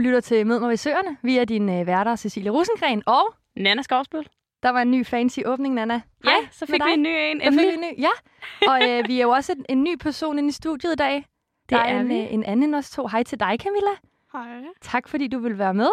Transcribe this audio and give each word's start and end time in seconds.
Du 0.00 0.04
lytter 0.04 0.20
til 0.20 0.46
Mød 0.46 0.60
mig 0.60 0.68
ved 0.68 0.76
Søerne. 0.76 1.16
Vi 1.22 1.38
er 1.38 1.44
din 1.44 1.68
øh, 1.68 1.86
værter, 1.86 2.16
Cecilie 2.16 2.50
Rosengren, 2.50 3.02
og 3.06 3.34
Nana 3.56 3.82
Skovsbøl. 3.82 4.26
der 4.62 4.70
var 4.70 4.82
en 4.82 4.90
ny 4.90 5.06
fancy 5.06 5.38
åbning, 5.46 5.74
Nana. 5.74 5.94
Ja, 5.94 6.30
Hej 6.30 6.48
så 6.52 6.64
med 6.68 6.74
fik 6.74 6.84
vi 6.86 6.92
en 6.92 7.02
ny 7.02 7.08
en. 7.08 7.40
Så 7.40 7.50
fik 7.50 7.58
vi 7.68 7.74
en 7.74 7.80
ny, 7.80 8.00
ja. 8.00 8.08
Og 8.68 8.88
øh, 8.90 9.08
vi 9.08 9.18
er 9.18 9.22
jo 9.22 9.30
også 9.30 9.52
en, 9.52 9.64
en 9.68 9.82
ny 9.84 9.96
person 9.96 10.38
inde 10.38 10.48
i 10.48 10.52
studiet 10.52 10.92
i 10.92 10.96
dag. 10.96 11.14
Det 11.14 11.24
der 11.70 11.78
er 11.78 12.00
en, 12.00 12.08
vi. 12.08 12.14
øh, 12.20 12.32
en 12.32 12.44
anden 12.44 12.62
end 12.62 12.74
os 12.74 12.90
to. 12.90 13.06
Hej 13.06 13.22
til 13.22 13.40
dig, 13.40 13.56
Camilla. 13.62 13.90
Hej. 14.32 14.62
Tak, 14.80 15.08
fordi 15.08 15.28
du 15.28 15.38
vil 15.38 15.58
være 15.58 15.74
med. 15.74 15.88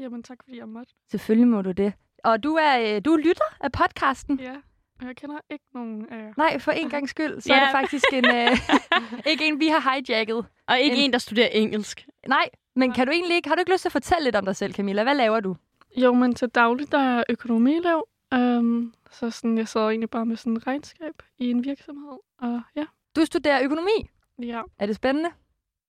Jamen 0.00 0.22
tak, 0.22 0.38
fordi 0.44 0.58
jeg 0.58 0.68
måtte. 0.68 0.92
Selvfølgelig 1.10 1.48
må 1.48 1.62
du 1.62 1.72
det. 1.72 1.92
Og 2.24 2.44
du 2.44 2.54
er, 2.54 2.78
øh, 2.96 3.00
du 3.04 3.12
er 3.12 3.16
lytter 3.18 3.44
af 3.60 3.72
podcasten. 3.72 4.40
Ja, 4.40 4.52
og 5.00 5.06
jeg 5.06 5.16
kender 5.16 5.36
ikke 5.50 5.64
nogen 5.74 6.06
af 6.10 6.16
jer. 6.18 6.32
Nej, 6.36 6.58
for 6.58 6.72
en 6.72 6.90
gang 6.90 7.08
skyld, 7.08 7.40
så 7.40 7.52
Ja. 7.52 7.60
er 7.60 7.64
det 7.64 7.72
faktisk 7.72 8.04
en, 8.12 8.24
øh, 8.26 8.50
ikke 9.30 9.46
en, 9.48 9.60
vi 9.60 9.66
har 9.68 9.90
hijacket. 9.94 10.46
Og 10.68 10.80
ikke 10.80 10.96
En- 10.96 11.02
en, 11.02 11.12
der 11.12 11.18
studerer 11.18 11.48
engelsk. 11.48 12.06
Nej, 12.28 12.48
men 12.76 12.92
kan 12.92 13.06
du 13.06 13.12
egentlig 13.12 13.36
ikke, 13.36 13.48
har 13.48 13.54
du 13.56 13.60
ikke 13.60 13.72
lyst 13.72 13.82
til 13.82 13.88
at 13.88 13.92
fortælle 13.92 14.24
lidt 14.24 14.36
om 14.36 14.44
dig 14.44 14.56
selv, 14.56 14.72
Camilla? 14.74 15.02
Hvad 15.02 15.14
laver 15.14 15.40
du? 15.40 15.56
Jo, 15.96 16.14
men 16.14 16.34
til 16.34 16.48
dagligt 16.48 16.92
der 16.92 16.98
er 16.98 17.14
jeg 17.14 17.24
økonomielev. 17.28 18.08
Um, 18.34 18.94
så 19.10 19.30
sådan, 19.30 19.58
jeg 19.58 19.68
sidder 19.68 19.88
egentlig 19.88 20.10
bare 20.10 20.26
med 20.26 20.36
sådan 20.36 20.52
en 20.52 20.66
regnskab 20.66 21.22
i 21.38 21.50
en 21.50 21.64
virksomhed. 21.64 22.18
Og 22.38 22.62
ja, 22.76 22.86
Du 23.16 23.24
studerer 23.24 23.64
økonomi. 23.64 24.10
ja. 24.42 24.62
Er 24.78 24.86
det 24.86 24.96
spændende? 24.96 25.30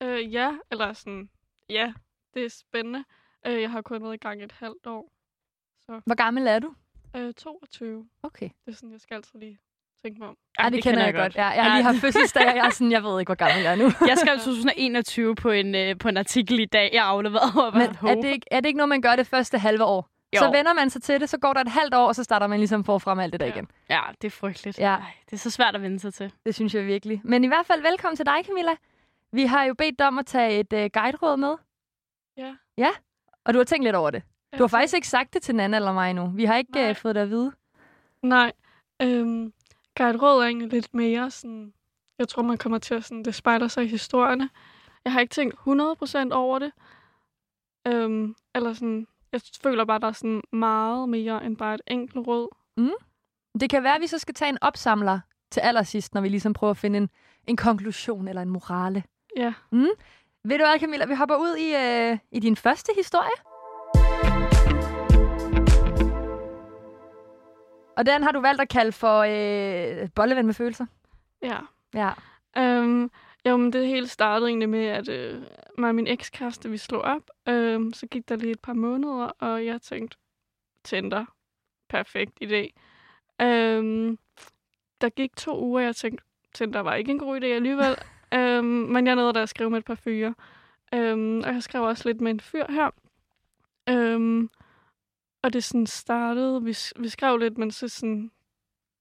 Uh, 0.04 0.34
ja, 0.34 0.58
eller 0.72 0.94
sådan, 0.94 1.30
ja, 1.70 1.94
det 2.34 2.46
er 2.46 2.50
spændende. 2.50 3.04
Uh, 3.48 3.62
jeg 3.62 3.72
har 3.72 3.82
kun 3.82 4.04
været 4.04 4.14
i 4.14 4.18
gang 4.18 4.44
et 4.44 4.52
halvt 4.52 4.88
år. 4.88 5.12
Så 5.86 6.02
Hvor 6.06 6.16
gammel 6.16 6.48
er 6.48 6.60
du? 6.60 6.74
uh, 7.18 7.32
22. 7.34 8.08
Okay. 8.24 8.50
Det 8.66 8.72
er 8.72 8.76
sådan, 8.76 8.92
jeg 8.92 9.02
skal 9.02 9.16
altid 9.16 9.40
lige 9.40 9.60
tænke 10.08 10.20
mig 10.20 10.28
om. 10.30 10.36
Ja, 10.60 10.66
det, 10.66 10.74
det 10.74 10.84
kender 10.84 11.06
jeg 11.06 11.14
godt. 11.14 11.36
Ja, 11.36 11.48
jeg 11.48 11.64
har 11.64 11.78
lige 11.78 11.84
haft 11.84 11.98
fødselsdag, 11.98 12.48
og 12.50 12.56
jeg 12.56 12.66
er 12.66 12.70
sådan, 12.70 12.92
jeg 12.92 13.04
ved 13.04 13.20
ikke, 13.20 13.28
hvor 13.30 13.36
gammel 13.36 13.64
jeg 13.64 13.72
er 13.72 13.76
nu. 13.76 13.84
Jeg 14.08 14.18
skrev 14.18 14.38
2021 14.38 15.36
på 15.36 15.50
en, 15.52 15.76
øh, 15.76 15.98
på 15.98 16.08
en 16.10 16.18
artikel 16.18 16.60
i 16.60 16.66
dag, 16.66 16.90
jeg 16.94 17.06
afleverede. 17.06 17.64
Og 17.66 17.74
Men 17.78 18.10
er 18.10 18.16
det, 18.16 18.26
ikke, 18.34 18.48
er 18.52 18.60
det 18.60 18.68
ikke 18.68 18.78
noget, 18.78 18.90
man 18.90 19.02
gør 19.02 19.16
det 19.16 19.28
første 19.28 19.58
halve 19.60 19.84
år? 19.84 20.10
Jo. 20.36 20.40
Så 20.40 20.52
vender 20.52 20.74
man 20.74 20.90
sig 20.90 21.02
til 21.02 21.22
det, 21.22 21.30
så 21.30 21.38
går 21.38 21.54
der 21.54 21.62
et 21.62 21.68
halvt 21.68 21.94
år, 21.94 22.08
og 22.08 22.16
så 22.16 22.24
starter 22.24 22.48
man 22.48 22.60
ligesom 22.60 22.84
forfra 22.84 23.14
med 23.14 23.24
alt 23.24 23.34
det 23.34 23.40
der 23.40 23.46
Ja. 23.46 23.52
igen. 23.54 23.68
Ja, 23.90 24.00
det 24.22 24.28
er 24.28 24.32
frygteligt. 24.32 24.80
Ja. 24.80 24.86
Ej, 24.96 25.02
det 25.26 25.34
er 25.34 25.38
så 25.38 25.50
svært 25.50 25.76
at 25.76 25.82
vende 25.82 26.00
sig 26.00 26.14
til. 26.14 26.32
Det 26.46 26.56
synes 26.56 26.74
jeg 26.76 26.86
virkelig. 26.86 27.22
Men 27.24 27.44
i 27.44 27.48
hvert 27.48 27.66
fald 27.66 27.82
velkommen 27.82 28.16
til 28.18 28.26
dig, 28.26 28.36
Camilla. 28.46 28.72
Vi 29.32 29.44
har 29.44 29.64
jo 29.64 29.74
bedt 29.74 30.00
dig 30.00 30.08
om 30.08 30.18
at 30.20 30.26
tage 30.26 30.60
et 30.60 30.74
uh, 30.74 30.80
guideråd 31.02 31.38
med. 31.38 31.56
Ja. 32.38 32.56
Ja? 32.78 32.90
Og 33.46 33.54
du 33.54 33.60
har 33.60 33.64
tænkt 33.64 33.84
lidt 33.84 33.96
over 33.96 34.10
det. 34.12 34.24
Du 34.54 34.58
har 34.58 34.64
Ja, 34.64 34.78
faktisk 34.80 34.96
ikke 34.96 35.08
sagt 35.08 35.34
det 35.34 35.42
til 35.42 35.56
Nana 35.56 35.78
eller 35.78 35.94
mig 35.94 36.14
nu. 36.14 36.32
Vi 36.36 36.46
har 36.46 36.56
ikke 36.58 36.72
Nej. 36.72 36.90
uh, 36.90 36.96
fået 36.96 37.16
det 37.16 37.22
at 37.22 37.30
vide. 37.30 37.52
Nej. 38.24 38.52
Øhm, 39.02 39.54
Guide 39.98 40.18
Råd 40.18 40.42
er 40.42 40.46
egentlig 40.46 40.72
lidt 40.72 40.94
mere 40.94 41.32
sådan... 41.32 41.74
Jeg 42.20 42.28
tror, 42.28 42.44
man 42.44 42.58
kommer 42.58 42.78
til 42.78 42.96
at 42.96 43.04
sådan... 43.04 43.24
Det 43.24 43.36
spejler 43.36 43.68
sig 43.68 43.84
i 43.84 43.88
historierne. 43.88 44.50
Jeg 45.06 45.14
har 45.14 45.20
ikke 45.20 45.34
tænkt 45.34 45.56
100% 45.56 46.34
over 46.34 46.60
det. 46.60 46.72
Øhm, 47.88 48.36
eller 48.56 48.74
sådan... 48.74 49.08
Jeg 49.32 49.42
føler 49.64 49.86
bare, 49.86 50.00
der 50.00 50.08
er 50.08 50.12
sådan 50.12 50.42
meget 50.52 51.10
mere 51.10 51.46
end 51.46 51.58
bare 51.58 51.76
et 51.76 51.82
enkelt 51.88 52.28
råd. 52.28 52.48
Det 53.60 53.70
kan 53.70 53.84
være, 53.84 53.96
at 53.96 54.02
vi 54.02 54.08
så 54.08 54.18
skal 54.18 54.34
tage 54.34 54.50
en 54.50 54.58
opsamler 54.62 55.20
til 55.52 55.60
allersidst, 55.60 56.14
når 56.14 56.22
vi 56.22 56.30
ligesom 56.30 56.54
prøver 56.54 56.72
at 56.72 56.78
finde 56.78 56.98
en, 56.98 57.10
en 57.48 57.58
konklusion 57.58 58.28
eller 58.28 58.42
en 58.42 58.50
morale. 58.50 59.04
Ja. 59.38 59.54
Mm. 59.72 59.88
Ved 60.44 60.58
du 60.58 60.64
hvad, 60.66 60.80
Camilla? 60.80 61.06
Vi 61.06 61.14
hopper 61.14 61.36
ud 61.36 61.56
i, 61.56 61.76
øh, 61.76 62.18
i 62.32 62.40
din 62.40 62.56
første 62.56 62.92
historie. 62.98 63.57
Og 67.98 68.06
den 68.06 68.24
har 68.24 68.32
du 68.32 68.40
valgt 68.40 68.62
at 68.62 68.70
kalde 68.70 68.92
for 68.92 69.20
øh, 69.20 70.10
bolleven 70.16 70.46
med 70.46 70.54
følelser. 70.54 70.86
Ja. 71.42 71.58
Ja. 71.94 72.12
Øhm, 72.58 73.12
jo, 73.46 73.58
men 73.58 73.74
det 73.74 73.88
hele 73.88 74.08
startede 74.08 74.50
egentlig 74.50 74.70
med, 74.70 74.86
at 74.86 75.10
øh, 75.10 75.42
mig 75.78 75.90
og 75.90 75.96
min 75.96 76.08
ekskæreste, 76.08 76.70
vi 76.70 76.78
slog 76.78 77.02
op. 77.02 77.30
Øhm, 77.50 77.94
så 77.94 78.08
gik 78.08 78.30
der 78.30 78.36
lige 78.36 78.52
et 78.52 78.60
par 78.60 78.74
måneder, 78.74 79.26
og 79.40 79.66
jeg 79.66 79.82
tænkte, 79.82 80.18
Tinder, 80.84 81.26
perfekt 81.90 82.44
idé. 82.44 82.70
Øhm, 83.42 84.18
der 85.02 85.10
gik 85.10 85.36
to 85.36 85.60
uger, 85.60 85.82
og 85.82 85.86
jeg 85.86 85.96
tænkte, 85.96 86.26
Tinder 86.54 86.80
var 86.80 86.96
ikke 86.96 87.12
en 87.12 87.20
god 87.20 87.42
idé 87.42 87.46
alligevel. 87.46 87.96
øhm, 88.38 88.66
men 88.66 89.08
jeg 89.08 89.16
nåede 89.16 89.34
der 89.34 89.42
at 89.42 89.50
skrive 89.50 89.70
med 89.70 89.80
et 89.80 89.86
par 89.86 89.96
fyre. 89.96 90.36
Øhm, 90.94 91.40
og 91.40 91.54
jeg 91.54 91.64
skrev 91.64 91.84
også 91.84 92.10
lidt 92.10 92.22
med 92.22 92.32
en 92.32 92.40
fyr 92.40 92.66
her. 92.70 92.90
Øhm, 93.90 94.50
og 95.48 95.54
det 95.54 95.64
sådan 95.64 95.88
startede, 95.88 96.64
vi, 96.64 96.76
vi 97.00 97.10
skrev 97.10 97.38
lidt, 97.38 97.58
men 97.58 97.72
så 97.72 97.88
sådan, 97.88 98.32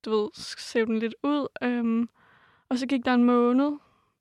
du 0.05 0.11
ved, 0.11 0.29
så 0.35 0.85
den 0.85 0.99
lidt 0.99 1.15
ud. 1.23 1.47
Øhm, 1.63 2.09
og 2.69 2.79
så 2.79 2.87
gik 2.87 3.05
der 3.05 3.15
en 3.15 3.25
måned, 3.25 3.73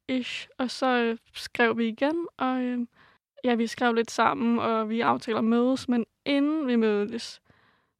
ish, 0.08 0.48
og 0.58 0.72
så 0.72 0.86
øh, 0.86 1.18
skrev 1.34 1.78
vi 1.78 1.88
igen, 1.88 2.28
og 2.38 2.62
øh, 2.62 2.88
ja, 3.44 3.56
vi 3.56 3.68
skrev 3.68 3.94
lidt 3.94 4.12
sammen, 4.12 4.60
og 4.60 4.90
vi 4.90 5.02
aftaler 5.02 5.38
at 5.38 5.44
mødes, 5.44 5.90
men 5.90 6.06
inden 6.26 6.68
vi 6.68 6.76
mødtes, 6.76 7.42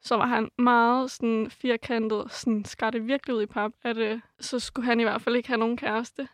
så 0.02 0.16
var 0.16 0.28
han 0.28 0.52
meget 0.58 1.12
sådan 1.12 1.50
firkantet, 1.50 2.32
sådan 2.32 2.66
skar 2.66 2.90
det 2.90 3.08
virkelig 3.08 3.36
ud 3.36 3.42
i 3.42 3.46
pap, 3.46 3.72
at 3.84 3.98
øh, 3.98 4.20
så 4.40 4.60
skulle 4.60 4.86
han 4.86 5.00
i 5.00 5.04
hvert 5.04 5.22
fald 5.22 5.36
ikke 5.36 5.50
have 5.50 5.60
nogen 5.60 5.78
kæreste. 5.78 6.28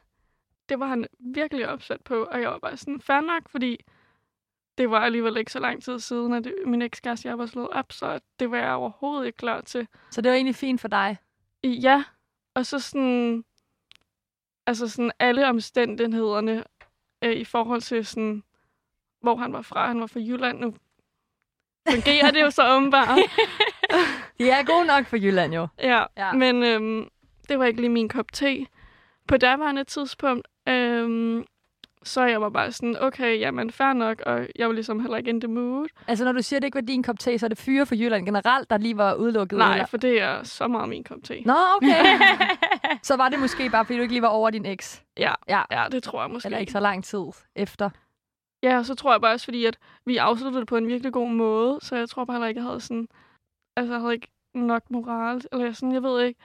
Det 0.70 0.80
var 0.80 0.88
han 0.88 1.06
virkelig 1.20 1.68
opsat 1.70 2.02
på, 2.02 2.24
og 2.24 2.42
jeg 2.42 2.50
var 2.50 2.60
bare 2.60 2.78
sådan, 2.78 3.02
fair 3.02 3.22
nok, 3.22 3.50
fordi 3.50 3.78
det 4.78 4.90
var 4.92 5.00
alligevel 5.00 5.38
ikke 5.38 5.52
så 5.52 5.60
lang 5.60 5.84
tid 5.84 6.00
siden, 6.00 6.34
at 6.34 6.54
min 6.66 6.82
ekskæreste 6.82 7.28
jeg 7.28 7.38
var 7.38 7.46
slået 7.46 7.70
op, 7.70 7.92
så 7.92 8.20
det 8.40 8.52
var 8.52 8.58
jeg 8.58 8.74
overhovedet 8.74 9.26
ikke 9.26 9.38
klar 9.38 9.62
til. 9.62 9.88
Så 10.12 10.22
det 10.22 10.30
var 10.30 10.36
egentlig 10.36 10.56
fint 10.56 10.82
for 10.82 10.88
dig. 10.88 11.18
Ja, 11.64 12.04
og 12.56 12.66
så 12.66 12.80
sådan, 12.80 13.44
altså 14.68 14.88
sådan 14.88 15.12
alle 15.20 15.48
omstændighederne 15.50 16.64
øh, 17.24 17.32
i 17.34 17.44
forhold 17.46 17.82
til 17.82 18.06
sådan, 18.06 18.44
hvor 19.22 19.36
han 19.36 19.54
var 19.54 19.62
fra. 19.62 19.88
Han 19.88 20.00
var 20.00 20.08
fra 20.08 20.20
Jylland 20.20 20.60
nu. 20.60 20.76
Fungerer 21.90 22.32
det 22.32 22.42
jo 22.42 22.50
så 22.50 22.76
åbenbart. 22.76 23.20
De 24.40 24.50
er 24.50 24.64
gode 24.66 24.86
nok 24.86 25.06
for 25.06 25.18
Jylland, 25.18 25.54
jo. 25.54 25.68
Ja, 25.80 26.04
Ja. 26.18 26.34
men 26.34 26.64
øhm, 26.64 27.10
det 27.50 27.60
var 27.60 27.66
ikke 27.66 27.82
lige 27.82 27.90
min 27.90 28.10
kop 28.10 28.32
te. 28.34 28.66
På 29.28 29.38
daværende 29.38 29.84
tidspunkt, 29.84 30.48
øhm, 30.68 31.46
så 32.04 32.24
jeg 32.26 32.42
var 32.42 32.50
bare 32.50 32.72
sådan, 32.72 32.96
okay, 33.02 33.40
jamen 33.40 33.72
fair 33.72 33.94
nok, 33.94 34.22
og 34.26 34.48
jeg 34.56 34.68
var 34.68 34.74
ligesom 34.74 35.00
heller 35.00 35.18
ikke 35.18 35.30
in 35.30 35.42
the 35.42 35.48
mood. 35.48 35.88
Altså, 36.08 36.26
når 36.26 36.32
du 36.32 36.42
siger, 36.42 36.58
at 36.58 36.62
det 36.62 36.68
ikke 36.68 36.76
var 36.76 36.82
din 36.82 37.04
kop 37.04 37.20
te, 37.20 37.40
så 37.40 37.46
er 37.46 37.48
det 37.48 37.58
fyre 37.58 37.86
for 37.86 37.96
Jylland 37.96 38.26
generelt, 38.26 38.70
der 38.70 38.78
lige 38.78 38.98
var 38.98 39.14
udelukket? 39.14 39.58
Nej, 39.58 39.74
eller? 39.74 39.86
for 39.86 39.98
det 39.98 40.22
er 40.22 40.44
så 40.44 40.68
meget 40.68 40.90
min 40.90 41.04
kop 41.04 41.18
te. 41.24 41.42
Nå, 41.46 41.54
okay. 41.76 42.04
så 43.04 43.16
var 43.18 43.30
det 43.30 43.40
måske 43.40 43.70
bare, 43.70 43.86
fordi 43.86 43.98
du 43.98 44.02
ikke 44.02 44.14
lige 44.14 44.22
var 44.22 44.28
over 44.28 44.50
din 44.50 44.66
eks. 44.66 45.04
Ja, 45.18 45.34
Ja. 45.50 45.62
ja, 45.72 45.86
det 45.92 46.04
tror 46.04 46.22
jeg 46.22 46.30
måske. 46.32 46.48
Eller 46.48 46.58
ikke 46.60 46.72
så 46.72 46.80
lang 46.80 47.04
tid 47.04 47.26
efter. 47.56 47.90
Ja, 48.64 48.78
og 48.78 48.86
så 48.86 48.96
tror 48.96 49.12
jeg 49.12 49.22
bare 49.22 49.34
også, 49.34 49.46
fordi 49.46 49.66
at 49.66 49.78
vi 50.06 50.18
afsluttede 50.18 50.60
det 50.60 50.68
på 50.68 50.78
en 50.78 50.88
virkelig 50.88 51.14
god 51.14 51.30
måde, 51.30 51.80
så 51.82 51.96
jeg 51.96 52.10
tror 52.10 52.26
bare 52.26 52.36
heller 52.36 52.48
ikke, 52.48 52.60
jeg 52.60 52.68
havde 52.68 52.80
sådan, 52.82 53.08
altså 53.78 53.94
jeg 53.94 54.02
havde 54.02 54.14
ikke 54.14 54.28
nok 54.54 54.92
moral, 54.92 55.42
eller 55.52 55.74
sådan, 55.74 55.94
jeg 55.94 56.04
ved 56.04 56.24
ikke, 56.24 56.40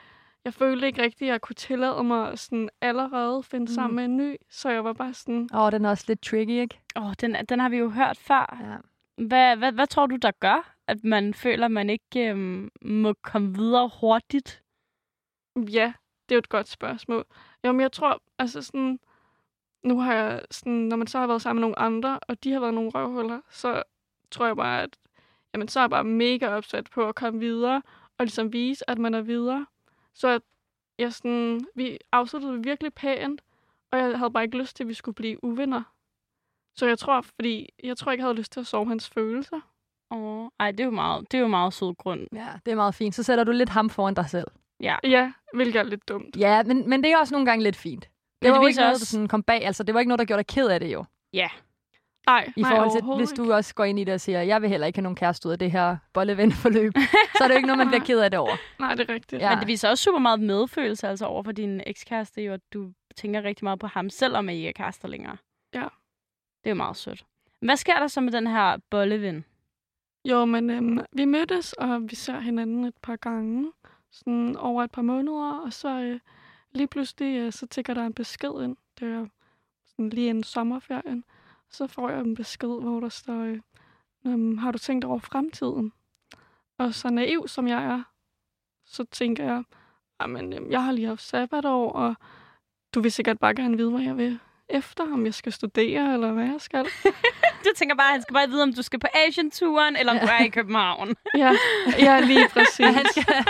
jeg 0.46 0.54
følte 0.54 0.86
ikke 0.86 1.02
rigtigt, 1.02 1.28
at 1.28 1.32
jeg 1.32 1.40
kunne 1.40 1.54
tillade 1.54 2.04
mig 2.04 2.32
at 2.32 2.38
sådan 2.38 2.68
allerede 2.80 3.42
finde 3.42 3.62
Mm. 3.62 3.74
sammen 3.74 3.96
med 3.96 4.04
en 4.04 4.16
ny, 4.16 4.36
så 4.50 4.70
jeg 4.70 4.84
var 4.84 4.92
bare 4.92 5.14
sådan, 5.14 5.48
Åh, 5.54 5.72
den 5.72 5.84
er 5.84 5.90
også 5.90 6.04
lidt 6.08 6.22
tricky, 6.22 6.50
ikke? 6.50 6.80
Åh, 6.96 7.12
den, 7.20 7.36
den 7.48 7.60
har 7.60 7.68
vi 7.68 7.76
jo 7.76 7.88
hørt 7.90 8.18
før. 8.18 8.58
Ja. 8.60 8.76
Hvad, 9.26 9.56
hvad, 9.56 9.72
hvad 9.72 9.86
tror 9.86 10.06
du, 10.06 10.16
der 10.16 10.30
gør, 10.30 10.74
at 10.86 11.04
man 11.04 11.34
føler, 11.34 11.64
at 11.64 11.70
man 11.70 11.90
ikke 11.90 12.28
øhm, 12.30 12.70
må 12.82 13.12
komme 13.12 13.54
videre 13.56 13.90
hurtigt? 14.00 14.62
ja, 15.56 15.92
det 16.28 16.34
er 16.34 16.36
jo 16.36 16.38
et 16.38 16.48
godt 16.48 16.68
spørgsmål. 16.68 17.24
Jo, 17.66 17.72
men 17.72 17.80
jeg 17.80 17.92
tror, 17.92 18.22
altså 18.38 18.62
sådan, 18.62 18.98
nu 19.84 20.00
har 20.00 20.14
jeg 20.14 20.42
sådan, 20.50 20.72
når 20.72 20.96
man 20.96 21.06
så 21.06 21.18
har 21.18 21.26
været 21.26 21.42
sammen 21.42 21.60
med 21.60 21.62
nogle 21.68 21.78
andre, 21.78 22.18
og 22.28 22.44
de 22.44 22.52
har 22.52 22.60
været 22.60 22.74
nogle 22.74 22.90
røvhuller, 22.90 23.40
så 23.50 23.82
tror 24.30 24.46
jeg 24.46 24.56
bare, 24.56 24.82
at 24.82 24.96
jamen, 25.54 25.68
så 25.68 25.80
er 25.80 25.82
jeg 25.82 25.90
bare 25.90 26.04
mega 26.04 26.48
opsat 26.48 26.88
på 26.92 27.08
at 27.08 27.14
komme 27.14 27.40
videre, 27.40 27.82
og 28.18 28.24
ligesom 28.24 28.52
vise, 28.52 28.90
at 28.90 28.98
man 28.98 29.14
er 29.14 29.20
videre. 29.20 29.66
Så 30.16 30.28
at 30.28 30.42
jeg 30.98 31.12
sådan, 31.12 31.60
vi 31.74 31.98
afsluttede 32.12 32.62
virkelig 32.62 32.94
pænt, 32.94 33.42
og 33.92 33.98
jeg 33.98 34.18
havde 34.18 34.30
bare 34.30 34.44
ikke 34.44 34.58
lyst 34.58 34.76
til, 34.76 34.84
at 34.84 34.88
vi 34.88 34.94
skulle 34.94 35.14
blive 35.14 35.44
uvenner. 35.44 35.82
Så 36.78 36.86
jeg 36.86 36.98
tror, 36.98 37.20
fordi 37.20 37.68
jeg 37.82 37.96
tror 37.96 38.12
ikke, 38.12 38.22
jeg 38.22 38.26
havde 38.26 38.38
lyst 38.38 38.52
til 38.52 38.60
at 38.60 38.66
sove 38.66 38.88
hans 38.88 39.08
følelser. 39.10 39.60
Åh, 40.10 40.48
ej, 40.60 40.70
det 40.70 40.80
er 40.80 40.84
jo 40.84 40.90
meget, 40.90 41.32
det 41.32 41.38
er 41.38 41.42
jo 41.42 41.48
meget 41.48 41.72
sød 41.74 41.94
grund. 41.94 42.26
ja, 42.32 42.48
det 42.66 42.72
er 42.72 42.76
meget 42.76 42.94
fint. 42.94 43.14
Så 43.14 43.22
sætter 43.22 43.44
du 43.44 43.52
lidt 43.52 43.68
ham 43.68 43.90
foran 43.90 44.14
dig 44.14 44.30
selv. 44.30 44.46
Ja. 44.80 44.96
Ja, 45.04 45.32
hvilket 45.54 45.76
er 45.78 45.82
lidt 45.82 46.08
dumt. 46.08 46.36
Ja, 46.36 46.62
men, 46.62 46.88
men 46.90 47.02
det 47.04 47.12
er 47.12 47.18
også 47.18 47.34
nogle 47.34 47.46
gange 47.46 47.62
lidt 47.64 47.76
fint. 47.76 48.02
Det, 48.02 48.10
Men 48.42 48.50
var 48.50 48.56
det 48.58 48.62
jo 48.62 48.66
ikke 48.66 48.68
viser 48.68 48.82
noget, 48.82 48.94
også- 48.94 49.00
der 49.00 49.06
sådan 49.06 49.28
kom 49.28 49.42
bag. 49.42 49.64
Altså, 49.64 49.82
det 49.82 49.94
var 49.94 50.00
ikke 50.00 50.08
noget, 50.08 50.18
der 50.18 50.24
gjorde 50.24 50.42
dig 50.42 50.46
ked 50.54 50.68
af 50.68 50.80
det 50.80 50.92
jo. 50.92 51.04
Ja. 51.32 51.48
Nej, 52.26 52.52
I 52.56 52.60
nej, 52.60 52.70
forhold 52.70 52.90
til, 52.90 53.16
hvis 53.16 53.30
du 53.32 53.52
også 53.52 53.74
går 53.74 53.84
ind 53.84 53.98
i 53.98 54.04
det 54.04 54.14
og 54.14 54.20
siger, 54.20 54.42
jeg 54.42 54.62
vil 54.62 54.70
heller 54.70 54.86
ikke 54.86 54.96
have 54.96 55.02
nogen 55.02 55.16
kæreste 55.16 55.48
ud 55.48 55.52
af 55.52 55.58
det 55.58 55.70
her 55.70 55.96
bollevenforløb, 56.12 56.92
så 57.38 57.44
er 57.44 57.48
det 57.48 57.54
jo 57.54 57.56
ikke 57.56 57.66
noget, 57.66 57.78
man 57.78 57.88
bliver 57.88 58.04
ked 58.04 58.20
af 58.20 58.30
det 58.30 58.40
over. 58.40 58.56
Nej, 58.80 58.94
det 58.94 59.10
er 59.10 59.14
rigtigt. 59.14 59.42
Ja. 59.42 59.50
Men 59.50 59.58
det 59.58 59.66
viser 59.66 59.88
også 59.88 60.04
super 60.04 60.18
meget 60.18 60.40
medfølelse 60.40 61.08
altså 61.08 61.26
over 61.26 61.42
for 61.42 61.52
din 61.52 61.80
ekskæreste, 61.86 62.42
jo, 62.42 62.52
at 62.52 62.60
du 62.72 62.92
tænker 63.16 63.42
rigtig 63.42 63.64
meget 63.64 63.78
på 63.78 63.86
ham, 63.86 64.10
selvom 64.10 64.48
I 64.48 64.54
ikke 64.54 64.68
er 64.68 64.72
kærester 64.72 65.08
længere. 65.08 65.36
Ja. 65.74 65.80
Det 66.64 66.64
er 66.64 66.70
jo 66.70 66.74
meget 66.74 66.96
sødt. 66.96 67.24
Hvad 67.60 67.76
sker 67.76 67.98
der 67.98 68.06
så 68.06 68.20
med 68.20 68.32
den 68.32 68.46
her 68.46 68.76
bolleven? 68.90 69.44
Jo, 70.24 70.44
men 70.44 70.70
øhm, 70.70 70.98
vi 71.12 71.24
mødtes, 71.24 71.72
og 71.72 72.02
vi 72.10 72.14
ser 72.14 72.40
hinanden 72.40 72.84
et 72.84 72.96
par 73.02 73.16
gange, 73.16 73.72
sådan 74.10 74.56
over 74.56 74.84
et 74.84 74.90
par 74.90 75.02
måneder, 75.02 75.60
og 75.64 75.72
så 75.72 75.88
øh, 75.88 76.20
lige 76.72 76.86
pludselig, 76.86 77.38
øh, 77.38 77.52
så 77.52 77.66
tækker 77.66 77.94
der 77.94 78.06
en 78.06 78.14
besked 78.14 78.62
ind. 78.62 78.76
Det 79.00 79.08
er 79.08 79.26
sådan 79.86 80.10
lige 80.10 80.30
en 80.30 80.42
sommerferien. 80.42 81.24
Så 81.70 81.86
får 81.86 82.10
jeg 82.10 82.20
en 82.20 82.34
besked, 82.34 82.68
hvor 82.80 83.00
der 83.00 83.08
står, 83.08 83.40
øh, 83.42 83.60
"Øhm, 84.26 84.58
har 84.58 84.70
du 84.72 84.78
tænkt 84.78 85.04
over 85.04 85.18
fremtiden? 85.18 85.92
Og 86.78 86.94
så 86.94 87.10
naiv 87.10 87.48
som 87.48 87.68
jeg 87.68 87.84
er, 87.84 88.02
så 88.84 89.04
tænker 89.04 89.44
jeg, 89.44 89.62
jamen, 90.20 90.52
øhm, 90.52 90.70
jeg 90.70 90.84
har 90.84 90.92
lige 90.92 91.06
haft 91.06 91.22
sabbatår, 91.22 91.92
og 91.92 92.14
du 92.94 93.00
vil 93.00 93.12
sikkert 93.12 93.38
bare 93.38 93.54
gerne 93.54 93.76
vide, 93.76 93.90
hvad 93.90 94.00
jeg 94.00 94.16
vil 94.16 94.38
efter, 94.68 95.04
om 95.12 95.24
jeg 95.24 95.34
skal 95.34 95.52
studere, 95.52 96.12
eller 96.14 96.32
hvad 96.32 96.44
jeg 96.44 96.60
skal. 96.60 96.86
Du 97.64 97.70
tænker 97.76 97.94
bare, 97.96 98.06
at 98.06 98.12
han 98.12 98.22
skal 98.22 98.34
bare 98.34 98.48
vide, 98.48 98.62
om 98.62 98.72
du 98.74 98.82
skal 98.82 98.98
på 99.00 99.06
Asian-turen, 99.28 99.96
eller 99.96 100.12
om 100.12 100.18
du 100.18 100.26
er 100.26 100.44
i 100.44 100.48
København. 100.48 101.08
ja, 101.42 101.52
ja, 101.98 102.20
lige 102.20 102.48
præcis. 102.52 102.80
Ja, 102.80 102.92
han 102.92 103.04
skal 103.10 103.44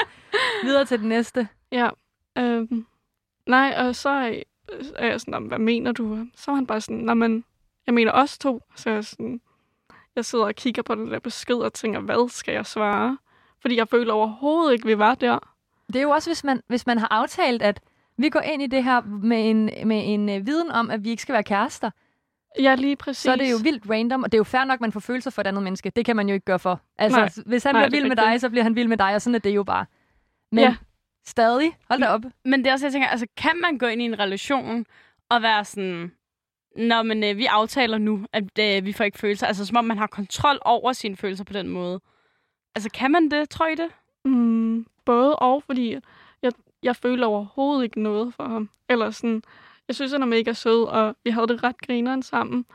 videre 0.64 0.84
til 0.84 0.98
den 1.00 1.08
næste. 1.08 1.48
Ja. 1.72 1.88
Øhm, 2.38 2.86
nej, 3.46 3.74
og 3.78 3.96
så 3.96 4.08
er 4.08 4.42
er 4.96 5.06
jeg 5.06 5.20
sådan, 5.20 5.32
"Nå, 5.32 5.38
men 5.38 5.48
hvad 5.48 5.58
mener 5.58 5.92
du? 5.92 6.26
Så 6.34 6.50
var 6.50 6.54
han 6.56 6.66
bare 6.66 6.80
sådan, 6.80 6.96
nej, 6.96 7.14
men 7.14 7.44
jeg 7.86 7.94
mener 7.94 8.12
os 8.12 8.38
to. 8.38 8.62
Så 8.76 8.90
jeg 8.90 9.04
sådan, 9.04 9.40
jeg 10.16 10.24
sidder 10.24 10.44
og 10.44 10.54
kigger 10.54 10.82
på 10.82 10.94
den 10.94 11.10
der 11.10 11.18
besked 11.18 11.54
og 11.56 11.72
tænker, 11.72 12.00
hvad 12.00 12.28
skal 12.28 12.52
jeg 12.54 12.66
svare? 12.66 13.18
Fordi 13.60 13.76
jeg 13.76 13.88
føler 13.88 14.12
overhovedet 14.12 14.72
ikke, 14.72 14.86
vi 14.86 14.98
var 14.98 15.14
der. 15.14 15.38
Det 15.86 15.96
er 15.96 16.02
jo 16.02 16.10
også, 16.10 16.30
hvis 16.30 16.44
man, 16.44 16.60
hvis 16.68 16.86
man 16.86 16.98
har 16.98 17.08
aftalt, 17.10 17.62
at 17.62 17.80
vi 18.18 18.28
går 18.28 18.40
ind 18.40 18.62
i 18.62 18.66
det 18.66 18.84
her 18.84 19.00
med 19.02 19.50
en, 19.50 19.64
med 19.88 20.02
en 20.04 20.28
øh, 20.28 20.46
viden 20.46 20.70
om, 20.70 20.90
at 20.90 21.04
vi 21.04 21.10
ikke 21.10 21.22
skal 21.22 21.32
være 21.32 21.42
kærester, 21.44 21.90
Ja, 22.58 22.74
lige 22.74 22.96
præcis. 22.96 23.22
så 23.22 23.32
er 23.32 23.36
det 23.36 23.50
jo 23.52 23.56
vildt 23.62 23.90
random, 23.90 24.22
og 24.22 24.32
det 24.32 24.36
er 24.36 24.38
jo 24.38 24.44
fair 24.44 24.64
nok, 24.64 24.74
at 24.74 24.80
man 24.80 24.92
får 24.92 25.00
følelser 25.00 25.30
for 25.30 25.40
et 25.40 25.46
andet 25.46 25.62
menneske. 25.62 25.90
Det 25.96 26.04
kan 26.04 26.16
man 26.16 26.28
jo 26.28 26.34
ikke 26.34 26.44
gøre 26.44 26.58
for. 26.58 26.80
Altså, 26.98 27.20
Nej. 27.20 27.30
hvis 27.46 27.64
han 27.64 27.74
Nej, 27.74 27.80
bliver 27.88 28.00
er 28.00 28.02
vild 28.04 28.08
med 28.08 28.16
dig, 28.16 28.40
så 28.40 28.50
bliver 28.50 28.62
han 28.62 28.76
vild 28.76 28.88
med 28.88 28.96
dig, 28.96 29.14
og 29.14 29.22
sådan 29.22 29.34
er 29.34 29.38
det 29.38 29.50
jo 29.50 29.62
bare. 29.64 29.86
Men 30.52 30.58
Ja. 30.64 30.76
stadig, 31.26 31.76
hold 31.90 32.00
da 32.00 32.06
op. 32.08 32.20
Men 32.44 32.60
det 32.60 32.66
er 32.66 32.72
også, 32.72 32.86
jeg 32.86 32.92
tænker, 32.92 33.08
altså, 33.08 33.26
kan 33.36 33.52
man 33.62 33.78
gå 33.78 33.86
ind 33.86 34.02
i 34.02 34.04
en 34.04 34.18
relation 34.18 34.86
og 35.28 35.42
være 35.42 35.64
sådan, 35.64 36.12
Nå, 36.76 37.02
men 37.02 37.24
øh, 37.24 37.36
vi 37.36 37.46
aftaler 37.46 37.98
nu, 37.98 38.26
at 38.32 38.58
øh, 38.58 38.84
vi 38.84 38.92
får 38.92 39.04
ikke 39.04 39.18
følelser. 39.18 39.46
Altså, 39.46 39.66
som 39.66 39.76
om 39.76 39.84
man 39.84 39.98
har 39.98 40.06
kontrol 40.06 40.58
over 40.60 40.92
sine 40.92 41.16
følelser 41.16 41.44
på 41.44 41.52
den 41.52 41.68
måde. 41.68 42.00
Altså, 42.74 42.90
kan 42.94 43.10
man 43.10 43.30
det? 43.30 43.50
Tror 43.50 43.66
I 43.66 43.74
det? 43.74 43.88
Mm, 44.24 44.86
både 45.04 45.36
og, 45.36 45.62
fordi 45.62 45.96
jeg, 46.42 46.52
jeg 46.82 46.96
føler 46.96 47.26
overhovedet 47.26 47.84
ikke 47.84 48.02
noget 48.02 48.34
for 48.34 48.44
ham. 48.48 48.70
Eller 48.88 49.10
sådan, 49.10 49.42
jeg 49.88 49.94
synes, 49.96 50.12
han 50.12 50.22
er 50.22 50.26
mega 50.26 50.52
sød, 50.52 50.84
og 50.84 51.16
vi 51.24 51.30
havde 51.30 51.46
det 51.46 51.62
ret 51.62 51.78
grineren 51.86 52.22
sammen. 52.22 52.66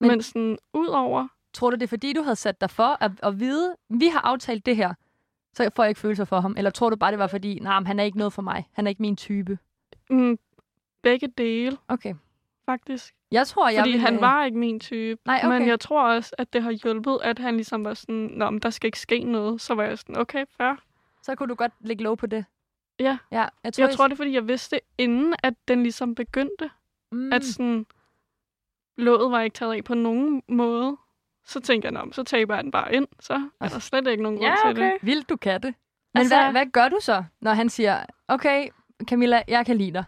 Men- 0.00 0.08
Men, 0.10 0.22
sådan, 0.22 0.58
udover, 0.74 1.28
Tror 1.54 1.70
du, 1.70 1.74
det 1.76 1.82
er 1.82 1.86
fordi, 1.88 2.12
du 2.12 2.22
havde 2.22 2.36
sat 2.36 2.60
dig 2.60 2.70
for 2.70 2.96
at, 3.04 3.10
at 3.22 3.40
vide, 3.40 3.76
vi 3.88 4.06
har 4.06 4.20
aftalt 4.20 4.66
det 4.66 4.76
her, 4.76 4.94
så 5.52 5.70
får 5.76 5.82
jeg 5.82 5.88
ikke 5.88 6.00
følelser 6.00 6.24
for 6.24 6.40
ham? 6.40 6.54
Eller 6.58 6.70
tror 6.70 6.90
du 6.90 6.96
bare, 6.96 7.10
det 7.10 7.18
var 7.18 7.26
fordi, 7.26 7.58
nej, 7.58 7.72
nah, 7.78 7.86
han 7.86 8.00
er 8.00 8.04
ikke 8.04 8.18
noget 8.18 8.32
for 8.32 8.42
mig. 8.42 8.68
Han 8.72 8.86
er 8.86 8.88
ikke 8.88 9.02
min 9.02 9.16
type. 9.16 9.58
mm, 10.10 10.38
begge 11.02 11.28
dele, 11.38 11.76
Okay. 11.88 12.14
Faktisk. 12.66 13.14
Jeg 13.30 13.46
tror, 13.46 13.68
jeg 13.68 13.80
Fordi 13.80 13.90
vil, 13.90 14.00
han 14.00 14.20
var 14.20 14.44
ikke 14.44 14.58
min 14.58 14.80
type. 14.80 15.20
Nej, 15.26 15.40
okay. 15.44 15.58
Men 15.58 15.68
jeg 15.68 15.80
tror 15.80 16.02
også, 16.14 16.34
at 16.38 16.52
det 16.52 16.62
har 16.62 16.70
hjulpet, 16.70 17.18
at 17.22 17.38
han 17.38 17.54
ligesom 17.54 17.84
var 17.84 17.94
sådan, 17.94 18.30
Nå, 18.34 18.50
men 18.50 18.60
der 18.60 18.70
skal 18.70 18.88
ikke 18.88 18.98
ske 19.00 19.18
noget. 19.24 19.60
Så 19.60 19.74
var 19.74 19.82
jeg 19.84 19.98
sådan, 19.98 20.16
okay, 20.18 20.44
fair. 20.56 20.74
Så 21.22 21.34
kunne 21.34 21.48
du 21.48 21.54
godt 21.54 21.72
lægge 21.80 22.02
lov 22.04 22.16
på 22.16 22.26
det. 22.26 22.44
Ja. 23.00 23.18
Ja, 23.32 23.44
jeg 23.64 23.72
tror, 23.74 23.84
Jeg 23.86 23.94
tror, 23.94 24.06
det 24.08 24.12
er, 24.12 24.16
fordi 24.16 24.32
jeg 24.32 24.48
vidste 24.48 24.80
inden, 24.98 25.34
at 25.42 25.54
den 25.68 25.82
ligesom 25.82 26.14
begyndte. 26.14 26.70
mm. 27.12 27.32
At 27.32 27.44
sådan, 27.44 27.86
låget 28.98 29.30
var 29.30 29.40
ikke 29.40 29.54
taget 29.54 29.74
af 29.74 29.84
på 29.84 29.94
nogen 29.94 30.42
måde. 30.48 30.96
Så 31.46 31.60
tænker 31.60 31.88
jeg, 31.92 32.04
Nå, 32.04 32.12
så 32.12 32.22
taber 32.22 32.54
jeg 32.54 32.64
den 32.64 32.70
bare 32.70 32.94
ind. 32.94 33.06
Så 33.20 33.48
er 33.60 33.68
der 33.68 33.78
slet 33.88 34.06
ikke 34.06 34.22
nogen 34.22 34.38
grund 34.38 34.52
Ja, 34.66 34.72
til 34.72 34.76
det. 34.82 34.92
Vildt, 35.02 35.28
du 35.28 35.36
kan 35.36 35.62
det. 35.62 35.74
Men 36.14 36.20
Altså- 36.20 36.36
hvad, 36.42 36.50
hvad 36.52 36.66
gør 36.66 36.88
du 36.88 36.98
så, 37.00 37.24
når 37.40 37.52
han 37.52 37.68
siger, 37.68 38.04
okay, 38.28 38.68
Camilla, 39.08 39.42
jeg 39.48 39.66
kan 39.66 39.76
lide 39.76 39.92
dig? 39.92 40.04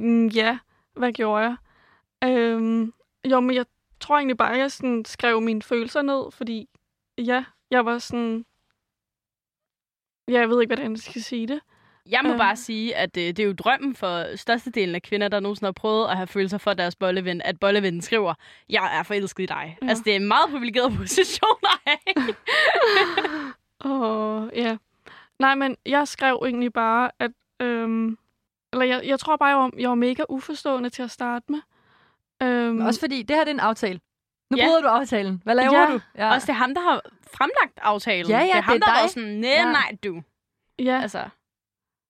Mm, 0.00 0.26
ja, 0.26 0.58
hvad 0.96 1.12
gjorde 1.12 1.42
jeg? 1.44 1.56
Øhm, 2.24 2.92
jo, 3.30 3.40
men 3.40 3.56
jeg 3.56 3.66
tror 4.00 4.16
egentlig 4.16 4.36
bare, 4.36 4.52
at 4.52 4.58
jeg 4.58 4.72
sådan 4.72 5.04
skrev 5.04 5.40
mine 5.40 5.62
følelser 5.62 6.02
ned, 6.02 6.30
fordi 6.32 6.68
ja, 7.18 7.44
jeg 7.70 7.84
var 7.86 7.98
sådan... 7.98 8.44
Ja, 10.28 10.40
jeg 10.40 10.48
ved 10.48 10.60
ikke, 10.60 10.74
hvordan 10.74 10.90
jeg 10.92 10.98
skal 10.98 11.22
sige 11.22 11.46
det. 11.48 11.60
Jeg 12.10 12.20
må 12.24 12.32
Øh. 12.32 12.38
bare 12.38 12.56
sige, 12.56 12.96
at 12.96 13.16
øh, 13.16 13.22
det 13.22 13.38
er 13.38 13.44
jo 13.44 13.52
drømmen 13.52 13.94
for 13.94 14.36
størstedelen 14.36 14.94
af 14.94 15.02
kvinder, 15.02 15.28
der 15.28 15.40
nogensinde 15.40 15.66
har 15.66 15.72
prøvet 15.72 16.08
at 16.08 16.16
have 16.16 16.26
følelser 16.26 16.58
for 16.58 16.74
deres 16.74 16.96
bolleven, 16.96 17.42
at 17.42 17.60
bollevennen 17.60 18.02
skriver, 18.02 18.34
jeg 18.68 18.98
er 18.98 19.02
forelsket 19.02 19.42
i 19.42 19.46
dig. 19.46 19.76
Ja. 19.80 19.86
Ja. 19.86 19.88
Altså, 19.88 20.04
det 20.04 20.12
er 20.12 20.16
en 20.16 20.28
meget 20.28 20.50
privilegeret 20.50 20.92
position 20.98 21.58
at 21.62 21.78
have. 21.86 22.34
Åh, 23.84 24.48
ja. 24.54 24.76
Nej, 25.38 25.54
men 25.54 25.76
jeg 25.86 26.08
skrev 26.08 26.42
egentlig 26.46 26.72
bare, 26.72 27.10
at... 27.18 27.30
Øhm, 27.60 28.18
eller 28.74 28.84
jeg, 28.86 29.06
jeg 29.06 29.20
tror 29.20 29.36
bare, 29.36 29.48
jeg 29.48 29.58
var, 29.58 29.70
jeg 29.78 29.88
var 29.88 29.94
mega 29.94 30.22
uforstående 30.28 30.90
til 30.90 31.02
at 31.02 31.10
starte 31.10 31.44
med. 31.52 31.60
Øhm, 32.42 32.80
Også 32.80 33.00
fordi, 33.00 33.22
det 33.22 33.36
her 33.36 33.44
det 33.44 33.50
er 33.50 33.54
en 33.54 33.60
aftale. 33.60 34.00
Nu 34.50 34.56
Ja. 34.56 34.66
bryder 34.66 34.80
du 34.82 34.88
aftalen. 34.88 35.40
Hvad 35.44 35.54
laver 35.54 35.80
Ja. 35.80 35.92
du? 35.92 36.00
Ja. 36.14 36.34
Også 36.34 36.46
det 36.46 36.50
er 36.52 36.56
ham, 36.56 36.74
der 36.74 36.80
har 36.80 37.02
fremlagt 37.36 37.78
aftalen. 37.82 38.30
Ja, 38.30 38.38
ja, 38.38 38.44
det 38.44 38.50
er 38.50 38.60
ham, 38.60 38.74
det 38.74 38.82
er 38.82 38.86
der 38.86 38.92
dig. 38.92 39.00
været 39.00 39.10
sådan, 39.10 39.28
nej, 39.28 39.50
Ja. 39.50 39.64
nej, 39.72 39.96
du. 40.04 40.22
ja, 40.78 41.00
Altså, 41.02 41.28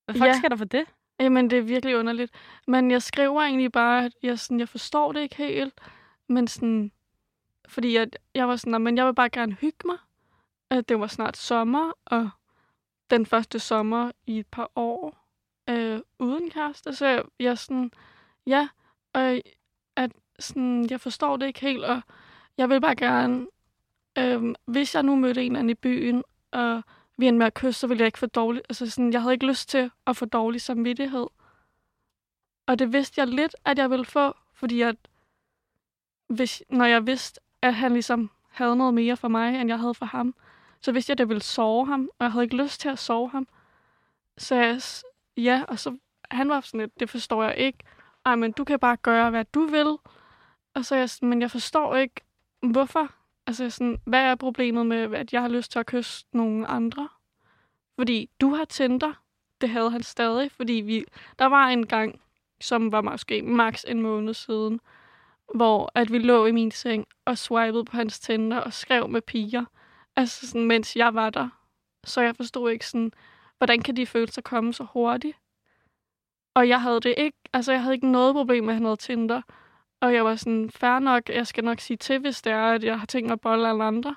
hvad 0.04 0.14
fuck 0.14 0.24
Ja. 0.26 0.32
skal 0.38 0.50
der 0.50 0.56
for 0.56 0.64
det? 0.64 0.84
Jamen, 1.20 1.50
det 1.50 1.58
er 1.58 1.62
virkelig 1.62 1.96
underligt. 1.96 2.32
Men 2.66 2.90
jeg 2.90 3.02
skriver 3.02 3.40
egentlig 3.42 3.72
bare, 3.72 4.04
at 4.04 4.12
jeg, 4.22 4.38
sådan, 4.38 4.60
jeg 4.60 4.68
forstår 4.68 5.12
det 5.12 5.20
ikke 5.20 5.36
helt. 5.36 5.80
Men 6.28 6.48
sådan, 6.48 6.92
fordi 7.68 7.96
jeg, 7.96 8.06
jeg 8.34 8.48
var 8.48 8.56
sådan, 8.56 8.70
"Nå, 8.70 8.78
men 8.78 8.96
jeg 8.96 9.06
vil 9.06 9.14
bare 9.14 9.28
gerne 9.30 9.52
hygge 9.52 9.78
mig. 9.86 9.96
At 10.70 10.88
det 10.88 11.00
var 11.00 11.06
snart 11.06 11.36
sommer, 11.36 11.92
og 12.06 12.30
den 13.10 13.26
første 13.26 13.58
sommer 13.58 14.10
i 14.26 14.38
et 14.38 14.46
par 14.46 14.70
år 14.76 15.23
øh, 15.68 16.00
uden 16.18 16.50
kæreste. 16.50 16.94
Så 16.94 17.06
jeg, 17.06 17.22
jeg 17.40 17.58
sådan, 17.58 17.90
ja, 18.46 18.68
og 19.12 19.40
at 19.96 20.12
sådan, 20.38 20.90
jeg 20.90 21.00
forstår 21.00 21.36
det 21.36 21.46
ikke 21.46 21.60
helt, 21.60 21.84
og 21.84 22.00
jeg 22.58 22.68
vil 22.68 22.80
bare 22.80 22.96
gerne, 22.96 23.46
øh, 24.18 24.54
hvis 24.64 24.94
jeg 24.94 25.02
nu 25.02 25.16
mødte 25.16 25.42
en 25.42 25.52
eller 25.52 25.58
anden 25.58 25.70
i 25.70 25.74
byen, 25.74 26.22
og 26.52 26.82
vi 27.16 27.26
endte 27.28 27.38
med 27.38 27.46
at 27.46 27.54
kysse, 27.54 27.80
så 27.80 27.86
ville 27.86 28.00
jeg 28.00 28.06
ikke 28.06 28.18
få 28.18 28.26
dårligt, 28.26 28.66
altså 28.68 28.90
sådan, 28.90 29.12
jeg 29.12 29.22
havde 29.22 29.34
ikke 29.34 29.46
lyst 29.46 29.68
til 29.68 29.90
at 30.06 30.16
få 30.16 30.24
dårlig 30.24 30.60
samvittighed. 30.60 31.26
Og 32.66 32.78
det 32.78 32.92
vidste 32.92 33.20
jeg 33.20 33.28
lidt, 33.28 33.56
at 33.64 33.78
jeg 33.78 33.90
ville 33.90 34.04
få, 34.04 34.34
fordi 34.54 34.80
at, 34.80 34.96
hvis, 36.26 36.62
når 36.70 36.84
jeg 36.84 37.06
vidste, 37.06 37.40
at 37.62 37.74
han 37.74 37.92
ligesom 37.92 38.30
havde 38.48 38.76
noget 38.76 38.94
mere 38.94 39.16
for 39.16 39.28
mig, 39.28 39.60
end 39.60 39.68
jeg 39.68 39.78
havde 39.78 39.94
for 39.94 40.06
ham, 40.06 40.34
så 40.80 40.92
vidste 40.92 41.10
jeg, 41.10 41.14
at 41.14 41.18
det 41.18 41.28
ville 41.28 41.42
sove 41.42 41.86
ham, 41.86 42.08
og 42.18 42.24
jeg 42.24 42.32
havde 42.32 42.44
ikke 42.44 42.56
lyst 42.56 42.80
til 42.80 42.88
at 42.88 42.98
sove 42.98 43.30
ham. 43.30 43.48
Så 44.38 44.54
jeg, 44.54 44.82
ja, 45.36 45.64
og 45.68 45.78
så 45.78 45.96
han 46.30 46.48
var 46.48 46.60
sådan 46.60 46.80
lidt, 46.80 47.00
det 47.00 47.10
forstår 47.10 47.42
jeg 47.42 47.56
ikke. 47.56 47.78
Ej, 48.26 48.34
men 48.34 48.52
du 48.52 48.64
kan 48.64 48.78
bare 48.78 48.96
gøre, 48.96 49.30
hvad 49.30 49.44
du 49.44 49.64
vil. 49.64 49.96
Og 50.74 50.84
så 50.84 50.94
er 50.94 50.98
jeg 50.98 51.10
sådan, 51.10 51.28
men 51.28 51.42
jeg 51.42 51.50
forstår 51.50 51.96
ikke, 51.96 52.14
hvorfor. 52.62 53.08
Altså 53.46 53.70
sådan, 53.70 54.00
hvad 54.04 54.22
er 54.22 54.34
problemet 54.34 54.86
med, 54.86 55.14
at 55.14 55.32
jeg 55.32 55.40
har 55.40 55.48
lyst 55.48 55.72
til 55.72 55.78
at 55.78 55.86
kysse 55.86 56.26
nogle 56.32 56.66
andre? 56.66 57.08
Fordi 57.98 58.30
du 58.40 58.54
har 58.54 58.64
Tinder. 58.64 59.12
Det 59.60 59.68
havde 59.68 59.90
han 59.90 60.02
stadig, 60.02 60.52
fordi 60.52 60.72
vi, 60.72 61.04
der 61.38 61.46
var 61.46 61.68
en 61.68 61.86
gang, 61.86 62.20
som 62.60 62.92
var 62.92 63.00
måske 63.00 63.42
maks 63.42 63.84
en 63.88 64.02
måned 64.02 64.34
siden, 64.34 64.80
hvor 65.54 65.92
at 65.94 66.12
vi 66.12 66.18
lå 66.18 66.46
i 66.46 66.52
min 66.52 66.70
seng 66.70 67.06
og 67.24 67.38
swipede 67.38 67.84
på 67.84 67.96
hans 67.96 68.20
Tinder 68.20 68.58
og 68.58 68.72
skrev 68.72 69.08
med 69.08 69.20
piger, 69.20 69.64
altså 70.16 70.46
sådan, 70.46 70.66
mens 70.66 70.96
jeg 70.96 71.14
var 71.14 71.30
der. 71.30 71.48
Så 72.04 72.20
jeg 72.20 72.36
forstod 72.36 72.70
ikke 72.70 72.86
sådan, 72.86 73.12
hvordan 73.64 73.82
kan 73.82 73.96
de 73.96 74.06
følelser 74.06 74.42
komme 74.42 74.72
så 74.72 74.86
hurtigt? 74.92 75.36
Og 76.54 76.68
jeg 76.68 76.82
havde 76.82 77.00
det 77.00 77.14
ikke, 77.16 77.38
altså 77.52 77.72
jeg 77.72 77.82
havde 77.82 77.94
ikke 77.94 78.12
noget 78.12 78.34
problem 78.34 78.64
med, 78.64 78.70
at 78.70 78.74
han 78.74 78.84
havde 78.84 78.96
Tinder. 78.96 79.42
Og 80.00 80.14
jeg 80.14 80.24
var 80.24 80.36
sådan, 80.36 80.70
fair 80.70 80.98
nok, 80.98 81.28
jeg 81.28 81.46
skal 81.46 81.64
nok 81.64 81.80
sige 81.80 81.96
til, 81.96 82.18
hvis 82.18 82.42
det 82.42 82.52
er, 82.52 82.72
at 82.72 82.84
jeg 82.84 82.98
har 82.98 83.06
tænkt 83.06 83.26
mig 83.26 83.32
at 83.32 83.40
bolle 83.40 83.68
alle 83.68 83.84
andre. 83.84 84.16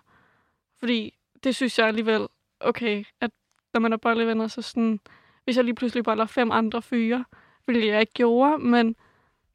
Fordi 0.79 1.13
det 1.43 1.55
synes 1.55 1.79
jeg 1.79 1.87
alligevel, 1.87 2.27
okay, 2.59 3.05
at 3.21 3.31
når 3.73 3.79
man 3.79 3.93
er 3.93 3.97
bollevenner, 3.97 4.47
så 4.47 4.61
sådan, 4.61 4.99
hvis 5.43 5.57
jeg 5.57 5.65
lige 5.65 5.75
pludselig 5.75 6.03
boller 6.03 6.25
fem 6.25 6.51
andre 6.51 6.81
fyre, 6.81 7.25
hvilket 7.65 7.87
jeg 7.87 7.99
ikke 7.99 8.13
gjorde, 8.13 8.57
men 8.57 8.95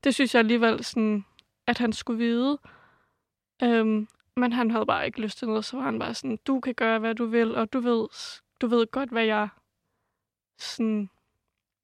det 0.05 0.15
synes 0.15 0.35
jeg 0.35 0.39
alligevel 0.39 0.85
sådan, 0.85 1.25
at 1.67 1.79
han 1.79 1.93
skulle 1.93 2.19
vide. 2.19 2.59
Øhm, 3.63 4.09
men 4.37 4.53
han 4.53 4.71
havde 4.71 4.87
bare 4.87 5.07
ikke 5.07 5.21
lyst 5.21 5.39
til 5.39 5.49
noget, 5.49 5.65
så 5.65 5.77
var 5.77 5.85
han 5.85 5.99
bare 5.99 6.15
sådan, 6.15 6.39
du 6.47 6.61
kan 6.61 6.75
gøre, 6.75 6.99
hvad 6.99 7.15
du 7.15 7.27
vil, 7.27 7.55
og 7.55 7.73
du 7.73 7.81
ved, 7.81 8.09
du 8.61 8.67
ved 8.67 8.87
godt, 8.87 9.11
hvad 9.11 9.25
jeg 9.25 9.49
sådan 10.63 11.11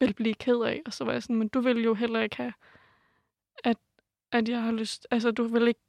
vil 0.01 0.15
blive 0.15 0.35
ked 0.35 0.57
af. 0.61 0.83
Og 0.87 0.93
så 0.93 1.05
var 1.05 1.13
jeg 1.13 1.23
sådan, 1.23 1.37
men 1.37 1.49
du 1.49 1.61
vil 1.61 1.85
jo 1.85 1.95
heller 1.95 2.21
ikke 2.21 2.37
have, 2.37 2.53
at, 3.65 3.77
at 4.33 4.49
jeg 4.49 4.63
har 4.63 4.73
lyst, 4.73 5.07
altså 5.11 5.31
du 5.31 5.45
vil 5.45 5.69
ikke, 5.69 5.81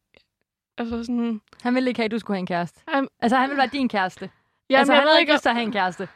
altså 0.77 1.03
sådan, 1.03 1.41
Han 1.63 1.75
ville 1.75 1.89
ikke 1.89 1.97
have, 1.99 2.05
at 2.05 2.11
du 2.11 2.19
skulle 2.19 2.35
have 2.35 2.39
en 2.41 2.47
kæreste. 2.47 2.81
Jamen- 2.93 3.09
altså, 3.19 3.37
han 3.37 3.49
ville 3.49 3.57
være 3.57 3.67
din 3.67 3.89
kæreste. 3.89 4.29
ja, 4.69 4.77
altså, 4.77 4.93
han 4.93 5.03
havde 5.07 5.19
ikke, 5.19 5.21
ikke 5.29 5.33
lyst 5.33 5.41
til 5.41 5.49
at 5.49 5.55
have 5.55 5.63
en 5.65 5.71
kæreste. 5.71 6.07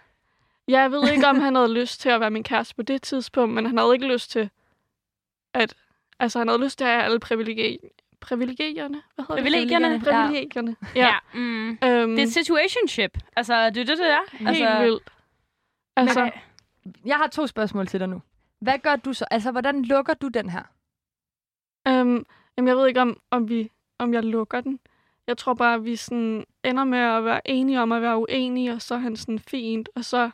Jeg 0.68 0.92
ved 0.92 1.12
ikke, 1.12 1.28
om 1.28 1.42
han 1.42 1.56
havde 1.60 1.74
lyst 1.74 2.02
til 2.02 2.10
at 2.10 2.20
være 2.20 2.32
min 2.32 2.44
kæreste 2.44 2.76
på 2.76 2.82
det 2.82 3.02
tidspunkt, 3.02 3.56
men 3.56 3.66
han 3.66 3.78
havde 3.78 3.94
ikke 3.94 4.08
lyst 4.08 4.32
til 4.32 4.50
at... 5.54 5.74
Altså, 6.20 6.40
han 6.40 6.48
havde 6.48 6.64
lyst 6.64 6.78
til 6.78 6.86
at 6.86 6.92
have 6.92 7.04
alle 7.04 7.20
privilegier... 7.20 7.78
Privilegierne? 8.22 9.02
Hvad 9.16 9.26
hedder 9.26 9.36
Privilegierne? 9.42 9.94
det? 9.94 10.04
Privilegierne. 10.04 10.76
Ja. 10.96 11.00
ja. 11.02 11.06
ja. 11.08 11.40
Mm. 11.40 11.70
Øhm, 11.70 11.80
Det 12.16 12.20
er 12.20 12.24
et 12.24 12.34
situationship. 12.34 13.18
Altså, 13.36 13.70
det 13.70 13.78
er 13.82 13.86
det, 13.86 13.98
det 13.98 14.10
er. 14.12 14.20
helt 14.32 14.50
altså, 14.50 14.80
vildt. 14.84 15.10
Altså, 15.96 16.22
men, 16.24 16.32
jeg 17.06 17.16
har 17.18 17.28
to 17.28 17.48
spørgsmål 17.48 17.88
til 17.88 18.00
dig 18.00 18.10
nu. 18.10 18.22
Hvad 18.60 18.80
gør 18.80 18.96
du 18.96 19.14
så? 19.14 19.26
Altså, 19.32 19.52
hvordan 19.52 19.86
lukker 19.86 20.14
du 20.14 20.28
den 20.28 20.50
her? 20.50 20.64
øhm, 21.88 22.26
Jamen, 22.58 22.68
jeg 22.68 22.78
ved 22.78 22.88
ikke, 22.88 23.02
om, 23.02 23.20
om, 23.32 23.50
vi, 23.50 23.72
om 23.98 24.14
jeg 24.14 24.24
lukker 24.24 24.62
den. 24.62 24.80
Jeg 25.28 25.38
tror 25.38 25.54
bare, 25.54 25.74
at 25.74 25.86
vi 25.86 25.96
sådan 25.96 26.46
ender 26.64 26.84
med 26.84 27.00
at 27.00 27.26
være 27.26 27.48
enige 27.48 27.82
om 27.82 27.92
at 27.92 28.02
være 28.02 28.18
uenige, 28.18 28.74
og 28.74 28.82
så 28.82 28.96
er 28.96 29.00
han 29.00 29.16
sådan 29.16 29.40
fint. 29.40 29.90
Og 29.96 30.06
så 30.06 30.32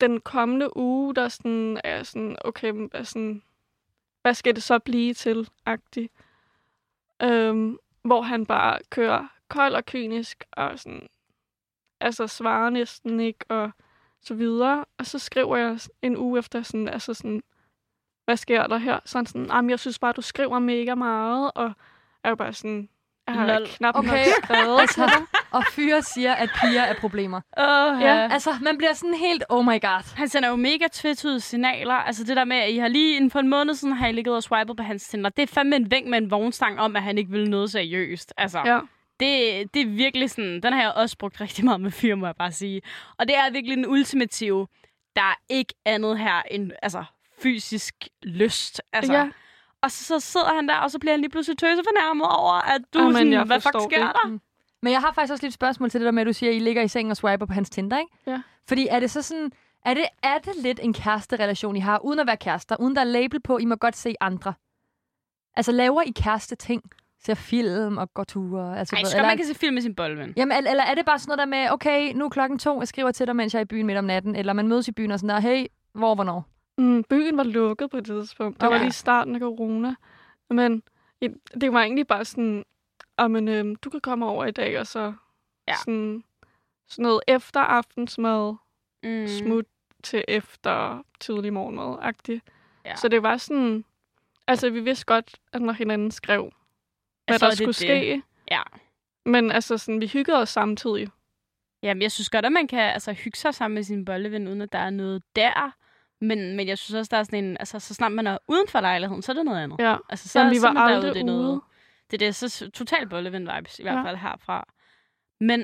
den 0.00 0.20
kommende 0.20 0.76
uge, 0.76 1.14
der 1.14 1.28
sådan 1.28 1.80
er 1.84 2.02
sådan, 2.02 2.36
okay, 2.44 2.72
hvad, 2.72 3.04
sådan, 3.04 3.42
hvad 4.22 4.34
skal 4.34 4.54
det 4.54 4.62
så 4.62 4.78
blive 4.78 5.14
til, 5.14 5.48
agtig. 5.66 6.10
Øhm, 7.22 7.78
hvor 8.02 8.22
han 8.22 8.46
bare 8.46 8.78
kører 8.90 9.26
kold 9.48 9.74
og 9.74 9.86
kynisk, 9.86 10.44
og 10.52 10.78
sådan, 10.78 11.08
altså 12.00 12.26
svarer 12.26 12.70
næsten 12.70 13.20
ikke, 13.20 13.44
og 13.48 13.70
så 14.22 14.34
videre. 14.34 14.84
Og 14.98 15.06
så 15.06 15.18
skriver 15.18 15.56
jeg 15.56 15.78
en 16.02 16.16
uge 16.16 16.38
efter 16.38 16.62
sådan, 16.62 16.88
altså 16.88 17.14
sådan, 17.14 17.42
hvad 18.24 18.36
sker 18.36 18.66
der 18.66 18.78
her? 18.78 18.98
Sådan 19.04 19.26
sådan, 19.26 19.46
jamen, 19.46 19.70
jeg 19.70 19.78
synes 19.78 19.98
bare, 19.98 20.12
du 20.12 20.22
skriver 20.22 20.58
mega 20.58 20.94
meget, 20.94 21.50
og 21.54 21.64
jeg 21.64 21.72
er 22.24 22.28
jo 22.28 22.34
bare 22.34 22.52
sådan, 22.52 22.88
jeg 23.26 23.34
har 23.34 23.46
Lol. 23.46 23.66
knap 23.68 23.94
Okay. 23.96 24.08
nok 24.08 24.18
skrevet. 24.44 24.80
Altså, 24.80 25.10
og 25.50 25.64
fyre 25.72 26.02
siger, 26.02 26.32
at 26.34 26.50
piger 26.60 26.82
er 26.82 26.94
problemer. 27.00 27.40
Oh, 27.56 28.02
Ja, 28.02 28.28
Altså, 28.32 28.54
man 28.62 28.78
bliver 28.78 28.92
sådan 28.92 29.14
helt, 29.14 29.44
oh 29.48 29.64
my 29.64 29.80
god. 29.80 30.16
Han 30.16 30.28
sender 30.28 30.48
jo 30.48 30.56
mega 30.56 30.84
tvetydige 30.92 31.40
signaler. 31.40 31.94
Altså 31.94 32.24
det 32.24 32.36
der 32.36 32.44
med, 32.44 32.56
at 32.56 32.70
I 32.70 32.76
har 32.76 32.88
lige 32.88 33.16
inden 33.16 33.30
for 33.30 33.38
en 33.38 33.48
måned 33.48 33.74
siden, 33.74 33.94
har 33.94 34.06
I 34.06 34.12
ligget 34.12 34.34
og 34.36 34.42
swipet 34.42 34.76
på 34.76 34.82
hans 34.82 35.08
Tinder. 35.08 35.30
Det 35.30 35.42
er 35.42 35.46
fandme 35.46 35.76
en 35.76 35.90
vink 35.90 36.06
med 36.06 36.18
en 36.18 36.30
vognstang 36.30 36.80
om, 36.80 36.96
at 36.96 37.02
han 37.02 37.18
ikke 37.18 37.30
vil 37.30 37.50
noget 37.50 37.70
seriøst. 37.70 38.34
Altså, 38.36 38.58
Ja. 38.64 38.80
Det, 39.22 39.74
det 39.74 39.82
er 39.82 39.86
virkelig 39.86 40.30
sådan, 40.30 40.60
den 40.62 40.72
har 40.72 40.80
jeg 40.82 40.92
også 40.92 41.18
brugt 41.18 41.40
rigtig 41.40 41.64
meget 41.64 41.80
med 41.80 41.90
fyre, 41.90 42.16
må 42.16 42.26
jeg 42.26 42.36
bare 42.36 42.52
sige. 42.52 42.82
Og 43.18 43.28
det 43.28 43.36
er 43.36 43.50
virkelig 43.50 43.76
den 43.76 43.86
ultimative, 43.86 44.66
der 45.16 45.22
er 45.22 45.34
ikke 45.48 45.74
andet 45.84 46.18
her 46.18 46.42
end 46.50 46.70
altså, 46.82 47.04
fysisk 47.42 47.94
lyst. 48.22 48.82
Altså, 48.92 49.12
Ja. 49.12 49.30
Og 49.82 49.90
så, 49.90 50.04
så 50.04 50.20
sidder 50.20 50.54
han 50.54 50.68
der, 50.68 50.74
og 50.74 50.90
så 50.90 50.98
bliver 50.98 51.12
han 51.12 51.20
lige 51.20 51.30
pludselig 51.30 51.58
tøsefornærmet 51.58 52.26
over, 52.26 52.52
at 52.52 52.80
du 52.94 52.98
Jamen, 52.98 53.12
sådan, 53.16 53.46
hvad 53.46 53.60
fuck 53.60 53.74
sker 53.90 54.06
det. 54.06 54.12
der? 54.24 54.38
Men 54.82 54.92
jeg 54.92 55.00
har 55.00 55.12
faktisk 55.12 55.32
også 55.32 55.44
lidt 55.46 55.54
spørgsmål 55.54 55.90
til 55.90 56.00
det 56.00 56.04
der 56.06 56.10
med, 56.12 56.20
at 56.22 56.26
du 56.26 56.32
siger, 56.32 56.50
at 56.50 56.56
I 56.56 56.58
ligger 56.58 56.82
i 56.82 56.88
seng 56.88 57.10
og 57.10 57.16
swiper 57.16 57.46
på 57.46 57.52
hans 57.52 57.70
Tinder, 57.70 57.98
ikke? 57.98 58.12
Ja. 58.26 58.42
Fordi 58.68 58.86
er 58.90 59.00
det 59.00 59.10
så 59.10 59.22
sådan, 59.22 59.52
er 59.84 59.94
det, 59.94 60.04
er 60.22 60.38
det 60.38 60.56
lidt 60.56 60.80
en 60.82 60.92
kæresterelation, 60.92 61.76
I 61.76 61.80
har, 61.80 61.98
uden 61.98 62.18
at 62.18 62.26
være 62.26 62.36
kærester, 62.36 62.76
uden 62.80 62.94
der 62.94 63.00
er 63.00 63.04
label 63.04 63.40
på, 63.40 63.58
I 63.58 63.64
må 63.64 63.74
godt 63.76 63.96
se 63.96 64.14
andre? 64.20 64.54
Altså, 65.56 65.72
laver 65.72 66.02
I 66.02 66.10
kæreste 66.10 66.56
ting? 66.56 66.82
Ser 67.24 67.34
film 67.34 67.96
og 67.98 68.14
går 68.14 68.24
ture? 68.24 68.78
Altså, 68.78 68.96
Ej, 68.96 69.04
skal 69.04 69.16
eller, 69.18 69.28
man 69.28 69.36
kan 69.36 69.46
se 69.46 69.54
film 69.54 69.74
med 69.74 69.82
sin 69.82 69.94
boldven. 69.94 70.32
Jamen, 70.36 70.56
el- 70.58 70.66
eller 70.66 70.82
er 70.84 70.94
det 70.94 71.04
bare 71.06 71.18
sådan 71.18 71.30
noget 71.30 71.38
der 71.38 71.58
med, 71.64 71.70
okay, 71.72 72.12
nu 72.14 72.24
er 72.24 72.28
klokken 72.28 72.58
to, 72.58 72.78
jeg 72.78 72.88
skriver 72.88 73.10
til 73.10 73.26
dig, 73.26 73.36
mens 73.36 73.54
jeg 73.54 73.60
er 73.60 73.64
i 73.64 73.66
byen 73.66 73.86
midt 73.86 73.98
om 73.98 74.04
natten, 74.04 74.36
eller 74.36 74.52
man 74.52 74.68
mødes 74.68 74.88
i 74.88 74.92
byen 74.92 75.10
og 75.10 75.18
sådan 75.20 75.34
der, 75.34 75.40
hey, 75.40 75.66
hvor, 75.92 76.14
hvornår? 76.14 76.44
Mm, 76.78 77.04
byen 77.04 77.36
var 77.36 77.42
lukket 77.42 77.90
på 77.90 77.96
et 77.96 78.04
tidspunkt. 78.04 78.60
Det 78.60 78.66
Okay. 78.68 78.76
var 78.76 78.82
lige 78.82 78.92
starten 78.92 79.34
af 79.34 79.40
corona. 79.40 79.94
Men 80.50 80.82
et- 81.20 81.34
det 81.60 81.72
var 81.72 81.82
egentlig 81.82 82.06
bare 82.06 82.24
sådan, 82.24 82.64
at 83.18 83.30
men, 83.30 83.48
øhm, 83.48 83.76
du 83.76 83.90
kan 83.90 84.00
komme 84.00 84.26
over 84.26 84.44
i 84.46 84.50
dag, 84.50 84.80
og 84.80 84.86
så 84.86 85.12
Ja. 85.68 85.74
sådan, 85.76 86.24
sådan 86.88 87.02
noget 87.02 87.20
efter 87.28 87.60
aftensmad, 87.60 88.54
mm. 89.02 89.26
smut 89.28 89.64
til 90.02 90.24
efter 90.28 91.02
tidlig 91.20 91.52
morgenmad-agtigt. 91.52 92.40
Ja. 92.84 92.96
Så 92.96 93.08
det 93.08 93.22
var 93.22 93.36
sådan, 93.36 93.84
altså 94.46 94.70
vi 94.70 94.80
vidste 94.80 95.04
godt, 95.06 95.34
at 95.52 95.62
når 95.62 95.72
hinanden 95.72 96.10
skrev, 96.10 96.52
hvad 97.26 97.38
Så 97.38 97.44
der 97.44 97.46
er 97.46 97.50
det 97.50 97.56
skulle 97.58 97.66
det. 97.68 97.74
ske. 97.76 98.22
Ja. 98.50 98.62
Men 99.26 99.50
altså 99.52 99.78
sådan, 99.78 100.00
vi 100.00 100.06
hyggede 100.06 100.38
os 100.38 100.48
samtidig. 100.48 101.08
Jamen, 101.82 102.02
jeg 102.02 102.12
synes 102.12 102.30
godt, 102.30 102.46
at 102.46 102.52
man 102.52 102.68
kan 102.68 102.80
altså, 102.80 103.12
hygge 103.12 103.38
sig 103.38 103.54
sammen 103.54 103.74
med 103.74 103.82
sin 103.82 104.04
bolleven, 104.04 104.48
uden 104.48 104.60
at 104.62 104.72
der 104.72 104.78
er 104.78 104.90
noget 104.90 105.22
der. 105.36 105.74
Men, 106.20 106.56
men 106.56 106.68
jeg 106.68 106.78
synes 106.78 106.94
også, 106.98 107.08
der 107.10 107.16
er 107.16 107.22
sådan 107.22 107.44
en... 107.44 107.56
Altså, 107.60 107.78
så 107.78 107.94
snart 107.94 108.12
man 108.12 108.26
er 108.26 108.38
uden 108.48 108.68
for 108.68 108.80
lejligheden, 108.80 109.22
så 109.22 109.32
er 109.32 109.36
det 109.36 109.44
noget 109.44 109.62
andet. 109.62 109.76
Ja. 109.80 109.96
Altså, 110.08 110.28
så, 110.28 110.38
Jamen, 110.38 110.50
vi 110.54 110.58
så 110.58 110.66
var 110.66 110.74
derude, 110.74 110.94
aldrig 110.96 111.14
det 111.14 111.20
er 111.20 111.24
noget, 111.24 111.50
ude. 111.52 111.60
Det 112.10 112.22
er 112.22 112.26
det, 112.26 112.34
så 112.34 112.70
total 112.70 113.08
bolleven-vibes, 113.08 113.78
i 113.78 113.82
hvert 113.82 113.94
Ja. 113.98 114.02
fald 114.04 114.16
herfra. 114.16 114.68
Men 115.40 115.60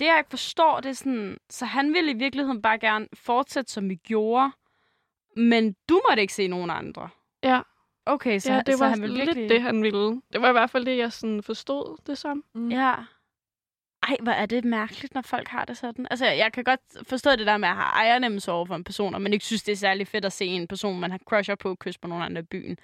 det, 0.00 0.06
jeg 0.06 0.18
ikke 0.18 0.30
forstår, 0.30 0.80
det 0.80 0.88
er 0.88 0.92
sådan... 0.94 1.38
Så 1.50 1.64
han 1.64 1.92
ville 1.94 2.10
i 2.10 2.14
virkeligheden 2.14 2.62
bare 2.62 2.78
gerne 2.78 3.08
fortsætte, 3.14 3.72
som 3.72 3.88
vi 3.88 3.94
gjorde. 3.94 4.50
Men 5.36 5.76
du 5.88 6.00
måtte 6.10 6.20
ikke 6.22 6.34
se 6.34 6.48
nogen 6.48 6.70
andre. 6.70 7.08
Ja. 7.42 7.60
Okay, 8.06 8.38
så, 8.38 8.52
ja, 8.52 8.60
det 8.66 8.78
så 8.78 8.84
var 8.84 8.90
han 8.90 9.02
ville 9.02 9.16
lidt 9.16 9.26
virkelig... 9.26 9.48
det, 9.48 9.62
han 9.62 9.82
ville. 9.82 10.22
Det 10.32 10.42
var 10.42 10.48
i 10.48 10.52
hvert 10.52 10.70
fald 10.70 10.84
det, 10.84 10.98
jeg 10.98 11.12
sådan 11.12 11.42
forstod 11.42 11.96
det 12.06 12.18
som. 12.18 12.44
Mm. 12.54 12.70
Ja. 12.70 12.94
Ej, 14.08 14.16
hvor 14.22 14.32
er 14.32 14.46
det 14.46 14.64
mærkeligt, 14.64 15.14
når 15.14 15.22
folk 15.22 15.48
har 15.48 15.64
det 15.64 15.76
sådan. 15.76 16.06
Altså, 16.10 16.26
jeg 16.26 16.52
kan 16.52 16.64
godt 16.64 16.80
forstå 17.02 17.30
det 17.30 17.46
der 17.46 17.56
med 17.56 17.68
at 17.68 17.74
have 17.74 17.86
ejernemmelse 17.86 18.52
over 18.52 18.64
for 18.66 18.74
en 18.74 18.84
person, 18.84 19.14
og 19.14 19.22
man 19.22 19.32
ikke 19.32 19.44
synes, 19.44 19.62
det 19.62 19.72
er 19.72 19.76
særlig 19.76 20.06
fedt 20.08 20.24
at 20.24 20.32
se 20.32 20.44
en 20.46 20.68
person, 20.68 21.00
man 21.00 21.10
har 21.10 21.18
crusher 21.18 21.54
på, 21.54 21.74
kysse 21.74 22.00
på 22.00 22.08
nogen 22.08 22.24
andre 22.24 22.40
i 22.40 22.44
byen. 22.44 22.78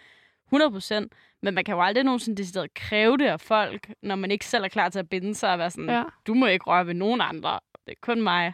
100 0.46 0.70
procent. 0.70 1.12
Men 1.42 1.54
man 1.54 1.64
kan 1.64 1.74
jo 1.74 1.82
aldrig 1.82 2.04
nogensinde 2.04 2.36
decideret 2.36 2.74
kræve 2.74 3.16
det 3.18 3.26
af 3.26 3.40
folk, 3.40 3.90
når 4.02 4.14
man 4.16 4.30
ikke 4.30 4.46
selv 4.46 4.64
er 4.64 4.68
klar 4.68 4.88
til 4.88 4.98
at 4.98 5.08
binde 5.08 5.34
sig 5.34 5.52
og 5.52 5.58
være 5.58 5.70
sådan, 5.70 5.90
Ja. 5.90 6.02
du 6.26 6.34
må 6.34 6.46
ikke 6.46 6.64
røre 6.64 6.86
ved 6.86 6.94
nogen 6.94 7.20
andre. 7.20 7.60
Det 7.86 7.92
er 7.92 7.96
kun 8.02 8.22
mig. 8.22 8.52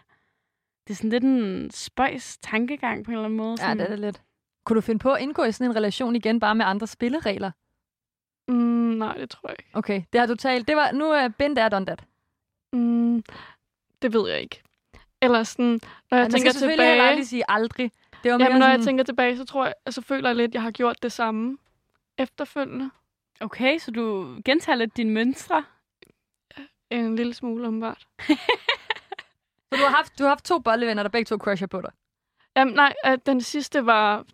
Det 0.87 0.93
er 0.93 0.97
sådan 0.97 1.11
lidt 1.11 1.25
en 1.25 1.71
spøjs 1.71 2.39
tankegang 2.39 3.05
på 3.05 3.11
en 3.11 3.13
eller 3.15 3.25
anden 3.25 3.37
måde. 3.37 3.51
Ja, 3.51 3.57
Sådan, 3.57 3.79
det 3.79 3.85
er 3.85 3.89
det 3.91 3.99
lidt. 3.99 4.23
Kunne 4.67 4.77
du 4.77 4.81
finde 4.81 4.99
på 4.99 5.13
at 5.13 5.23
indgå 5.23 5.45
i 5.45 5.53
sådan 5.53 5.71
en 5.71 5.77
relation 5.77 6.17
igen, 6.17 6.41
bare 6.41 6.55
med 6.55 6.65
andre 6.67 6.87
spilleregler? 6.87 7.51
Mm, 8.49 8.55
nej, 8.99 9.17
det 9.17 9.31
tror 9.31 9.49
jeg 9.49 9.57
ikke. 9.59 9.71
Okay, 9.73 10.03
det 10.13 10.21
har 10.21 10.27
du 10.27 10.35
talt. 10.35 10.69
Det 10.69 10.77
var, 10.77 10.93
nu 10.93 11.05
er 11.05 11.29
been 11.29 11.55
there, 11.55 11.69
done 11.69 11.87
that. 11.87 12.05
Mm, 12.73 13.25
det 14.03 14.13
ved 14.13 14.31
jeg 14.31 14.41
ikke. 14.41 14.63
Eller 15.23 15.43
sådan, 15.43 15.67
når 15.67 15.73
jeg 15.73 16.19
Ja, 16.19 16.23
man 16.23 16.31
tænker 16.31 16.51
skal 16.51 16.53
selvfølgelig 16.53 16.87
heller 16.87 16.95
tilbage... 16.95 17.11
aldrig 17.11 17.27
sige 17.27 17.45
aldrig. 17.49 17.93
Det 18.23 18.33
var 18.33 18.39
mere 18.39 18.47
Jamen, 18.47 18.59
når 18.59 18.67
sådan, 18.67 18.79
jeg 18.79 18.87
tænker 18.87 19.05
tilbage, 19.05 19.37
så 19.37 19.45
tror 19.45 19.65
jeg, 19.65 19.75
altså 19.87 20.03
føler 20.03 20.29
jeg 20.29 20.37
lidt, 20.37 20.51
at 20.51 20.55
jeg 20.55 20.63
har 20.63 20.71
gjort 20.71 21.03
det 21.03 21.13
samme 21.13 21.59
efterfølgende. 22.19 22.91
Okay, 23.41 23.79
så 23.79 23.91
du 23.91 24.37
gentager 24.45 24.77
lidt 24.77 24.97
dine 24.97 25.11
mønstre. 25.11 25.65
En 26.91 27.17
lille 27.17 27.35
smule 27.35 27.69
omvart. 27.69 28.07
Så 29.73 29.77
du 29.77 29.83
har 29.83 29.97
haft, 29.97 30.19
du 30.19 30.25
har 30.25 30.29
haft 30.29 30.45
to 30.45 30.59
bollevenner, 30.59 31.03
der 31.03 31.11
begge 31.11 31.25
to 31.25 31.37
crusher 31.37 31.67
på 31.67 31.81
dig. 31.81 31.91
Jamen, 32.57 32.75
nej, 32.75 32.95
øh, 33.07 33.19
den 33.27 33.41
sidste 33.41 33.87
var... 33.87 34.25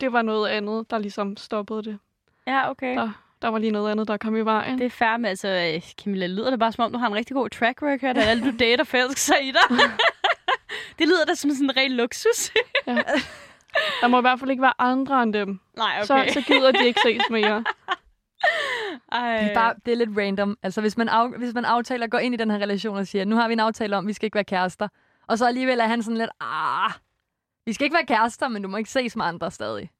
Det, 0.00 0.12
var 0.12 0.22
noget 0.22 0.48
andet, 0.48 0.90
der 0.90 0.98
ligesom 0.98 1.36
stoppede 1.36 1.82
det. 1.82 1.98
Ja, 2.46 2.70
okay. 2.70 2.96
Der, 2.96 3.12
der 3.42 3.48
var 3.48 3.58
lige 3.58 3.70
noget 3.70 3.90
andet, 3.90 4.08
der 4.08 4.16
kom 4.16 4.36
i 4.36 4.40
vejen. 4.40 4.78
Det 4.78 4.86
er 4.86 4.90
fair, 4.90 5.16
men 5.16 5.24
altså, 5.24 5.48
øh, 5.48 5.82
Camilla, 6.02 6.26
lyder 6.26 6.50
det 6.50 6.58
bare 6.58 6.72
som 6.72 6.84
om, 6.84 6.92
du 6.92 6.98
har 6.98 7.06
en 7.06 7.14
rigtig 7.14 7.34
god 7.34 7.50
track 7.50 7.82
record, 7.82 8.16
at 8.16 8.28
alle 8.28 8.50
du 8.50 8.56
dater 8.56 8.84
forelsker 8.84 9.34
sig 9.34 9.48
i 9.48 9.50
dig? 9.50 9.78
det 10.98 11.08
lyder 11.08 11.24
da 11.24 11.34
som 11.34 11.50
sådan 11.50 11.64
en 11.64 11.76
ren 11.76 11.92
luksus. 11.92 12.50
Der 14.00 14.08
må 14.08 14.18
i 14.18 14.20
hvert 14.20 14.38
fald 14.38 14.50
ikke 14.50 14.62
være 14.62 14.72
andre 14.78 15.22
end 15.22 15.32
dem. 15.32 15.60
Nej, 15.76 15.92
okay. 15.96 16.06
Så, 16.06 16.32
så 16.32 16.40
gider 16.46 16.72
de 16.72 16.86
ikke 16.86 17.00
ses 17.00 17.22
mere. 17.30 17.64
Ej. 19.12 19.38
Det 19.38 19.50
er, 19.50 19.54
bare, 19.54 19.74
det 19.86 19.92
er 19.92 19.96
lidt 19.96 20.10
random. 20.18 20.58
Altså, 20.62 20.80
hvis 20.80 20.96
man, 20.96 21.08
af, 21.08 21.28
hvis 21.38 21.54
man 21.54 21.64
aftaler 21.64 22.04
at 22.04 22.10
gå 22.10 22.16
ind 22.16 22.34
i 22.34 22.36
den 22.36 22.50
her 22.50 22.58
relation 22.58 22.96
og 22.96 23.06
siger, 23.06 23.24
nu 23.24 23.36
har 23.36 23.48
vi 23.48 23.52
en 23.52 23.60
aftale 23.60 23.96
om, 23.96 24.04
at 24.04 24.08
vi 24.08 24.12
skal 24.12 24.26
ikke 24.26 24.34
være 24.34 24.44
kærester. 24.44 24.88
Og 25.26 25.38
så 25.38 25.46
alligevel 25.46 25.80
er 25.80 25.86
han 25.86 26.02
sådan 26.02 26.18
lidt, 26.18 26.30
ah, 26.40 26.92
vi 27.70 27.74
skal 27.74 27.84
ikke 27.84 27.94
være 27.94 28.06
kærester, 28.06 28.48
men 28.48 28.62
du 28.62 28.68
må 28.68 28.76
ikke 28.76 28.90
ses 28.90 29.16
med 29.16 29.24
andre 29.24 29.50
stadig. 29.50 29.90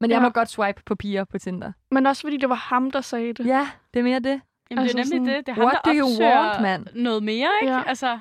Men 0.00 0.10
jeg 0.10 0.16
Ja. 0.16 0.22
må 0.22 0.28
godt 0.30 0.48
swipe 0.50 0.82
på 0.86 0.94
piger 0.94 1.24
på 1.24 1.38
Tinder. 1.38 1.72
Men 1.90 2.06
også 2.06 2.22
fordi 2.22 2.36
det 2.36 2.48
var 2.48 2.54
ham, 2.54 2.90
der 2.90 3.00
sagde 3.00 3.32
det. 3.32 3.46
Ja, 3.46 3.70
det 3.94 4.00
er 4.00 4.04
mere 4.04 4.18
det. 4.20 4.28
Jamen, 4.28 4.40
det 4.70 4.76
er 4.76 4.80
altså 4.80 4.96
nemlig 4.96 5.06
sådan, 5.08 5.26
det. 5.26 5.46
Det 5.46 5.52
er 5.52 5.54
ham, 5.56 5.64
what 5.64 5.78
der 5.84 5.92
do 5.92 5.98
you 5.98 6.08
want, 6.22 6.62
mand? 6.62 6.86
noget 6.94 7.22
mere, 7.22 7.48
ikke? 7.62 7.74
Ja. 7.74 7.82
Altså, 7.86 8.18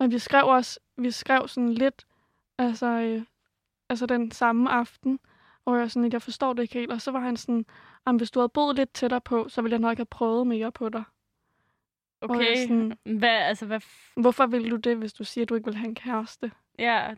Men 0.00 0.10
vi 0.10 0.18
skrev 0.18 0.46
også, 0.46 0.80
vi 0.96 1.10
skrev 1.10 1.48
sådan 1.48 1.72
lidt, 1.72 2.06
altså, 2.58 2.86
øh, 2.86 3.22
altså 3.88 4.06
den 4.06 4.30
samme 4.30 4.70
aften, 4.70 5.18
hvor 5.64 5.76
jeg 5.76 5.90
sådan, 5.90 6.12
jeg 6.12 6.22
forstår 6.22 6.52
det 6.52 6.62
ikke 6.62 6.74
helt. 6.74 6.92
Og 6.92 7.00
så 7.00 7.10
var 7.10 7.20
han 7.20 7.36
sådan, 7.36 7.64
"Jamen, 8.06 8.18
hvis 8.18 8.30
du 8.30 8.40
havde 8.40 8.48
boet 8.48 8.76
lidt 8.76 8.92
tættere 8.92 9.20
på, 9.20 9.48
så 9.48 9.62
ville 9.62 9.72
jeg 9.72 9.80
nok 9.80 9.98
have 9.98 10.06
prøvet 10.06 10.46
mere 10.46 10.72
på 10.72 10.88
dig. 10.88 11.02
Jeg 12.22 12.30
okay. 12.30 12.56
sådan- 12.56 12.92
Hvad, 13.18 13.28
altså, 13.30 13.66
hvad... 13.66 13.80
F- 13.82 14.12
Hvorfor 14.16 14.46
vil 14.46 14.70
du 14.70 14.76
det, 14.76 14.96
hvis 14.96 15.12
du 15.12 15.24
siger, 15.24 15.44
at 15.44 15.48
du 15.48 15.54
ikke 15.54 15.64
vil 15.66 15.76
have 15.76 15.88
en 15.88 15.94
kæreste? 15.94 16.50
ja. 16.78 17.14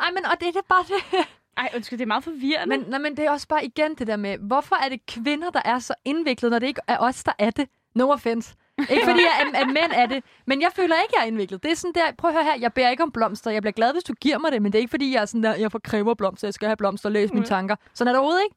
Ej, 0.00 0.10
men 0.14 0.26
og 0.26 0.32
det 0.40 0.48
er 0.48 0.52
det 0.52 0.64
bare 0.68 0.84
det. 0.88 1.26
Ej, 1.58 1.70
undskyld, 1.76 1.98
det 1.98 2.04
er 2.04 2.08
meget 2.08 2.24
forvirrende. 2.24 2.78
Men, 2.78 2.86
nej, 2.88 2.98
men 2.98 3.16
det 3.16 3.24
er 3.24 3.30
også 3.30 3.48
bare 3.48 3.64
igen 3.64 3.94
det 3.94 4.06
der 4.06 4.16
med, 4.16 4.38
hvorfor 4.38 4.76
er 4.84 4.88
det 4.88 5.06
kvinder, 5.06 5.50
der 5.50 5.60
er 5.64 5.78
så 5.78 5.94
indviklet, 6.04 6.50
når 6.50 6.58
det 6.58 6.66
ikke 6.66 6.80
er 6.88 6.98
os, 6.98 7.24
der 7.24 7.32
er 7.38 7.50
det? 7.50 7.68
No 7.94 8.10
offense. 8.10 8.54
Ikke 8.90 9.04
fordi, 9.06 9.20
at, 9.40 9.60
at 9.62 9.66
mænd 9.66 9.92
er 9.92 10.06
det. 10.06 10.24
Men 10.46 10.60
jeg 10.62 10.70
føler 10.76 10.96
ikke, 11.02 11.14
jeg 11.16 11.22
er 11.22 11.26
indviklet. 11.26 11.62
Det 11.62 11.70
er 11.70 11.74
sådan 11.76 11.92
der, 11.94 12.12
prøv 12.18 12.28
at 12.30 12.34
høre 12.34 12.44
her, 12.44 12.54
jeg 12.60 12.72
beder 12.72 12.90
ikke 12.90 13.02
om 13.02 13.10
blomster. 13.12 13.50
Jeg 13.50 13.62
bliver 13.62 13.72
glad, 13.72 13.92
hvis 13.92 14.04
du 14.04 14.12
giver 14.20 14.38
mig 14.38 14.52
det, 14.52 14.62
men 14.62 14.72
det 14.72 14.78
er 14.78 14.80
ikke 14.80 14.90
fordi, 14.90 15.12
jeg 15.14 15.20
er 15.22 15.24
sådan 15.26 15.42
der, 15.42 15.54
jeg 15.54 15.72
får 15.72 15.78
kræver 15.78 16.14
blomster, 16.14 16.48
jeg 16.48 16.54
skal 16.54 16.68
have 16.68 16.76
blomster, 16.76 17.08
læs 17.08 17.30
mine 17.32 17.40
Mm. 17.40 17.46
tanker. 17.46 17.76
Sådan 17.94 18.08
er 18.08 18.12
det 18.12 18.18
overhovedet 18.18 18.42
ikke. 18.44 18.56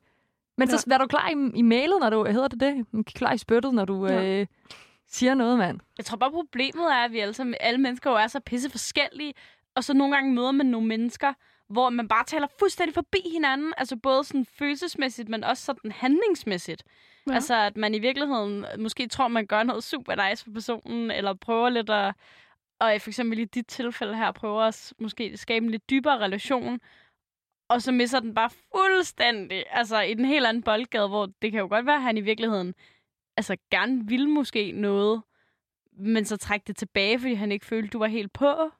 Men 0.57 0.69
Ja. 0.69 0.77
så 0.77 0.83
vær 0.87 0.97
du 0.97 1.07
klar 1.07 1.29
i, 1.29 1.57
i 1.57 1.61
mailet, 1.61 1.97
når 1.99 2.09
du, 2.09 2.23
hedder 2.25 2.47
det 2.47 2.59
det? 2.59 3.05
Klar 3.15 3.33
i 3.33 3.37
spyttet, 3.37 3.73
når 3.73 3.85
du 3.85 4.07
Ja. 4.07 4.23
øh, 4.23 4.45
siger 5.11 5.33
noget, 5.33 5.57
mand. 5.57 5.79
Jeg 5.97 6.05
tror 6.05 6.17
bare, 6.17 6.31
problemet 6.31 6.91
er, 6.91 6.95
at 7.05 7.11
vi 7.11 7.19
alle, 7.19 7.33
sammen, 7.33 7.55
alle 7.59 7.77
mennesker 7.81 8.09
jo 8.11 8.15
er 8.17 8.27
så 8.27 8.39
pisse 8.39 8.69
forskellige, 8.69 9.33
og 9.75 9.83
så 9.83 9.93
nogle 9.93 10.15
gange 10.15 10.33
møder 10.33 10.51
man 10.51 10.65
nogle 10.65 10.87
mennesker, 10.87 11.33
hvor 11.69 11.89
man 11.89 12.07
bare 12.07 12.23
taler 12.23 12.47
fuldstændig 12.59 12.93
forbi 12.93 13.19
hinanden, 13.31 13.73
altså 13.77 13.95
både 13.95 14.23
sådan 14.23 14.45
følelsesmæssigt, 14.45 15.29
men 15.29 15.43
også 15.43 15.63
sådan 15.63 15.91
handlingsmæssigt. 15.91 16.83
Ja. 17.27 17.33
Altså, 17.33 17.55
at 17.55 17.77
man 17.77 17.95
i 17.95 17.99
virkeligheden 17.99 18.65
måske 18.79 19.07
tror, 19.07 19.27
man 19.27 19.45
gør 19.45 19.63
noget 19.63 19.83
super 19.83 20.29
nice 20.29 20.43
for 20.43 20.51
personen, 20.51 21.11
eller 21.11 21.33
prøver 21.33 21.69
lidt 21.69 21.89
at, 21.89 22.15
og 22.79 22.95
for 23.01 23.09
eksempel 23.09 23.39
i 23.39 23.45
dit 23.45 23.67
tilfælde 23.67 24.15
her, 24.15 24.31
prøver 24.31 24.61
at 24.61 24.93
måske 24.99 25.37
skabe 25.37 25.65
en 25.65 25.71
lidt 25.71 25.89
dybere 25.89 26.19
relation, 26.19 26.79
og 27.69 27.81
så 27.81 27.91
misser 27.91 28.19
den 28.19 28.33
bare 28.33 28.49
fuldstændig, 28.49 29.65
altså 29.69 30.01
i 30.01 30.13
den 30.13 30.25
helt 30.25 30.45
anden 30.45 30.63
boldgade, 30.63 31.07
hvor 31.07 31.25
det 31.41 31.51
kan 31.51 31.59
jo 31.59 31.67
godt 31.67 31.85
være, 31.85 31.95
at 31.95 32.01
han 32.01 32.17
i 32.17 32.21
virkeligheden 32.21 32.75
altså 33.37 33.57
gerne 33.71 34.07
ville 34.07 34.29
måske 34.29 34.71
noget, 34.71 35.21
men 35.91 36.25
så 36.25 36.37
trække 36.37 36.63
det 36.67 36.75
tilbage, 36.75 37.19
fordi 37.19 37.33
han 37.33 37.51
ikke 37.51 37.65
følte, 37.65 37.89
du 37.89 37.99
var 37.99 38.07
helt 38.07 38.33
på. 38.33 38.71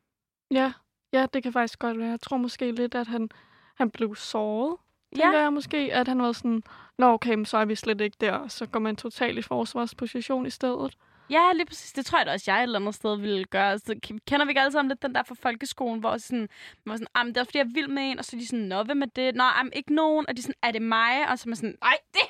Ja, 0.51 0.73
ja, 1.13 1.25
det 1.33 1.43
kan 1.43 1.53
faktisk 1.53 1.79
godt 1.79 1.99
være. 1.99 2.09
Jeg 2.09 2.21
tror 2.21 2.37
måske 2.37 2.71
lidt, 2.71 2.95
at 2.95 3.07
han, 3.07 3.29
han 3.75 3.89
blev 3.89 4.15
såret. 4.15 4.77
Tænker 5.15 5.37
Ja. 5.37 5.43
jeg 5.43 5.53
måske, 5.53 5.77
at 5.77 6.07
han 6.07 6.21
var 6.21 6.31
sådan, 6.31 6.63
Nå 6.97 7.05
okay, 7.13 7.33
men 7.35 7.45
så 7.45 7.57
er 7.57 7.65
vi 7.65 7.75
slet 7.75 8.01
ikke 8.01 8.17
der. 8.21 8.47
Så 8.47 8.65
går 8.65 8.79
man 8.79 8.95
totalt 8.95 9.37
i 9.37 9.41
forsvarsposition 9.41 10.45
i 10.45 10.49
stedet. 10.49 10.97
Ja, 11.29 11.51
lige 11.53 11.65
præcis. 11.65 11.91
Det 11.93 12.05
tror 12.05 12.17
jeg 12.19 12.25
da 12.25 12.31
også, 12.33 12.51
jeg 12.51 12.59
et 12.59 12.63
eller 12.63 12.79
andet 12.79 12.95
sted 12.95 13.17
ville 13.17 13.45
gøre. 13.45 13.71
Altså, 13.71 13.95
k- 14.05 14.17
kender 14.27 14.45
vi 14.45 14.49
ikke 14.51 14.61
alle 14.61 14.71
sammen 14.71 14.89
lidt 14.89 15.01
den 15.01 15.15
der 15.15 15.23
fra 15.23 15.35
folkeskolen, 15.41 15.99
hvor 15.99 16.17
sådan, 16.17 16.39
man 16.39 16.91
var 16.91 16.95
sådan, 16.95 17.07
ah, 17.15 17.25
men 17.25 17.35
det 17.35 17.41
er 17.41 17.45
fordi, 17.45 17.57
jeg 17.57 17.65
er 17.65 17.73
vild 17.73 17.87
med 17.87 18.03
en, 18.03 18.19
og 18.19 18.25
så 18.25 18.35
er 18.35 18.39
de 18.39 18.47
sådan, 18.47 18.65
nå, 18.65 18.83
hvem 18.83 19.01
er 19.01 19.05
det? 19.05 19.35
Nå, 19.35 19.43
am, 19.43 19.69
ikke 19.73 19.95
nogen. 19.95 20.25
Og 20.29 20.37
de 20.37 20.39
er 20.39 20.43
sådan, 20.43 20.55
er 20.63 20.71
det 20.71 20.81
mig? 20.81 21.29
Og 21.29 21.39
så 21.39 21.43
er 21.47 21.49
man 21.49 21.55
sådan, 21.55 21.77
nej, 21.81 21.97
det 22.13 22.21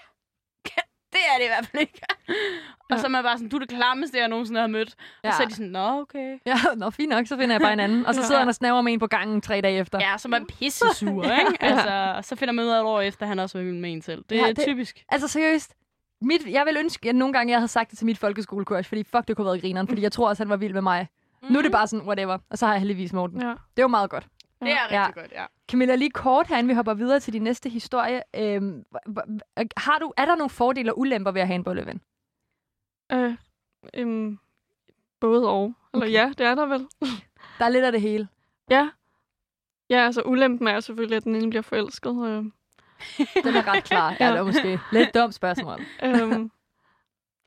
er 1.33 1.37
det 1.37 1.43
i 1.45 1.47
hvert 1.47 1.65
fald 1.65 1.81
ikke. 1.81 1.99
og 2.89 2.95
Ja. 2.95 2.97
så 2.97 3.05
er 3.05 3.09
man 3.09 3.23
bare 3.23 3.37
sådan, 3.37 3.49
du 3.49 3.55
er 3.55 3.59
det 3.59 3.69
klammeste, 3.69 4.17
jeg 4.17 4.27
nogensinde 4.27 4.59
har 4.59 4.67
mødt. 4.67 4.95
Ja. 5.23 5.29
Og 5.29 5.33
så 5.35 5.43
er 5.43 5.47
de 5.47 5.53
sådan, 5.53 5.71
nå, 5.71 5.99
okay. 6.01 6.37
Ja, 6.45 6.55
nå, 6.75 6.89
fint 6.89 7.09
nok, 7.09 7.27
så 7.27 7.37
finder 7.37 7.53
jeg 7.55 7.61
bare 7.61 7.73
en 7.73 7.79
anden. 7.79 8.05
Og 8.05 8.13
så 8.15 8.21
Ja. 8.21 8.25
sidder 8.27 8.39
han 8.39 8.47
og 8.47 8.55
snaver 8.55 8.81
med 8.81 8.93
en 8.93 8.99
på 8.99 9.07
gangen 9.07 9.41
tre 9.41 9.61
dage 9.61 9.79
efter. 9.79 9.99
Ja, 10.01 10.17
så 10.17 10.27
er 10.27 10.29
man 10.29 10.45
pisse 10.45 10.85
sur, 10.95 11.23
ikke? 11.39 11.57
Altså, 11.59 12.19
så 12.29 12.35
finder 12.35 12.51
man 12.53 12.65
ud 12.65 12.69
af 12.69 12.77
et 12.79 12.83
år 12.83 13.01
efter, 13.01 13.23
at 13.25 13.27
han 13.29 13.39
også 13.39 13.57
var 13.57 13.65
vild 13.65 13.75
med 13.75 13.91
en 13.93 14.01
selv. 14.01 14.23
Det 14.29 14.35
er 14.37 14.41
Ja, 14.41 14.47
ja, 14.47 14.53
det- 14.53 14.63
typisk. 14.67 15.03
Altså 15.09 15.27
seriøst, 15.27 15.73
mit, 16.21 16.41
jeg 16.49 16.65
vil 16.65 16.77
ønske, 16.77 17.09
at 17.09 17.15
nogle 17.15 17.33
gange 17.33 17.51
jeg 17.51 17.59
havde 17.59 17.67
sagt 17.67 17.89
det 17.89 17.97
til 17.97 18.05
mit 18.05 18.17
folkeskolecrush, 18.17 18.87
fordi 18.89 19.03
fuck, 19.03 19.27
det 19.27 19.35
kunne 19.35 19.45
have 19.45 19.51
været 19.53 19.61
grineren, 19.61 19.87
fordi 19.87 20.01
jeg 20.01 20.11
tror 20.11 20.29
også, 20.29 20.43
han 20.43 20.49
var 20.49 20.57
vild 20.57 20.73
med 20.73 20.81
mig. 20.81 21.07
Mm. 21.43 21.51
Nu 21.51 21.57
er 21.59 21.61
det 21.63 21.71
bare 21.71 21.87
sådan, 21.87 22.05
whatever. 22.05 22.37
Og 22.49 22.57
så 22.57 22.65
har 22.65 22.73
jeg 22.73 22.79
heldigvis 22.79 23.13
Morten. 23.13 23.41
Ja. 23.41 23.47
Ja. 23.47 23.51
Det 23.53 23.57
er 23.77 23.81
jo 23.81 23.87
meget 23.87 24.09
godt. 24.09 24.27
Det 24.61 24.71
er 24.71 24.75
rigtig 24.83 24.95
Ja. 24.95 25.01
ja. 25.01 25.11
godt, 25.11 25.31
ja. 25.31 25.43
Camilla, 25.73 25.95
lige 25.95 26.09
kort 26.11 26.47
herinde, 26.47 26.67
vi 26.67 26.73
hopper 26.73 26.93
videre 26.93 27.19
til 27.19 27.33
din 27.33 27.41
næste 27.41 27.69
historie. 27.69 28.21
Øhm, 28.35 28.85
h- 29.07 29.09
h- 29.57 29.67
har 29.77 29.99
du, 29.99 30.13
er 30.17 30.25
der 30.25 30.35
nogle 30.35 30.49
fordele 30.49 30.93
og 30.93 30.99
ulemper 30.99 31.31
ved 31.31 31.41
at 31.41 31.47
have 31.47 31.55
en 31.55 31.63
bolleven? 31.63 32.01
Øh, 33.11 33.35
øhm, 33.93 34.39
både 35.19 35.49
og. 35.49 35.73
Eller 35.93 36.05
Okay. 36.05 36.13
ja, 36.13 36.29
det 36.37 36.45
er 36.45 36.55
der 36.55 36.65
vel. 36.65 36.79
Der 37.59 37.65
er 37.65 37.69
lidt 37.69 37.85
af 37.85 37.91
det 37.91 38.01
hele. 38.01 38.27
Ja. 38.69 38.89
Ja, 39.89 39.97
altså 40.05 40.21
ulempen 40.25 40.67
er 40.67 40.79
selvfølgelig, 40.79 41.17
at 41.17 41.23
den 41.23 41.35
ene 41.35 41.49
bliver 41.49 41.61
forelsket. 41.61 42.09
Øh, 42.27 42.43
Den 43.45 43.55
er 43.55 43.67
ret 43.73 43.83
klar. 43.83 44.09
ja. 44.19 44.25
Ja. 44.25 44.31
det 44.31 44.39
er 44.39 44.43
måske 44.43 44.79
lidt 44.91 45.13
dumt 45.13 45.33
spørgsmål. 45.33 45.79
øhm, 46.03 46.51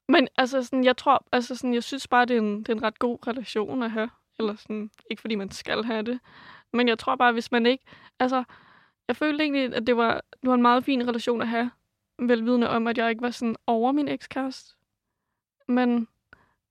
men 0.08 0.28
altså 0.38 0.62
sådan, 0.62 0.84
jeg 0.84 0.96
tror, 0.96 1.26
altså 1.32 1.54
sådan, 1.56 1.74
jeg 1.74 1.82
synes 1.82 2.08
bare, 2.08 2.24
det 2.24 2.36
er, 2.36 2.40
en, 2.40 2.58
det 2.58 2.68
er 2.68 2.72
en 2.72 2.82
ret 2.82 2.98
god 2.98 3.26
relation 3.26 3.82
at 3.82 3.90
have. 3.90 4.10
Eller 4.38 4.56
sådan, 4.56 4.90
ikke 5.10 5.20
fordi 5.20 5.34
man 5.34 5.50
skal 5.50 5.84
have 5.84 6.02
det. 6.02 6.20
Men 6.76 6.88
jeg 6.88 6.98
tror 6.98 7.16
bare, 7.16 7.32
hvis 7.32 7.52
man 7.52 7.66
ikke, 7.66 7.84
altså, 8.20 8.44
jeg 9.08 9.16
følte 9.16 9.44
egentlig, 9.44 9.74
at 9.74 9.86
det 9.86 9.96
var, 9.96 10.14
det 10.14 10.48
var 10.48 10.54
en 10.54 10.62
meget 10.62 10.84
fin 10.84 11.08
relation 11.08 11.42
at 11.42 11.48
have. 11.48 11.70
Velvidende 12.18 12.68
om, 12.68 12.86
at 12.86 12.98
jeg 12.98 13.10
ikke 13.10 13.22
var 13.22 13.30
sådan 13.30 13.56
over 13.66 13.92
min 13.92 14.08
ekskæreste. 14.08 14.74
Men, 15.68 16.08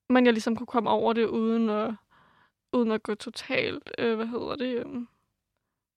men 0.09 0.25
jeg 0.25 0.33
ligesom 0.33 0.55
kunne 0.55 0.67
komme 0.67 0.89
over 0.89 1.13
det, 1.13 1.25
uden 1.25 1.69
at, 1.69 1.93
uden 2.73 2.91
at 2.91 3.03
gå 3.03 3.15
totalt, 3.15 3.91
øh, 3.97 4.15
hvad 4.15 4.25
hedder 4.25 4.55
det, 4.55 4.85
øh, 4.85 5.05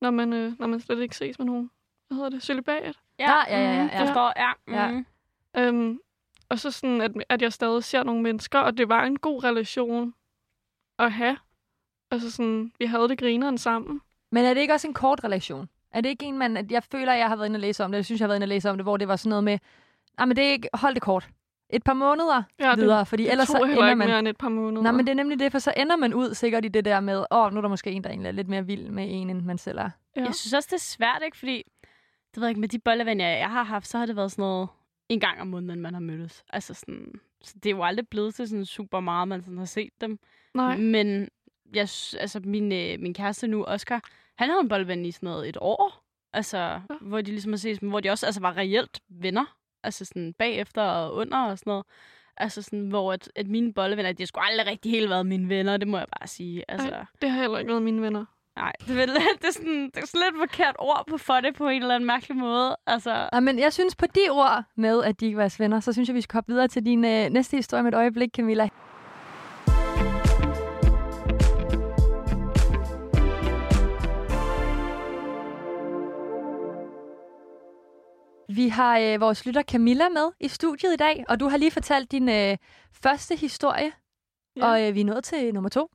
når, 0.00 0.10
man, 0.10 0.32
øh, 0.32 0.58
når 0.58 0.66
man 0.66 0.80
slet 0.80 1.00
ikke 1.00 1.16
ses 1.16 1.38
med 1.38 1.46
nogen. 1.46 1.70
Hvad 2.08 2.16
hedder 2.16 2.30
det? 2.30 2.42
Celibat? 2.42 2.98
Ja, 3.18 3.30
ja, 3.30 3.44
ja, 3.48 3.74
ja, 3.74 3.82
mhm, 3.82 3.90
ja. 3.92 4.02
Forstår, 4.02 4.32
ja. 4.36 4.52
Ja. 4.68 4.90
Mm. 4.90 5.06
Øhm, 5.56 6.00
og 6.48 6.59
så 6.59 6.70
sådan, 6.70 7.00
at, 7.00 7.12
at 7.28 7.42
jeg 7.42 7.52
stadig 7.52 7.85
ser 7.85 8.02
nogle 8.02 8.22
mennesker, 8.22 8.59
og 8.59 8.76
det 8.78 8.88
var 8.88 9.04
en 9.04 9.18
god 9.18 9.44
relation 9.44 10.14
at 10.98 11.12
have. 11.12 11.38
Altså 12.11 12.31
sådan, 12.31 12.73
vi 12.79 12.85
havde 12.85 13.09
det 13.09 13.18
grineren 13.18 13.59
sammen. 13.59 14.01
Men 14.33 14.44
er 14.44 14.55
det 14.55 14.61
ikke 14.61 14.73
også 14.73 14.88
en 14.88 14.94
kort 14.94 15.25
relation? 15.25 15.68
Er 15.92 16.01
det 16.01 16.09
ikke 16.09 16.25
en, 16.25 16.38
man... 16.38 16.57
at 16.57 16.73
Jeg 16.73 16.83
føler, 16.83 17.12
at 17.12 17.18
jeg 17.18 17.29
har 17.29 17.37
været 17.37 17.47
inde 17.47 17.57
og 17.57 17.61
læse 17.61 17.85
om 17.85 17.92
det. 17.92 17.97
Jeg 17.97 18.05
synes, 18.05 18.21
jeg 18.21 18.25
har 18.25 18.29
været 18.29 18.37
inde 18.37 18.44
og 18.44 18.49
læse 18.49 18.71
om 18.71 18.77
det, 18.77 18.85
hvor 18.85 18.97
det 18.97 19.09
var 19.09 19.16
sådan 19.16 19.29
noget 19.29 19.44
med... 19.44 19.59
Nej, 20.18 20.27
men 20.27 20.37
det 20.37 20.44
er 20.44 20.51
ikke... 20.51 20.68
Hold 20.75 20.94
det 20.94 21.03
kort. 21.03 21.29
Et 21.71 21.83
par 21.83 21.92
måneder 21.92 22.42
Ja, 22.61 22.75
videre, 22.75 23.07
fordi 23.07 23.23
det, 23.23 23.31
ellers 23.31 23.49
det 23.49 23.57
så 23.57 23.64
ender 23.64 23.87
ikke 23.87 23.97
man... 23.97 24.09
mere 24.09 24.18
end 24.18 24.29
et 24.29 24.37
par 24.37 24.49
måneder. 24.49 24.83
Nej, 24.83 24.92
men 24.92 25.07
det 25.07 25.11
er 25.11 25.16
nemlig 25.16 25.38
det, 25.38 25.53
for 25.53 25.59
så 25.59 25.73
ender 25.77 25.97
man 25.97 26.14
ud 26.14 26.35
sikkert 26.35 26.64
i 26.64 26.68
det 26.68 26.85
der 26.85 27.01
med, 27.01 27.25
åh, 27.31 27.38
oh, 27.38 27.53
nu 27.53 27.57
er 27.57 27.61
der 27.61 27.68
måske 27.68 27.90
en, 27.90 28.05
der 28.05 28.11
egentlig 28.11 28.29
er 28.29 28.33
lidt 28.33 28.49
mere 28.49 28.66
vild 28.66 28.90
med 28.90 29.07
en, 29.09 29.31
end 29.31 29.42
man 29.42 29.59
selv 29.59 29.79
er. 29.79 29.90
Ja. 30.16 30.25
Jeg 30.25 30.35
synes 30.35 30.53
også, 30.53 30.66
det 30.71 30.77
er 30.77 30.81
svært, 30.81 31.23
ikke? 31.25 31.37
Fordi, 31.37 31.62
det 32.35 32.37
ved 32.37 32.42
jeg 32.42 32.51
ikke, 32.51 32.61
med 32.61 32.68
de 32.68 32.79
bollevenner, 32.79 33.29
jeg 33.29 33.51
har 33.51 33.62
haft, 33.62 33.87
så 33.87 33.99
har 33.99 34.07
det 34.07 34.16
været 34.16 34.33
sådan 34.33 34.42
noget 34.42 34.68
en 35.09 35.21
gang 35.21 35.40
om 35.40 35.47
måneden, 35.47 35.81
man 35.81 35.94
har 35.94 36.01
mødtes. 36.01 36.44
Altså 36.53 36.75
sådan, 36.75 37.12
så 37.42 37.55
det 37.55 37.66
er 37.66 37.77
jo 37.77 37.83
aldrig 37.83 38.09
blevet 38.09 38.35
til 38.35 38.49
sådan 38.49 38.64
super 38.64 39.01
meget, 39.01 39.29
man 39.29 39.42
sådan 39.42 39.59
har 39.59 39.64
set 39.64 39.92
dem. 40.01 40.18
Nej. 40.55 40.77
Men 40.77 41.29
jeg, 41.74 41.88
altså, 42.20 42.40
min, 42.44 42.72
øh, 42.72 43.00
min 43.00 43.14
kæreste 43.14 43.46
nu, 43.46 43.64
Oscar, 43.64 44.00
han 44.38 44.48
havde 44.48 44.61
en 44.61 44.68
bolleven 44.68 45.04
i 45.04 45.11
sådan 45.11 45.26
noget 45.26 45.48
et 45.48 45.57
år. 45.61 46.04
Altså, 46.33 46.59
ja. 46.59 46.81
hvor 47.00 47.20
de 47.20 47.31
ligesom 47.31 47.52
har 47.52 47.57
set, 47.59 47.78
hvor 47.78 48.00
de 48.00 48.11
også 48.11 48.26
altså, 48.26 48.40
var 48.40 48.57
reelt 48.57 49.00
venner. 49.09 49.44
Altså 49.83 50.04
sådan 50.04 50.35
bagefter 50.38 50.83
og 50.83 51.14
under 51.14 51.38
og 51.38 51.59
sådan 51.59 51.70
noget. 51.70 51.87
Altså 52.37 52.62
sådan, 52.62 52.88
hvor 52.88 53.12
at, 53.12 53.33
at 53.37 53.46
mine 53.46 53.72
bollevenner, 53.72 54.12
de 54.12 54.22
har 54.22 54.26
sgu 54.26 54.40
aldrig 54.40 54.66
rigtig 54.66 54.92
helt 54.92 55.11
været 55.11 55.26
mine 55.26 55.48
venner, 55.48 55.76
det 55.76 55.88
må 55.88 55.98
jeg 55.98 56.07
bare 56.18 56.26
sige. 56.28 56.64
Altså, 56.68 56.88
Ej. 56.88 57.04
Det 57.22 57.31
har 57.31 57.40
heller 57.40 57.59
ikke 57.59 57.68
været 57.70 57.83
mine 57.83 58.02
venner. 58.02 58.24
nej, 58.57 58.72
det 58.87 59.00
er, 59.00 59.07
det 59.40 59.48
er 59.48 59.52
sådan, 59.52 59.90
det 59.94 60.02
er 60.02 60.07
sådan 60.07 60.26
lidt 60.26 60.50
forkert 60.50 60.76
ord 60.78 61.04
på 61.09 61.18
for 61.18 61.40
det 61.40 61.54
på 61.54 61.68
en 61.68 61.83
eller 61.83 61.94
anden 61.94 62.07
mærkelig 62.07 62.37
måde. 62.37 62.76
Altså, 62.87 63.28
Nej, 63.33 63.40
men 63.40 63.59
jeg 63.59 63.72
synes 63.72 63.96
på 63.96 64.07
de 64.07 64.31
ord 64.31 64.64
med, 64.76 65.04
at 65.04 65.20
de 65.20 65.26
ikke 65.26 65.38
var 65.38 65.57
venner, 65.59 65.81
så 65.81 65.92
synes 65.92 66.09
jeg, 66.09 66.16
vi 66.16 66.20
skal 66.20 66.37
hoppe 66.37 66.52
videre 66.52 66.68
til 66.68 66.87
din 66.87 67.04
øh, 67.04 67.28
næste 67.31 67.57
historie 67.57 67.83
med 67.83 67.92
et 67.92 67.96
øjeblik, 67.96 68.31
Camilla. 68.37 68.68
Vi 78.48 78.68
har 78.68 78.98
øh, 78.98 79.20
vores 79.20 79.46
lytter 79.46 79.62
Camilla 79.62 80.08
med 80.08 80.32
i 80.40 80.48
studiet 80.48 80.92
i 80.92 80.96
dag, 80.96 81.24
og 81.28 81.40
du 81.40 81.48
har 81.48 81.56
lige 81.56 81.70
fortalt 81.70 82.12
din 82.12 82.28
øh, 82.28 82.56
første 82.92 83.37
historie, 83.37 83.92
ja. 84.56 84.66
og 84.66 84.88
øh, 84.88 84.94
vi 84.94 85.00
er 85.00 85.04
nået 85.04 85.24
til 85.24 85.54
nummer 85.54 85.70
to, 85.70 85.90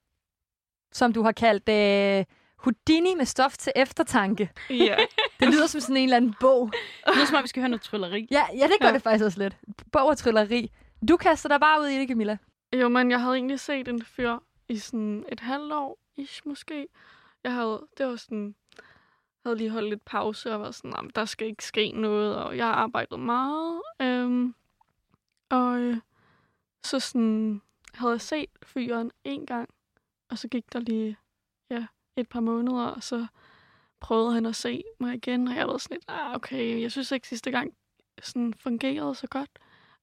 som 0.92 1.14
du 1.14 1.22
har 1.24 1.32
kaldt 1.32 1.70
øh, 1.70 2.26
Houdini 2.58 3.16
med 3.16 3.26
stof 3.26 3.58
til 3.58 3.72
eftertanke. 3.76 4.50
Ja. 4.70 4.96
Det 5.40 5.48
lyder 5.54 5.68
som 5.68 5.82
sådan 5.82 5.98
en 5.98 6.04
eller 6.04 6.18
anden 6.18 6.36
bog. 6.40 6.72
det 7.06 7.16
lyder 7.16 7.26
som 7.26 7.36
om, 7.36 7.44
vi 7.44 7.48
skal 7.48 7.62
høre 7.62 7.70
noget 7.70 7.82
trylleri. 7.82 8.28
Ja, 8.32 8.46
ja 8.54 8.68
det 8.68 8.76
gør 8.82 8.88
ja. 8.88 8.94
Det 8.94 9.02
faktisk 9.02 9.26
også 9.26 9.40
lidt. 9.40 9.58
Bog 9.92 10.08
og 10.08 10.18
trylleri. 10.18 10.72
Du 11.08 11.18
kaster 11.18 11.50
dig 11.50 11.60
bare 11.60 11.82
ud 11.82 11.88
i 11.88 12.00
det, 12.00 12.08
Camilla. 12.08 12.38
jo, 12.74 12.90
men 12.90 13.12
jeg 13.12 13.22
havde 13.22 13.36
egentlig 13.36 13.60
set 13.60 13.88
en 13.88 14.06
fyr 14.06 14.38
i 14.70 14.78
sådan 14.78 15.26
et 15.32 15.40
halvt 15.40 15.74
år, 15.74 15.98
ish 16.18 16.42
måske. 16.46 16.88
Jeg 17.44 17.54
havde, 17.54 17.88
det 17.98 18.08
var 18.08 18.16
sådan, 18.16 18.56
havde 19.44 19.58
lige 19.58 19.70
holdt 19.70 19.90
lidt 19.90 20.06
pause 20.06 20.54
og 20.54 20.62
var 20.62 20.72
sådan, 20.72 20.92
"Nå, 20.92 21.10
der 21.16 21.26
skal 21.26 21.48
ikke 21.48 21.66
ske 21.66 21.92
noget, 21.92 22.36
og 22.36 22.58
jeg 22.58 22.66
har 22.66 22.74
arbejdet 22.74 23.20
meget. 23.20 23.82
Øhm, 24.02 24.56
og 25.50 25.80
øh, 25.80 25.98
så 26.84 27.00
sådan, 27.00 27.62
havde 27.94 28.12
jeg 28.12 28.22
set 28.22 28.50
fyren 28.64 29.12
en 29.24 29.46
gang, 29.46 29.70
og 30.30 30.38
så 30.38 30.48
gik 30.48 30.74
der 30.74 30.80
lige 30.80 31.18
ja, 31.70 31.86
et 32.16 32.30
par 32.30 32.40
måneder, 32.40 32.86
og 32.86 33.04
så 33.04 33.28
prøvede 34.00 34.34
han 34.34 34.46
at 34.46 34.56
se 34.56 34.84
mig 35.00 35.14
igen, 35.16 35.48
og 35.48 35.56
jeg 35.56 35.68
var 35.68 35.78
sådan 35.78 35.96
lidt, 35.96 36.06
ah, 36.08 36.36
okay, 36.36 36.82
jeg 36.82 36.92
synes 36.92 37.12
ikke 37.12 37.28
sidste 37.28 37.52
gang 37.52 37.74
sådan 38.22 38.54
fungerede 38.54 39.16
så 39.16 39.28
godt. 39.28 39.50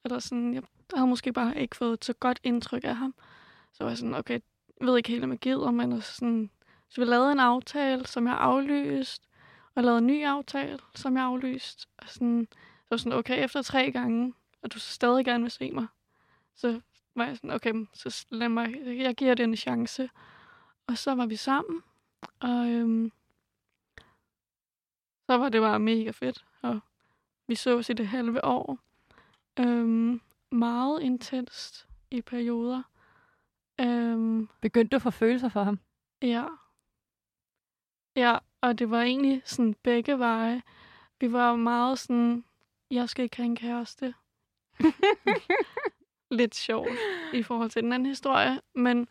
Eller 0.05 0.19
sådan, 0.19 0.55
jeg 0.55 0.63
havde 0.95 1.09
måske 1.09 1.33
bare 1.33 1.61
ikke 1.61 1.77
fået 1.77 2.05
så 2.05 2.13
godt 2.13 2.41
indtryk 2.43 2.85
af 2.85 2.97
ham. 2.97 3.15
Så 3.73 3.85
var 3.85 3.91
jeg 3.91 3.99
sådan, 3.99 4.15
okay, 4.15 4.41
jeg 4.81 4.87
ved 4.89 4.97
ikke 4.97 5.09
helt, 5.09 5.25
om 5.25 5.31
jeg 5.31 5.39
gider, 5.39 5.71
men 5.71 5.93
altså 5.93 6.15
sådan, 6.15 6.51
så 6.89 7.01
vi 7.01 7.05
lavede 7.05 7.33
en 7.33 7.41
aftale, 7.41 8.07
som 8.07 8.27
jeg 8.27 8.37
aflyste, 8.39 9.29
og 9.75 9.85
lavede 9.85 9.99
en 9.99 10.07
ny 10.07 10.25
aftale, 10.25 10.79
som 10.95 11.17
jeg 11.17 11.25
aflyste. 11.25 11.87
Og 11.99 12.09
sådan, 12.09 12.49
så 12.51 12.87
var 12.91 12.97
sådan, 12.97 13.19
okay, 13.19 13.45
efter 13.45 13.63
tre 13.63 13.93
gange, 13.93 14.35
og 14.63 14.73
du 14.73 14.79
så 14.79 14.93
stadig 14.93 15.25
gerne 15.25 15.45
vil 15.45 15.51
se 15.51 15.71
mig, 15.71 15.87
så 16.55 16.81
var 17.15 17.27
jeg 17.27 17.37
sådan, 17.37 17.51
okay, 17.51 17.87
så 17.95 18.27
lad 18.31 18.49
mig, 18.49 18.75
jeg 18.87 19.15
giver 19.15 19.35
det 19.35 19.45
en 19.45 19.57
chance. 19.57 20.11
Og 20.87 20.99
så 20.99 21.15
var 21.15 21.27
vi 21.27 21.37
sammen, 21.37 21.83
og 22.41 22.69
øhm, 22.69 23.13
så 25.27 25.39
var 25.39 25.49
det 25.49 25.61
bare 25.61 25.81
mega 25.81 26.11
fedt, 26.11 26.45
og 26.63 26.81
vi 27.47 27.55
sås 27.55 27.91
i 27.91 27.93
det 27.93 28.09
halve 28.09 28.45
år. 28.45 28.79
Øhm, 29.59 30.21
meget 30.51 31.03
intenst 31.03 31.89
i 32.11 32.23
perioder. 32.23 32.83
Øhm, 33.81 34.49
Begyndte 34.61 34.91
du 34.91 34.97
at 34.97 35.03
få 35.03 35.11
følelser 35.11 35.49
for 35.49 35.63
ham? 35.63 35.79
Ja. 36.23 36.47
Ja, 38.17 38.39
og 38.61 38.79
det 38.79 38.91
var 38.91 39.03
egentlig 39.03 39.43
sådan 39.45 39.77
begge 39.83 40.19
veje. 40.19 40.63
Vi 41.21 41.33
var 41.33 41.57
meget 41.57 41.99
sådan, 41.99 42.45
jeg 42.91 43.09
skal 43.09 43.23
ikke 43.23 43.37
have 43.37 43.47
en 43.47 43.57
kæreste. 43.57 44.15
Lidt 46.31 46.55
sjovt 46.55 46.91
i 47.35 47.43
forhold 47.43 47.71
til 47.71 47.83
den 47.83 47.93
anden 47.93 48.09
historie, 48.09 48.61
men 48.75 49.09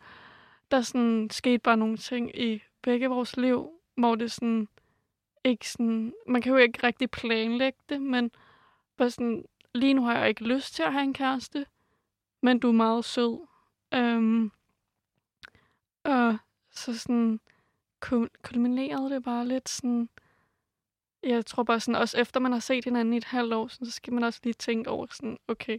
der 0.70 0.80
sådan 0.80 1.28
skete 1.30 1.58
bare 1.58 1.76
nogle 1.76 1.96
ting 1.96 2.38
i 2.40 2.62
begge 2.82 3.08
vores 3.08 3.36
liv, 3.36 3.70
hvor 3.94 4.14
det 4.14 4.32
sådan 4.32 4.68
ikke 5.44 5.70
sådan, 5.70 6.14
man 6.26 6.42
kan 6.42 6.52
jo 6.52 6.58
ikke 6.58 6.86
rigtig 6.86 7.10
planlægge 7.10 7.78
det, 7.88 8.02
men 8.02 8.30
bare 8.96 9.10
sådan, 9.10 9.44
lige 9.74 9.94
nu 9.94 10.04
har 10.04 10.18
jeg 10.18 10.28
ikke 10.28 10.44
lyst 10.44 10.74
til 10.74 10.82
at 10.82 10.92
have 10.92 11.04
en 11.04 11.14
kæreste, 11.14 11.66
men 12.42 12.58
du 12.58 12.68
er 12.68 12.72
meget 12.72 13.04
sød. 13.04 13.46
Øhm, 13.94 14.52
og 16.04 16.38
så 16.70 16.98
sådan 16.98 17.40
kulminerede 18.42 19.10
det 19.10 19.22
bare 19.22 19.46
lidt 19.46 19.68
sådan 19.68 20.08
jeg 21.22 21.46
tror 21.46 21.62
bare 21.62 21.80
sådan, 21.80 22.00
også 22.00 22.18
efter 22.18 22.40
man 22.40 22.52
har 22.52 22.58
set 22.58 22.84
hinanden 22.84 23.14
i 23.14 23.16
et 23.16 23.24
halvt 23.24 23.54
år, 23.54 23.68
sådan, 23.68 23.86
så 23.86 23.92
skal 23.92 24.12
man 24.12 24.24
også 24.24 24.40
lige 24.44 24.54
tænke 24.54 24.90
over 24.90 25.06
sådan, 25.10 25.38
okay, 25.48 25.78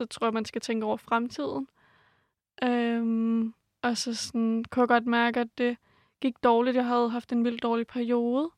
så 0.00 0.06
tror 0.06 0.26
jeg, 0.26 0.34
man 0.34 0.44
skal 0.44 0.60
tænke 0.60 0.86
over 0.86 0.96
fremtiden. 0.96 1.68
Øhm, 2.62 3.54
og 3.82 3.96
så 3.96 4.14
sådan, 4.14 4.64
kunne 4.70 4.80
jeg 4.80 4.88
godt 4.88 5.06
mærke, 5.06 5.40
at 5.40 5.58
det 5.58 5.76
gik 6.20 6.42
dårligt. 6.42 6.76
Jeg 6.76 6.86
havde 6.86 7.10
haft 7.10 7.32
en 7.32 7.44
vildt 7.44 7.62
dårlig 7.62 7.86
periode 7.86 8.50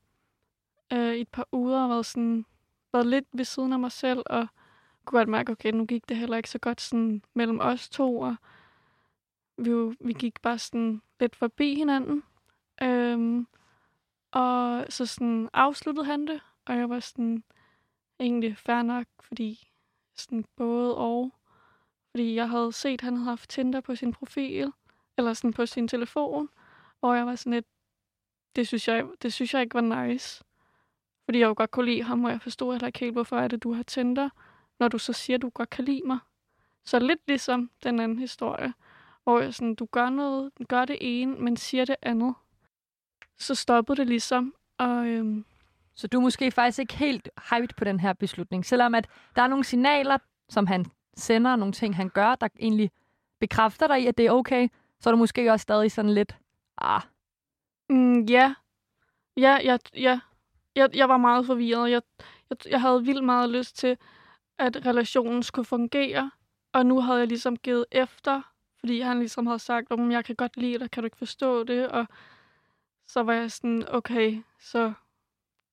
øh, 0.93 1.15
i 1.15 1.21
et 1.21 1.29
par 1.29 1.49
uger 1.53 1.83
og 1.83 1.91
været, 1.91 2.07
sådan, 2.07 2.47
været 2.93 3.07
lidt 3.07 3.27
ved 3.33 3.45
siden 3.45 3.73
af 3.73 3.79
mig 3.79 3.93
selv, 3.93 4.23
og 4.27 4.47
kunne 5.05 5.19
godt 5.19 5.29
mærke, 5.29 5.53
okay, 5.53 5.73
nu 5.73 5.87
gik 5.87 6.09
det 6.09 6.17
heller 6.17 6.37
ikke 6.37 6.51
så 6.51 6.59
godt 6.59 6.81
sådan, 6.81 7.23
mellem 7.35 7.61
os 7.61 7.89
to, 7.89 8.19
og 8.19 8.37
vi, 9.59 9.71
jo- 9.71 9.95
vi 10.01 10.13
gik 10.13 10.43
bare 10.43 10.59
sådan 10.59 11.03
lidt 11.21 11.37
forbi 11.37 11.75
hinanden. 11.75 12.23
Øhm, 12.83 13.47
og 14.31 14.87
så 14.89 15.07
sådan 15.07 15.49
afsluttede 15.53 16.07
han 16.07 16.27
det, 16.27 16.41
og 16.67 16.77
jeg 16.77 16.91
var 16.91 17.01
sådan 17.01 17.45
egentlig 18.21 18.57
fair 18.57 18.83
nok, 18.83 19.07
fordi 19.21 19.73
sådan 20.15 20.45
både 20.57 20.97
og. 20.97 21.35
Fordi 22.11 22.35
jeg 22.35 22.49
havde 22.51 22.73
set, 22.73 22.93
at 22.93 23.01
han 23.01 23.17
havde 23.17 23.29
haft 23.29 23.51
Tinder 23.51 23.81
på 23.81 23.95
sin 23.95 24.13
profil, 24.13 24.73
eller 25.17 25.33
sådan 25.33 25.53
på 25.53 25.67
sin 25.67 25.89
telefon, 25.89 26.49
hvor 27.01 27.15
jeg 27.15 27.27
var 27.27 27.35
sådan 27.35 27.53
lidt, 27.53 27.67
det 28.57 28.69
synes 28.69 28.89
jeg, 28.89 29.07
det 29.23 29.33
synes 29.33 29.55
jeg 29.55 29.63
ikke 29.63 29.75
var 29.75 30.07
nice. 30.07 30.45
Fordi 31.25 31.39
jeg 31.39 31.47
jo 31.47 31.55
godt 31.57 31.71
kunne 31.71 31.87
lide 31.87 32.03
ham, 32.03 32.25
og 32.25 32.31
jeg 32.31 32.41
forstod 32.41 32.73
heller 32.73 32.87
ikke 32.87 32.99
helt, 32.99 33.13
hvorfor 33.13 33.37
er 33.39 33.49
det, 33.49 33.63
du 33.63 33.73
har 33.73 33.83
Tinder, 33.83 34.29
når 34.79 34.89
du 34.89 34.99
så 34.99 35.13
siger, 35.13 35.37
at 35.37 35.43
du 35.43 35.49
godt 35.49 35.71
kan 35.71 35.85
lide 35.85 36.03
mig. 36.07 36.19
Så 36.85 36.99
lidt 36.99 37.21
ligesom 37.27 37.71
den 37.83 38.01
anden 38.01 38.19
historie, 38.19 38.75
hvor 39.25 39.41
jeg 39.41 39.55
sådan, 39.55 39.75
du 39.75 39.87
gør 39.91 40.11
noget, 40.11 40.53
gør 40.69 40.85
det 40.85 40.99
ene, 41.01 41.37
men 41.37 41.57
siger 41.57 41.85
det 41.85 41.97
andet. 42.03 42.35
Så 43.43 43.55
stoppede 43.55 43.97
det 43.97 44.07
ligesom, 44.09 44.55
og 44.79 45.07
øhm, 45.07 45.45
Så 45.95 46.07
du 46.07 46.19
er 46.19 46.23
måske 46.23 46.51
faktisk 46.51 46.79
ikke 46.79 46.97
helt 46.97 47.29
hyped 47.51 47.77
på 47.77 47.85
den 47.85 48.01
her 48.01 48.13
beslutning, 48.13 48.67
selvom 48.67 48.95
at 48.95 49.09
der 49.37 49.43
er 49.43 49.47
nogle 49.47 49.65
signaler, 49.65 50.19
som 50.49 50.67
han 50.67 50.87
sender, 51.17 51.57
nogle 51.57 51.73
ting, 51.73 51.97
han 51.97 52.09
gør, 52.09 52.35
der 52.35 52.49
egentlig 52.61 52.91
bekræfter 53.41 53.87
dig 53.87 54.03
i, 54.03 54.07
at 54.07 54.19
det 54.19 54.27
er 54.27 54.31
okay, 54.31 54.69
så 55.01 55.09
er 55.11 55.13
du 55.13 55.19
måske 55.19 55.53
også 55.53 55.63
stadig 55.63 55.93
sådan 55.93 56.15
lidt, 56.15 56.37
ah, 56.79 57.03
Mm, 57.89 58.21
ja. 58.25 58.55
Ja, 59.37 59.59
ja, 59.65 59.77
ja. 59.97 60.21
Jeg, 60.77 60.91
jeg 60.95 61.09
var 61.09 61.17
meget 61.17 61.47
forvirret. 61.47 61.91
Jeg, 61.91 62.03
jeg, 62.51 62.57
jeg 62.71 62.81
havde 62.81 63.05
vildt 63.05 63.25
meget 63.25 63.51
lyst 63.51 63.77
til, 63.77 63.97
at 64.59 64.87
relationen 64.87 65.43
skulle 65.43 65.67
fungere. 65.67 66.31
Og 66.73 66.87
nu 66.87 67.01
havde 67.01 67.19
jeg 67.19 67.29
ligesom 67.29 67.57
givet 67.57 67.87
efter, 67.93 68.43
fordi 68.81 69.01
han 69.01 69.19
ligesom 69.19 69.47
havde 69.47 69.59
sagt, 69.59 69.87
at 69.93 69.99
jeg 70.11 70.25
kan 70.25 70.37
godt 70.37 70.57
lide 70.57 70.79
dig, 70.79 70.91
kan 70.91 71.03
du 71.03 71.07
ikke 71.07 71.17
forstå 71.17 71.65
det? 71.65 71.89
Og 71.89 72.07
så 73.12 73.22
var 73.22 73.33
jeg 73.33 73.51
sådan, 73.51 73.85
okay, 73.88 74.42
så 74.61 74.92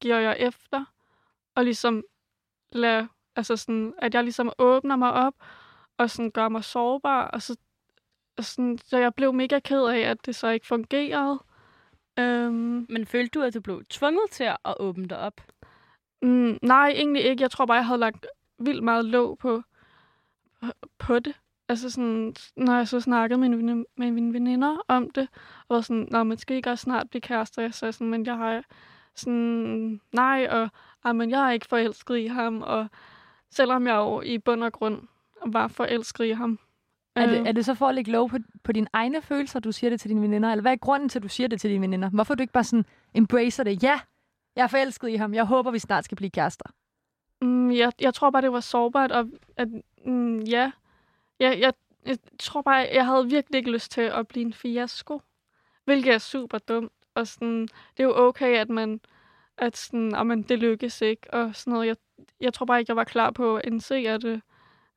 giver 0.02 0.20
jeg 0.20 0.36
efter. 0.40 0.86
Og 1.56 1.64
ligesom 1.64 2.04
lad, 2.72 3.08
altså 3.36 3.58
sådan, 3.58 3.94
at 3.98 4.14
jeg 4.14 4.24
ligesom 4.24 4.52
åbner 4.58 4.96
mig 4.96 5.14
op, 5.14 5.34
og 5.98 6.10
sådan 6.10 6.32
gør 6.32 6.50
mig 6.50 6.64
sårbar. 6.64 7.28
Og 7.28 7.42
så, 7.42 7.58
og 8.38 8.44
sådan, 8.44 8.78
så 8.78 8.98
jeg 8.98 9.14
blev 9.14 9.34
mega 9.34 9.60
ked 9.60 9.84
af, 9.84 10.00
at 10.00 10.26
det 10.26 10.36
så 10.36 10.48
ikke 10.48 10.68
fungerede. 10.68 11.40
Øhm, 12.20 12.86
Men 12.90 13.06
følte 13.06 13.40
du, 13.40 13.46
at 13.46 13.54
du 13.54 13.62
blev 13.62 13.86
tvunget 13.86 14.32
til 14.32 14.44
at 14.44 14.76
åbne 14.80 15.08
dig 15.08 15.18
op? 15.18 15.42
mm, 16.22 16.60
nej, 16.62 16.90
egentlig 16.90 17.24
ikke. 17.24 17.42
Jeg 17.42 17.52
tror 17.52 17.66
bare, 17.66 17.78
jeg 17.78 17.86
havde 17.86 18.00
lagt 18.00 18.26
vildt 18.58 18.84
meget 18.84 19.06
låg 19.06 19.38
på, 19.38 19.62
på 20.98 21.20
det. 21.20 21.36
Altså 21.70 21.90
sådan, 21.90 22.36
når 22.56 22.76
jeg 22.76 22.88
så 22.88 23.00
snakkede 23.00 23.40
med, 23.40 23.50
mine, 23.50 23.86
med 23.98 24.12
mine 24.12 24.34
veninder 24.34 24.78
om 24.88 25.10
det, 25.10 25.28
og 25.68 25.76
var 25.76 25.82
sådan, 25.82 26.08
Nå, 26.12 26.24
man 26.24 26.38
skal 26.38 26.56
ikke 26.56 26.70
også 26.70 26.84
snart 26.84 27.10
blive 27.10 27.22
kærester. 27.22 27.62
Jeg 27.62 27.74
sagde 27.74 27.92
sådan, 27.92 28.08
men 28.08 28.26
jeg 28.26 28.38
har 28.38 28.64
sådan, 29.16 30.02
nej, 30.14 30.48
og 30.52 30.70
ah, 31.04 31.16
men 31.16 31.30
jeg 31.30 31.48
er 31.48 31.52
ikke 31.52 31.66
forelsket 31.66 32.18
i 32.18 32.28
ham, 32.28 32.62
og 32.62 32.88
selvom 33.52 33.88
jeg 33.88 33.96
jo 33.96 34.22
i 34.22 34.38
bund 34.38 34.64
og 34.64 34.74
grund 34.74 35.02
var 35.46 35.68
forelsket 35.68 36.26
i 36.26 36.32
ham. 36.32 36.60
er, 37.16 37.26
Øh, 37.26 37.32
det, 37.32 37.48
er 37.48 37.52
det 37.52 37.66
så 37.66 37.74
for 37.74 37.88
at 37.88 37.96
lægge 37.96 38.12
lov 38.12 38.30
på, 38.30 38.38
på 38.64 38.72
dine 38.72 38.88
egne 38.94 39.22
følelser, 39.22 39.60
du 39.60 39.72
siger 39.72 39.90
det 39.90 40.00
til 40.00 40.10
dine 40.10 40.22
veninder? 40.22 40.52
Eller 40.52 40.62
hvad 40.62 40.72
er 40.72 40.76
grunden 40.76 41.10
til, 41.10 41.20
at 41.20 41.24
du 41.24 41.30
siger 41.30 41.48
det 41.48 41.62
til 41.62 41.70
dine 41.70 41.82
veninder? 41.82 42.10
Hvorfor 42.10 42.36
du 42.36 42.42
ikke 42.42 42.54
bare 42.54 42.64
sådan, 42.64 42.86
embracer 43.14 43.64
det? 43.64 43.84
Ja, 43.84 44.00
jeg 44.56 44.64
er 44.64 44.68
forelsket 44.68 45.10
i 45.10 45.16
ham. 45.16 45.34
Jeg 45.34 45.46
håber, 45.46 45.72
vi 45.72 45.80
snart 45.80 46.06
skal 46.06 46.16
blive 46.16 46.30
kærester. 46.30 46.66
Mm, 47.42 47.72
jeg, 47.72 47.92
jeg 48.02 48.14
tror 48.14 48.30
bare, 48.30 48.42
det 48.42 48.52
var 48.52 48.60
sårbart, 48.60 49.12
og 49.12 49.28
at, 49.58 49.68
mm, 50.06 50.40
ja, 50.40 50.72
jeg, 51.40 51.60
jeg, 51.60 51.74
jeg 52.06 52.18
tror 52.40 52.62
bare, 52.62 52.90
jeg 52.94 53.06
havde 53.06 53.30
virkelig 53.30 53.58
ikke 53.58 53.72
lyst 53.72 53.92
til 53.92 54.02
at 54.02 54.28
blive 54.28 54.46
en 54.46 54.54
fiasko, 54.54 55.22
hvilket 55.86 56.14
er 56.14 56.18
super 56.18 56.58
dumt, 56.58 56.92
og 57.16 57.28
sådan, 57.28 57.62
det 57.62 58.00
er 58.00 58.04
jo 58.04 58.18
okay, 58.18 58.58
at 58.58 58.70
man, 58.70 59.00
at 59.58 59.78
sådan, 59.78 60.16
ah, 60.16 60.20
amen, 60.20 60.44
det 60.44 60.60
lykkes 60.60 61.02
ikke, 61.02 61.34
og 61.34 61.56
sådan 61.56 61.74
noget. 61.74 61.88
Jeg, 61.88 61.96
jeg 62.42 62.54
tror 62.54 62.66
bare 62.66 62.80
ikke, 62.80 62.90
jeg 62.90 62.96
var 62.96 63.04
klar 63.04 63.32
på 63.32 63.56
at 63.56 63.62
indse, 63.66 63.96
at 63.96 64.22
det... 64.22 64.42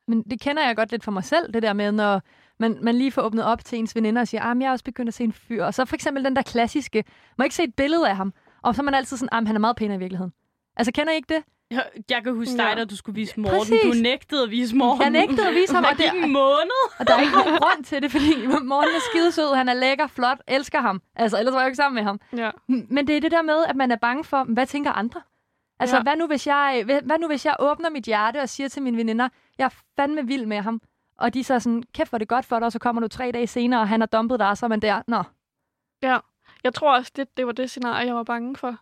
Men 0.07 0.23
det 0.23 0.41
kender 0.41 0.67
jeg 0.67 0.77
godt 0.77 0.91
lidt 0.91 1.05
for 1.05 1.13
mig 1.13 1.25
selv, 1.25 1.53
det 1.53 1.63
der 1.63 1.73
med, 1.73 1.93
når 1.93 2.23
man, 2.59 2.79
man 2.83 2.95
lige 2.95 3.13
får 3.13 3.23
åbnet 3.23 3.45
op 3.45 3.65
til 3.65 3.79
ens 3.79 3.97
veninder 3.97 4.21
og 4.21 4.29
siger, 4.29 4.43
ah, 4.43 4.51
at 4.51 4.59
jeg 4.61 4.67
er 4.67 4.73
også 4.73 4.85
begyndt 4.85 5.09
at 5.09 5.15
se 5.15 5.25
en 5.25 5.33
fyr. 5.33 5.65
Og 5.65 5.75
så 5.75 5.85
for 5.85 5.95
eksempel 5.95 6.25
den 6.25 6.37
der 6.37 6.43
klassiske, 6.43 7.05
må 7.39 7.45
ikke 7.45 7.55
se 7.55 7.63
et 7.63 7.75
billede 7.75 8.09
af 8.09 8.17
ham. 8.17 8.33
Og 8.63 8.75
så 8.75 8.83
er 8.83 8.85
man 8.85 8.95
altid 8.95 9.17
sådan, 9.17 9.29
ah, 9.33 9.39
at 9.39 9.47
han 9.47 9.57
er 9.57 9.61
meget 9.61 9.77
pæn 9.77 9.93
i 9.93 9.99
virkeligheden. 9.99 10.33
Altså, 10.77 10.93
kender 10.93 11.13
I 11.13 11.17
ikke 11.17 11.35
det? 11.35 11.45
Jeg, 11.73 11.85
jeg 12.11 12.23
kan 12.25 12.35
huske 12.35 12.63
Ja. 12.63 12.69
dig, 12.69 12.77
da 12.77 12.85
du 12.85 12.97
skulle 12.97 13.15
vise 13.15 13.41
Morten. 13.41 13.59
Præcis. 13.59 13.97
Du 13.97 14.03
nægtede 14.03 14.43
at 14.43 14.51
vise 14.51 14.77
Morten. 14.77 15.03
Jeg 15.03 15.11
nægtede 15.11 15.49
at 15.49 15.55
vise 15.55 15.75
ham, 15.75 15.85
Der 15.85 15.95
gik 15.95 16.23
en 16.25 16.33
måned. 16.33 16.81
og 16.99 17.07
der 17.07 17.15
er 17.17 17.21
ikke 17.21 17.33
nogen 17.33 17.59
grund 17.59 17.85
til 17.85 18.03
det, 18.03 18.11
fordi 18.11 18.47
Morten 18.47 18.91
er 18.97 19.01
skidesød, 19.11 19.55
han 19.55 19.69
er 19.69 19.75
lækker, 19.75 20.07
flot, 20.07 20.39
elsker 20.49 20.81
ham. 20.81 21.03
Altså, 21.17 21.39
ellers 21.39 21.53
var 21.55 21.61
jeg 21.61 21.65
jo 21.67 21.69
ikke 21.69 21.77
sammen 21.77 21.95
med 21.95 22.03
ham. 22.03 22.21
ja, 22.37 22.51
Men 22.67 23.07
det 23.07 23.17
er 23.17 23.21
det 23.21 23.31
der 23.31 23.43
med, 23.43 23.65
at 23.69 23.77
man 23.77 23.91
er 23.91 23.97
bange 23.97 24.25
for, 24.25 24.45
hvad 24.45 24.67
tænker 24.67 24.93
andre? 24.93 25.21
Altså, 25.81 25.97
Ja. 25.97 26.03
hvad, 26.03 26.17
nu, 26.17 26.27
hvis 26.27 26.47
jeg, 26.47 26.83
hvad, 26.85 27.19
nu 27.19 27.27
hvis 27.27 27.47
jeg 27.47 27.57
åbner 27.59 27.91
mit 27.91 28.05
hjerte 28.05 28.41
og 28.41 28.49
siger 28.49 28.69
til 28.69 28.83
mine 28.83 28.97
veninder, 28.97 29.29
jeg 29.59 29.65
er 29.65 29.75
fandme 29.97 30.27
vild 30.27 30.47
med 30.47 30.61
ham, 30.61 30.81
og 31.19 31.35
de 31.35 31.45
så 31.45 31.61
sådan, 31.61 31.83
kæft, 31.95 32.11
hvor 32.11 32.19
det 32.19 32.29
godt 32.29 32.45
for 32.45 32.59
dig, 32.59 32.67
og 32.67 32.73
så 32.73 32.79
kommer 32.79 33.01
du 33.03 33.09
tre 33.09 33.31
dage 33.35 33.47
senere, 33.47 33.81
og 33.81 33.89
han 33.89 34.01
har 34.01 34.07
dumpet 34.07 34.39
dig, 34.41 34.49
og 34.49 34.59
så 34.59 34.67
er 34.67 34.69
man 34.69 34.81
der, 34.81 35.03
nå, 35.07 35.23
ja. 36.03 36.19
Jeg 36.65 36.75
tror 36.75 36.97
også, 36.97 37.13
det, 37.17 37.37
det 37.37 37.47
var 37.47 37.53
det 37.53 37.71
scenarie, 37.71 38.07
jeg 38.07 38.15
var 38.15 38.23
bange 38.23 38.57
for. 38.57 38.77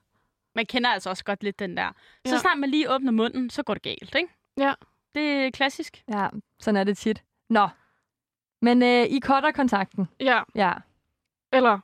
Man 0.54 0.66
kender 0.66 0.90
altså 0.90 1.10
også 1.10 1.24
godt 1.24 1.42
lidt 1.42 1.58
den 1.58 1.76
der. 1.76 1.92
Så 2.26 2.34
Ja. 2.34 2.38
snart 2.38 2.58
man 2.58 2.70
lige 2.70 2.94
åbner 2.94 3.12
munden, 3.12 3.50
så 3.50 3.62
går 3.62 3.74
det 3.74 3.82
galt, 3.82 4.14
ikke? 4.14 4.28
Ja. 4.56 4.74
Det 5.14 5.22
er 5.22 5.50
klassisk. 5.50 6.04
ja, 6.08 6.28
sådan 6.60 6.76
er 6.80 6.84
det 6.84 6.98
tit. 6.98 7.22
Nå, 7.48 7.68
men 8.62 8.82
øh, 8.82 9.06
I 9.06 9.20
cutter 9.20 9.50
kontakten, 9.50 10.08
Ja, 10.20 10.42
ja. 10.54 10.72
eller 11.52 11.78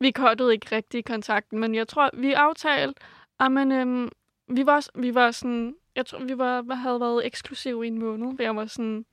vi 0.00 0.10
kottede 0.10 0.52
ikke 0.52 0.76
rigtig 0.76 1.04
kontakten, 1.04 1.58
men 1.58 1.74
jeg 1.74 1.88
tror, 1.88 2.10
vi 2.14 2.32
aftalte, 2.32 3.00
at 3.40 3.52
man, 3.52 3.72
øhm, 3.72 4.08
vi, 4.48 4.66
var, 4.66 4.88
vi 5.00 5.14
var 5.14 5.30
sådan, 5.30 5.76
jeg 5.96 6.06
tror, 6.06 6.18
vi 6.18 6.38
var, 6.38 6.74
havde 6.74 7.00
været 7.00 7.26
eksklusive 7.26 7.84
i 7.84 7.88
en 7.88 7.98
måned, 7.98 8.36
for 8.36 8.42
jeg 8.42 8.56
var 8.56 8.66
sådan, 8.66 9.06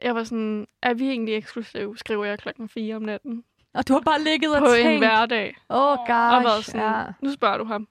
jeg 0.00 0.14
var 0.14 0.24
sådan, 0.24 0.66
er 0.82 0.94
vi 0.94 1.08
egentlig 1.10 1.34
eksklusive, 1.36 1.96
skriver 1.98 2.24
jeg 2.24 2.38
klokken 2.38 2.68
4 2.68 2.96
om 2.96 3.02
natten. 3.02 3.44
Og 3.74 3.88
du 3.88 3.92
har 3.92 4.00
bare 4.00 4.22
ligget 4.22 4.54
og 4.54 4.58
På 4.60 4.66
en 4.66 4.72
tænkt, 4.72 4.98
hverdag. 5.00 5.56
åh, 5.70 5.76
oh, 5.76 5.90
Og 5.92 5.98
været 6.08 6.44
gosh, 6.56 6.66
sådan, 6.70 6.80
ja. 6.80 7.04
nu 7.20 7.32
spørger 7.32 7.58
du 7.58 7.64
ham. 7.64 7.88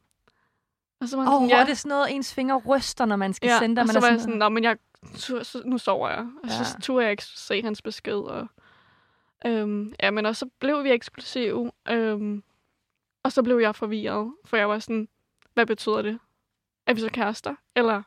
Og 1.02 1.08
så 1.08 1.18
var 1.18 1.24
Åh, 1.24 1.28
sådan, 1.34 1.44
oh, 1.46 1.50
ja. 1.50 1.60
det 1.64 1.70
er 1.70 1.74
sådan 1.76 1.90
noget, 1.90 2.12
ens 2.16 2.34
fingre 2.34 2.58
ryster, 2.58 3.06
når 3.06 3.16
man 3.16 3.34
skal 3.34 3.48
ja. 3.48 3.60
sende 3.60 3.80
og 3.82 3.88
dem. 3.88 3.94
så 3.94 4.00
var 4.00 4.08
jeg 4.08 4.20
sådan, 4.20 4.36
nå, 4.36 4.50
men 4.50 4.64
jeg, 4.64 4.78
så, 5.16 5.44
så, 5.44 5.62
nu 5.66 5.78
sover 5.78 6.10
jeg. 6.10 6.20
Og 6.44 6.50
Ja. 6.50 6.64
så 6.64 6.78
turde 6.82 7.04
jeg 7.04 7.12
ikke 7.12 7.24
se 7.26 7.62
hans 7.62 7.82
besked. 7.82 8.16
Og, 8.18 8.48
øhm, 9.46 9.94
ja, 10.04 10.12
men 10.12 10.26
og 10.26 10.36
så 10.36 10.50
blev 10.60 10.84
vi 10.84 10.92
eksklusive. 10.92 11.72
Øhm, 11.90 12.44
og 13.24 13.32
så 13.32 13.44
blev 13.44 13.58
jeg 13.58 13.76
forvirret, 13.76 14.34
for 14.46 14.58
jeg 14.58 14.70
var 14.70 14.80
sådan, 14.80 15.08
hvad 15.54 15.66
betyder 15.66 16.02
det? 16.02 16.20
Er 16.88 16.94
vi 16.94 17.00
så 17.02 17.10
kærester? 17.10 17.56
Eller? 17.76 18.02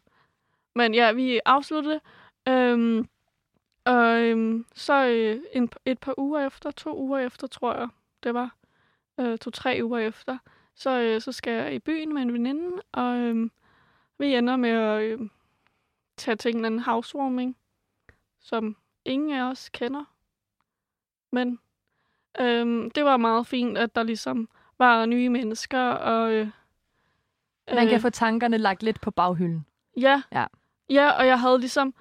Men 0.74 0.94
ja, 0.94 1.12
vi 1.12 1.40
afsluttede. 1.44 2.00
Øhm, 2.48 3.08
og 3.86 4.22
øhm, 4.22 4.66
så 4.74 5.06
øh, 5.06 5.42
en, 5.52 5.70
et 5.84 5.98
par 5.98 6.14
uger 6.18 6.46
efter, 6.46 6.70
to 6.70 6.98
uger 6.98 7.18
efter, 7.18 7.46
tror 7.46 7.74
jeg, 7.74 7.88
det 8.22 8.34
var, 8.34 8.56
øh, 9.20 9.38
to-tre 9.38 9.80
uger 9.82 9.98
efter, 9.98 10.38
så, 10.74 10.90
øh, 11.00 11.20
så 11.20 11.32
skal 11.32 11.52
jeg 11.52 11.74
i 11.74 11.78
byen 11.78 12.14
med 12.14 12.22
en 12.22 12.32
veninde, 12.32 12.82
og 12.92 13.16
øh, 13.16 13.50
vi 14.18 14.34
ender 14.34 14.56
med 14.56 14.70
at 14.70 15.02
øh, 15.02 15.20
tage 16.16 16.36
til 16.36 16.48
en 16.48 16.56
eller 16.56 16.66
anden 16.66 16.80
housewarming, 16.80 17.56
som 18.40 18.76
ingen 19.04 19.30
af 19.30 19.50
os 19.50 19.68
kender. 19.68 20.04
Men 21.32 21.58
øh, 22.40 22.90
det 22.94 23.04
var 23.04 23.16
meget 23.16 23.46
fint, 23.46 23.78
at 23.78 23.94
der 23.94 24.02
ligesom 24.02 24.48
var 24.78 25.06
nye 25.06 25.28
mennesker, 25.28 25.82
og... 25.90 26.32
Øh, 26.32 26.48
Man 27.74 27.88
kan 27.88 28.00
få 28.00 28.10
tankerne 28.10 28.58
lagt 28.58 28.82
lidt 28.82 29.00
på 29.00 29.10
baghylden. 29.10 29.66
Ja. 29.96 30.22
Ja. 30.32 30.46
Ja, 30.90 31.10
og 31.10 31.26
jeg 31.26 31.40
havde 31.40 31.58
ligesom... 31.58 31.94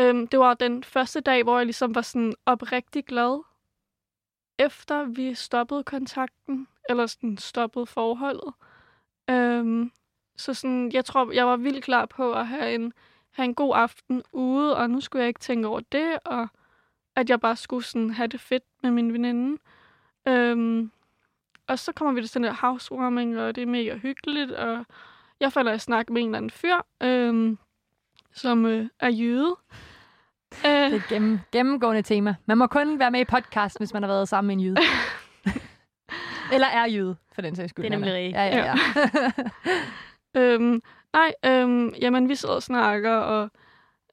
Øhm, 0.00 0.26
det 0.26 0.38
var 0.38 0.54
den 0.54 0.84
første 0.84 1.20
dag, 1.20 1.42
hvor 1.42 1.56
jeg 1.56 1.66
ligesom 1.66 1.94
var 1.94 2.02
sådan 2.02 2.34
oprigtig 2.46 3.04
glad. 3.04 3.42
Efter 4.58 5.04
vi 5.04 5.34
stoppede 5.34 5.84
kontakten, 5.84 6.68
eller 6.88 7.06
sådan 7.06 7.38
stoppede 7.38 7.86
forholdet. 7.86 8.54
Øhm, 9.30 9.92
så 10.36 10.54
sådan, 10.54 10.92
jeg 10.92 11.04
tror, 11.04 11.32
jeg 11.32 11.46
var 11.46 11.56
vildt 11.56 11.84
klar 11.84 12.06
på 12.06 12.32
at 12.32 12.46
have 12.46 12.74
en, 12.74 12.92
have 13.30 13.44
en 13.44 13.54
god 13.54 13.72
aften 13.76 14.22
ude, 14.32 14.76
og 14.76 14.90
nu 14.90 15.00
skulle 15.00 15.20
jeg 15.20 15.28
ikke 15.28 15.40
tænke 15.40 15.68
over 15.68 15.80
det, 15.80 16.18
og 16.24 16.48
at 17.16 17.30
jeg 17.30 17.40
bare 17.40 17.56
skulle 17.56 17.84
sådan 17.84 18.10
have 18.10 18.28
det 18.28 18.40
fedt 18.40 18.64
med 18.82 18.90
min 18.90 19.12
veninde. 19.12 19.58
Øhm, 20.28 20.90
og 21.66 21.78
så 21.78 21.92
kommer 21.92 22.14
vi 22.14 22.26
til 22.26 22.34
den 22.34 22.44
der 22.44 22.52
housewarming, 22.52 23.38
og 23.38 23.54
det 23.54 23.62
er 23.62 23.66
mega 23.66 23.96
hyggeligt, 23.96 24.50
og 24.50 24.84
jeg 25.40 25.52
falder 25.52 25.72
i 25.72 25.78
snak 25.78 26.10
med 26.10 26.22
en 26.22 26.28
eller 26.28 26.38
anden 26.38 26.50
fyr, 26.50 26.76
øhm, 27.02 27.58
som 28.32 28.66
øh, 28.66 28.88
er 29.00 29.08
jøde. 29.08 29.56
Det 30.90 30.96
er 30.96 31.00
et 31.00 31.08
gennem, 31.08 31.38
gennemgående 31.52 32.02
tema. 32.02 32.34
Man 32.46 32.58
må 32.58 32.66
kun 32.66 32.98
være 32.98 33.10
med 33.10 33.20
i 33.20 33.24
podcast, 33.24 33.78
hvis 33.78 33.92
man 33.92 34.02
har 34.02 34.10
været 34.10 34.28
sammen 34.28 34.46
med 34.46 34.54
en 34.54 34.60
jyde. 34.60 34.76
Eller 36.54 36.66
er 36.66 36.86
jyde, 36.86 37.16
for 37.32 37.42
den 37.42 37.56
sags 37.56 37.70
skyld. 37.70 37.84
Det 37.84 37.92
er 37.92 37.96
nemlig 37.96 38.14
rigtigt. 38.14 38.36
Ja, 38.36 38.44
ja, 38.44 38.64
ja. 38.64 38.74
Øhm, 40.36 40.82
nej, 41.12 41.32
øhm, 41.44 41.88
jamen 42.00 42.28
vi 42.28 42.34
sidder 42.34 42.54
og 42.54 42.62
snakker, 42.62 43.12
og 43.12 43.50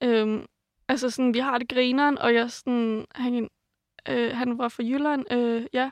øhm, 0.03 0.45
altså 0.87 1.09
sådan, 1.09 1.33
vi 1.33 1.39
har 1.39 1.57
det 1.57 1.69
grineren, 1.69 2.17
og 2.17 2.33
jeg 2.33 2.51
sådan, 2.51 3.05
han, 3.15 3.49
øh, 4.09 4.37
han 4.37 4.57
var 4.57 4.67
fra 4.67 4.83
Jylland, 4.83 5.31
øh, 5.31 5.65
ja, 5.73 5.91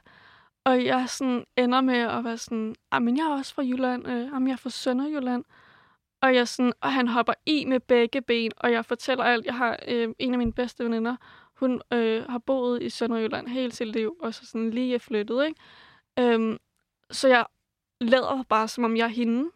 og 0.66 0.86
jeg 0.86 1.10
sådan 1.10 1.44
ender 1.58 1.82
med 1.82 1.98
at 1.98 2.24
være 2.24 2.38
sådan, 2.38 2.76
ah, 2.92 3.02
men 3.02 3.18
jeg 3.18 3.24
er 3.24 3.38
også 3.38 3.54
fra 3.54 3.64
Jylland, 3.64 4.08
øh, 4.08 4.22
jamen, 4.34 4.48
jeg 4.48 4.54
er 4.54 4.58
fra 4.58 4.70
Sønderjylland, 4.70 5.44
og 6.24 6.36
jeg 6.36 6.48
sådan, 6.48 6.74
og 6.82 6.94
han 6.94 7.08
hopper 7.08 7.34
i 7.46 7.66
med 7.66 7.80
begge 7.80 8.22
ben, 8.22 8.52
og 8.58 8.72
jeg 8.72 8.86
fortæller 8.86 9.24
alt. 9.24 9.46
Jeg 9.46 9.56
har 9.56 9.80
øh, 9.88 10.10
en 10.20 10.34
af 10.34 10.38
mine 10.38 10.54
bedste 10.54 10.84
veninder, 10.84 11.16
hun 11.60 11.82
øh, 11.94 12.24
har 12.30 12.38
boet 12.38 12.84
i 12.84 12.90
Sønderjylland 12.90 13.48
hele 13.48 13.72
sit 13.72 13.88
liv, 13.88 14.16
og 14.22 14.34
så 14.34 14.46
sådan 14.46 14.70
lige 14.70 14.96
er 14.96 15.00
flyttet, 15.00 15.46
ikke? 15.46 15.60
Øhm, 16.20 16.58
så 17.12 17.28
jeg 17.28 17.46
lader 18.02 18.44
bare, 18.50 18.68
som 18.68 18.84
om 18.84 18.98
jeg 18.98 19.04
er 19.04 19.08
hende. 19.08 19.50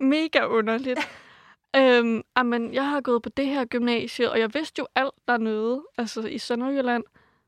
Mega 0.00 0.44
underligt. 0.46 0.98
øhm, 1.76 2.22
amen, 2.34 2.74
jeg 2.74 2.88
har 2.88 3.00
gået 3.00 3.22
på 3.22 3.28
det 3.28 3.46
her 3.46 3.64
gymnasie, 3.64 4.30
og 4.30 4.40
jeg 4.40 4.54
vidste 4.54 4.78
jo 4.78 4.86
alt 4.94 5.14
dernede, 5.28 5.82
altså 5.98 6.20
i 6.20 6.38
Sønderjylland. 6.38 7.04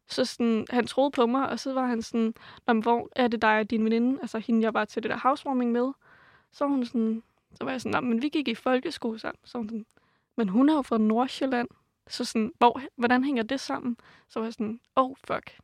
Så 0.08 0.24
sådan, 0.24 0.66
han 0.70 0.86
troede 0.86 1.10
på 1.10 1.26
mig, 1.26 1.48
og 1.48 1.60
så 1.60 1.72
var 1.72 1.86
han 1.86 2.02
sådan, 2.02 2.34
"Nå, 2.66 2.72
men 2.74 2.82
hvor 2.82 3.08
er 3.16 3.28
det 3.28 3.42
dig 3.42 3.58
og 3.58 3.70
din 3.70 3.84
veninde? 3.84 4.18
Altså 4.22 4.38
hende, 4.38 4.62
jeg 4.62 4.74
var 4.74 4.84
til 4.84 5.02
det 5.02 5.10
der 5.10 5.18
housewarming 5.18 5.72
med. 5.72 5.92
Så 6.52 6.66
hun 6.66 6.86
sådan, 6.86 7.22
så 7.56 7.64
var 7.64 7.70
jeg 7.70 7.80
sådan, 7.80 8.02
"Nå, 8.02 8.08
men 8.08 8.22
vi 8.22 8.28
gik 8.28 8.48
i 8.48 8.54
folkeskole 8.54 9.18
sammen. 9.18 9.40
Så 9.44 9.58
hun 9.58 9.68
sådan, 9.68 9.86
men 10.36 10.48
hun 10.48 10.68
er 10.68 10.74
jo 10.74 10.82
fra 10.82 10.98
Nordsjælland. 10.98 11.68
Så 12.06 12.24
sådan, 12.24 12.52
hvor, 12.58 12.80
hvordan 12.96 13.24
hænger 13.24 13.42
det 13.42 13.60
sammen? 13.60 13.96
Så 14.28 14.38
var 14.38 14.46
jeg 14.46 14.52
sådan, 14.52 14.80
oh 14.96 15.16
fuck. 15.26 15.58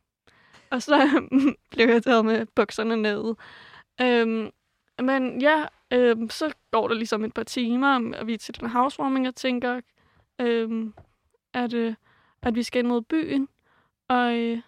Og 0.69 0.81
så 0.81 1.27
blev 1.71 1.89
jeg 1.89 2.03
taget 2.03 2.25
med 2.25 2.45
bukserne 2.45 2.95
nede. 2.97 3.35
Øhm, 4.01 4.49
men 5.01 5.41
ja, 5.41 5.65
øhm, 5.91 6.29
så 6.29 6.53
går 6.71 6.87
der 6.87 6.95
ligesom 6.95 7.23
et 7.23 7.33
par 7.33 7.43
timer, 7.43 8.17
og 8.19 8.27
vi 8.27 8.33
er 8.33 8.37
til 8.37 8.59
den 8.59 8.69
housewarming, 8.69 9.27
og 9.27 9.35
tænker, 9.35 9.81
øhm, 10.39 10.93
at, 11.53 11.73
øh, 11.73 11.95
at 12.41 12.55
vi 12.55 12.63
skal 12.63 12.79
ind 12.79 12.87
mod 12.87 13.01
byen. 13.01 13.47
Og 14.07 14.35
øh, 14.35 14.61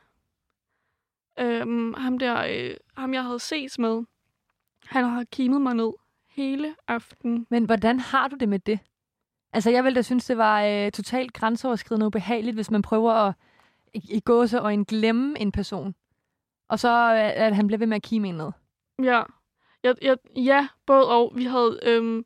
øhm, 1.39 1.93
ham 1.93 2.19
der, 2.19 2.45
øh, 2.49 2.77
ham 2.97 3.13
jeg 3.13 3.23
havde 3.23 3.39
ses 3.39 3.79
med, 3.79 4.03
han 4.86 5.03
har 5.03 5.23
kimet 5.23 5.62
mig 5.62 5.75
ned 5.75 5.93
hele 6.33 6.75
aftenen. 6.87 7.47
Men 7.49 7.65
hvordan 7.65 7.99
har 7.99 8.27
du 8.27 8.35
det 8.35 8.49
med 8.49 8.59
det? 8.59 8.79
Altså, 9.53 9.69
jeg 9.69 9.83
ville 9.83 9.95
da 9.95 10.01
synes, 10.01 10.25
det 10.25 10.37
var 10.37 10.63
øh, 10.63 10.91
totalt 10.91 11.33
grænseoverskridende 11.33 12.03
og 12.03 12.07
ubehageligt, 12.07 12.55
hvis 12.55 12.71
man 12.71 12.81
prøver 12.81 13.11
at 13.13 13.33
i, 13.93 14.01
i 14.09 14.19
gåse 14.19 14.61
og 14.61 14.73
en 14.73 14.85
glemme 14.85 15.39
en 15.39 15.51
person. 15.51 15.95
Og 16.69 16.79
så, 16.79 16.89
øh, 17.13 17.45
at 17.45 17.55
han 17.55 17.67
bliver 17.67 17.77
ved 17.79 17.87
med 17.87 17.95
at 17.95 18.03
kime 18.03 18.31
ned. 18.31 18.51
Ja, 19.03 19.23
jeg, 19.83 19.95
jeg, 20.01 20.17
ja 20.35 20.67
både 20.85 21.09
og. 21.09 21.33
Vi 21.35 21.43
havde 21.43 21.79
øhm, 21.83 22.25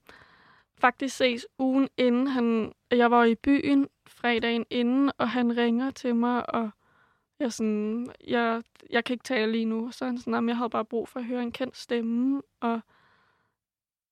faktisk 0.77 1.15
ses 1.17 1.47
ugen 1.59 1.89
inden. 1.97 2.27
Han, 2.27 2.71
jeg 2.91 3.11
var 3.11 3.23
i 3.23 3.35
byen 3.35 3.87
fredagen 4.07 4.65
inden, 4.69 5.11
og 5.17 5.29
han 5.29 5.57
ringer 5.57 5.91
til 5.91 6.15
mig, 6.15 6.49
og 6.55 6.69
jeg, 7.39 7.53
sådan, 7.53 8.09
jeg, 8.27 8.63
jeg 8.89 9.03
kan 9.03 9.13
ikke 9.13 9.23
tale 9.23 9.51
lige 9.51 9.65
nu. 9.65 9.91
Så 9.91 10.05
han 10.05 10.17
sådan, 10.17 10.33
"Jamen, 10.33 10.49
jeg 10.49 10.57
havde 10.57 10.69
bare 10.69 10.85
brug 10.85 11.09
for 11.09 11.19
at 11.19 11.25
høre 11.25 11.41
en 11.41 11.51
kendt 11.51 11.77
stemme, 11.77 12.41
og, 12.61 12.81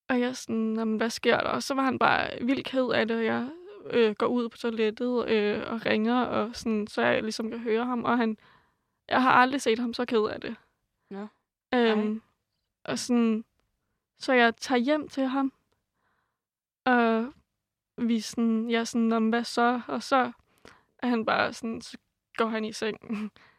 og 0.10 0.20
jeg 0.20 0.36
sådan, 0.36 0.76
"Jamen, 0.78 0.98
hvad 0.98 1.10
sker 1.10 1.38
der? 1.39 1.50
Og 1.50 1.63
så 1.63 1.74
var 1.74 1.84
han 1.84 2.00
bare 2.00 2.30
vildt 2.41 2.65
ked 2.65 2.89
af 2.94 3.08
det, 3.08 3.18
og 3.18 3.26
jeg 3.26 3.50
øh, 3.89 4.15
går 4.15 4.28
ud 4.28 4.50
på 4.50 4.58
toilettet 4.58 5.30
øh, 5.30 5.63
og 5.72 5.86
ringer, 5.86 6.22
og 6.22 6.56
sådan, 6.56 6.88
så 6.88 7.02
jeg 7.02 7.22
ligesom 7.22 7.50
kan 7.50 7.60
høre 7.60 7.86
ham, 7.86 8.04
og 8.04 8.18
han, 8.18 8.38
jeg 9.10 9.22
har 9.22 9.32
aldrig 9.32 9.62
set 9.62 9.80
ham 9.80 9.94
så 9.94 10.06
ked 10.06 10.24
af 10.26 10.41
det. 10.41 10.56
Nå. 11.12 11.28
Øhm, 11.74 12.22
og 12.84 13.00
sådan, 13.00 13.46
så 14.20 14.34
jeg 14.34 14.56
tager 14.56 14.80
hjem 14.80 15.08
til 15.08 15.24
ham, 15.28 15.54
og 16.86 17.34
vi 17.98 18.20
sådan, 18.20 18.70
jeg 18.70 18.80
er 18.80 18.84
sådan, 18.84 19.08
"Nå, 19.08 19.20
men 19.20 19.30
hvad 19.30 19.44
så? 19.44 19.82
Og 19.88 20.04
så 20.04 20.32
er 21.00 21.08
han 21.08 21.26
bare 21.26 21.54
sådan, 21.54 21.82
så 21.82 21.98
går 22.38 22.46
han 22.48 22.65
i 22.65 22.72
seng. 22.74 22.98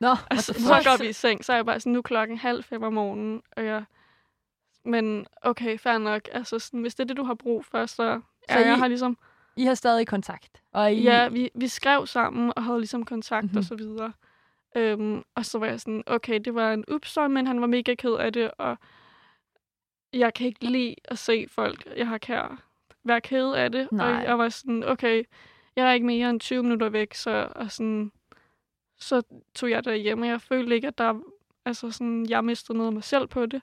Nå, 0.00 0.08
Og 0.10 0.16
what 0.30 0.44
så, 0.44 0.80
går 0.84 1.02
vi 1.02 1.08
i 1.08 1.12
seng, 1.12 1.44
så 1.44 1.52
er 1.52 1.56
jeg 1.56 1.66
bare 1.66 1.80
sådan, 1.80 1.92
nu 1.92 1.98
er 1.98 2.02
klokken 2.02 2.36
halv 2.38 2.62
fem 2.64 2.82
om 2.82 2.92
morgenen, 2.92 3.42
og 3.56 3.64
jeg, 3.64 3.84
men 4.86 5.26
okay, 5.42 5.78
fair 5.78 5.98
nok. 5.98 6.28
Altså, 6.32 6.58
sådan, 6.58 6.80
hvis 6.80 6.94
det 6.94 7.02
er 7.02 7.06
det, 7.06 7.16
du 7.16 7.24
har 7.24 7.34
brug 7.34 7.64
for, 7.64 7.86
så, 7.86 7.94
så 7.96 8.20
ja, 8.50 8.56
jeg 8.66 8.76
I- 8.76 8.78
har 8.78 8.88
ligesom, 8.88 9.18
I 9.56 9.64
har 9.64 9.74
stadig 9.74 10.06
kontakt. 10.06 10.62
Og 10.72 10.92
I, 10.92 11.02
ja, 11.02 11.28
vi, 11.28 11.50
vi 11.54 11.68
skrev 11.68 12.06
sammen 12.06 12.52
og 12.56 12.64
havde 12.64 12.78
ligesom 12.78 13.04
kontakt 13.04 13.44
Mhm. 13.44 13.48
mm-hmm. 13.48 13.58
og 13.58 13.64
så 13.64 13.74
videre. 13.74 14.12
Øhm, 14.76 15.22
og 15.34 15.44
så 15.44 15.58
var 15.58 15.66
jeg 15.66 15.80
sådan, 15.80 16.02
okay, 16.06 16.40
det 16.44 16.54
var 16.54 16.72
en 16.72 16.84
upsøj, 16.92 17.28
men 17.28 17.46
han 17.46 17.60
var 17.60 17.66
mega 17.66 17.94
ked 17.94 18.12
af 18.14 18.32
det, 18.32 18.50
og 18.58 18.76
jeg 20.12 20.34
kan 20.34 20.46
ikke 20.46 20.66
lide 20.70 20.94
at 21.04 21.18
se 21.18 21.46
folk, 21.50 21.86
jeg 21.96 22.08
har 22.08 22.18
kær, 22.18 22.62
være 23.04 23.20
ked 23.20 23.52
af 23.52 23.72
det. 23.72 23.92
Nej. 23.92 24.12
Og 24.16 24.22
jeg 24.24 24.38
var 24.38 24.48
sådan, 24.48 24.84
okay, 24.84 25.24
jeg 25.76 25.88
er 25.88 25.92
ikke 25.92 26.06
mere 26.06 26.30
end 26.30 26.40
20 26.40 26.62
minutter 26.62 26.88
væk, 26.88 27.14
så, 27.14 27.48
og 27.56 27.70
sådan, 27.72 28.12
så 28.98 29.22
tog 29.54 29.70
jeg 29.70 29.84
derhjem, 29.84 30.20
og 30.22 30.28
jeg 30.28 30.40
følte 30.40 30.74
ikke, 30.74 30.88
at 30.88 30.98
der, 30.98 31.14
altså 31.64 31.90
sådan, 31.90 32.26
jeg 32.28 32.44
mistede 32.44 32.78
noget 32.78 32.88
af 32.88 32.92
mig 32.94 33.04
selv 33.04 33.26
på 33.26 33.46
det. 33.46 33.62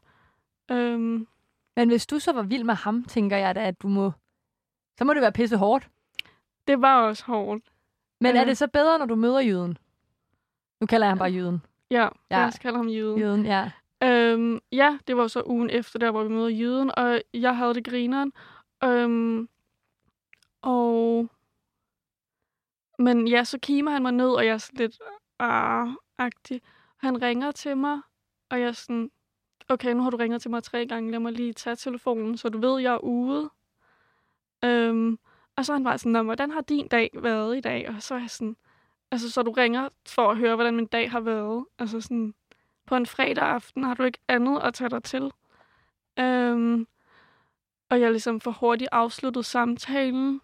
Øhm, 0.71 1.27
Men 1.75 1.89
hvis 1.89 2.05
du 2.07 2.19
så 2.19 2.31
var 2.33 2.41
vild 2.41 2.63
med 2.63 2.73
ham, 2.75 3.03
tænker 3.05 3.37
jeg 3.37 3.55
da, 3.55 3.67
at 3.67 3.81
du 3.81 3.87
må... 3.87 4.11
Så 4.97 5.05
må 5.05 5.13
det 5.13 5.21
være 5.21 5.31
pisse 5.31 5.57
hårdt. 5.57 5.89
det 6.67 6.81
var 6.81 7.01
også 7.07 7.23
hårdt. 7.25 7.63
Men 8.21 8.35
er 8.35 8.39
Ja. 8.39 8.45
det 8.45 8.57
så 8.57 8.67
bedre, 8.67 8.99
når 8.99 9.05
du 9.05 9.15
møder 9.15 9.39
jøden? 9.39 9.77
Nu 10.81 10.87
kalder 10.87 11.05
jeg 11.07 11.11
ham 11.11 11.17
bare 11.17 11.31
jøden. 11.31 11.65
Ja, 11.91 12.09
Ja. 12.31 12.39
jeg 12.39 12.53
skal 12.53 12.61
kalde 12.61 12.77
ham 12.77 12.87
jøden. 12.89 13.19
Jøden, 13.19 13.45
ja. 13.45 13.71
Øhm, 14.03 14.59
ja, 14.71 14.97
det 15.07 15.17
var 15.17 15.27
så 15.27 15.43
ugen 15.45 15.69
efter 15.69 15.99
der, 15.99 16.11
hvor 16.11 16.23
vi 16.23 16.29
møder 16.29 16.47
jøden, 16.49 16.91
og 16.97 17.21
jeg 17.33 17.57
havde 17.57 17.73
det 17.73 17.85
grineren. 17.85 18.33
Øhm, 18.83 19.49
og... 20.61 21.29
Men 22.99 23.27
ja, 23.27 23.43
så 23.43 23.59
kimer 23.59 23.91
han 23.91 24.01
mig 24.01 24.11
ned, 24.11 24.29
og 24.29 24.45
jeg 24.45 24.53
er 24.53 24.57
sådan 24.57 24.77
lidt 24.79 25.01
ah-agtig. 25.43 26.59
Han 26.97 27.21
ringer 27.21 27.51
til 27.51 27.77
mig, 27.77 28.01
og 28.49 28.59
jeg 28.59 28.67
er 28.67 28.71
sådan, 28.71 29.11
okay, 29.69 29.93
nu 29.93 30.01
har 30.03 30.09
du 30.09 30.17
ringet 30.17 30.41
til 30.41 30.51
mig 30.51 30.63
tre 30.63 30.85
gange, 30.85 31.11
lad 31.11 31.19
mig 31.19 31.31
lige 31.31 31.53
tage 31.53 31.75
telefonen, 31.75 32.37
så 32.37 32.49
du 32.49 32.57
ved, 32.59 32.81
jeg 32.81 32.93
er 32.93 32.97
ude. 33.03 33.49
Øhm, 34.63 35.19
og 35.55 35.65
så 35.65 35.71
er 35.73 35.75
han 35.75 35.83
bare 35.83 35.97
sådan, 35.97 36.11
"Nå, 36.11 36.23
hvordan 36.23 36.51
har 36.51 36.61
din 36.61 36.87
dag 36.87 37.09
været 37.13 37.57
i 37.57 37.61
dag? 37.61 37.89
Og 37.89 38.01
så 38.01 38.15
er 38.15 38.19
jeg 38.19 38.29
sådan, 38.29 38.55
altså, 39.11 39.31
så 39.31 39.41
du 39.41 39.51
ringer 39.51 39.89
for 40.07 40.31
at 40.31 40.37
høre, 40.37 40.55
hvordan 40.55 40.75
min 40.75 40.85
dag 40.85 41.11
har 41.11 41.19
været. 41.19 41.65
Altså 41.79 42.01
sådan, 42.01 42.33
på 42.85 42.95
en 42.95 43.05
fredag 43.05 43.43
aften 43.43 43.83
har 43.83 43.93
du 43.93 44.03
ikke 44.03 44.19
andet 44.27 44.59
at 44.63 44.73
tage 44.73 44.89
dig 44.89 45.03
til. 45.03 45.31
Øhm, 46.19 46.87
og 47.89 48.01
jeg 48.01 48.11
ligesom 48.11 48.39
får 48.39 48.51
hurtigt 48.51 48.89
afsluttet 48.91 49.45
samtalen. 49.45 50.41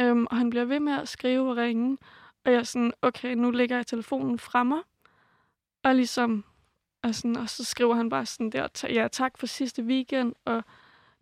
Øhm, 0.00 0.26
og 0.30 0.36
han 0.36 0.50
bliver 0.50 0.64
ved 0.64 0.80
med 0.80 0.92
at 0.92 1.08
skrive 1.08 1.50
og 1.50 1.56
ringe. 1.56 1.98
Og 2.44 2.52
jeg 2.52 2.58
er 2.58 2.62
sådan, 2.62 2.92
okay, 3.02 3.34
nu 3.34 3.50
lægger 3.50 3.76
jeg 3.76 3.86
telefonen 3.86 4.38
fra 4.38 4.62
mig. 4.62 4.80
Og 5.84 5.94
ligesom, 5.94 6.44
og, 7.02 7.14
sådan, 7.14 7.36
og 7.36 7.48
så 7.48 7.64
skriver 7.64 7.94
han 7.94 8.08
bare 8.08 8.26
sådan 8.26 8.50
der, 8.50 8.86
ja, 8.88 9.08
tak 9.08 9.38
for 9.38 9.46
sidste 9.46 9.82
weekend, 9.82 10.34
og 10.44 10.64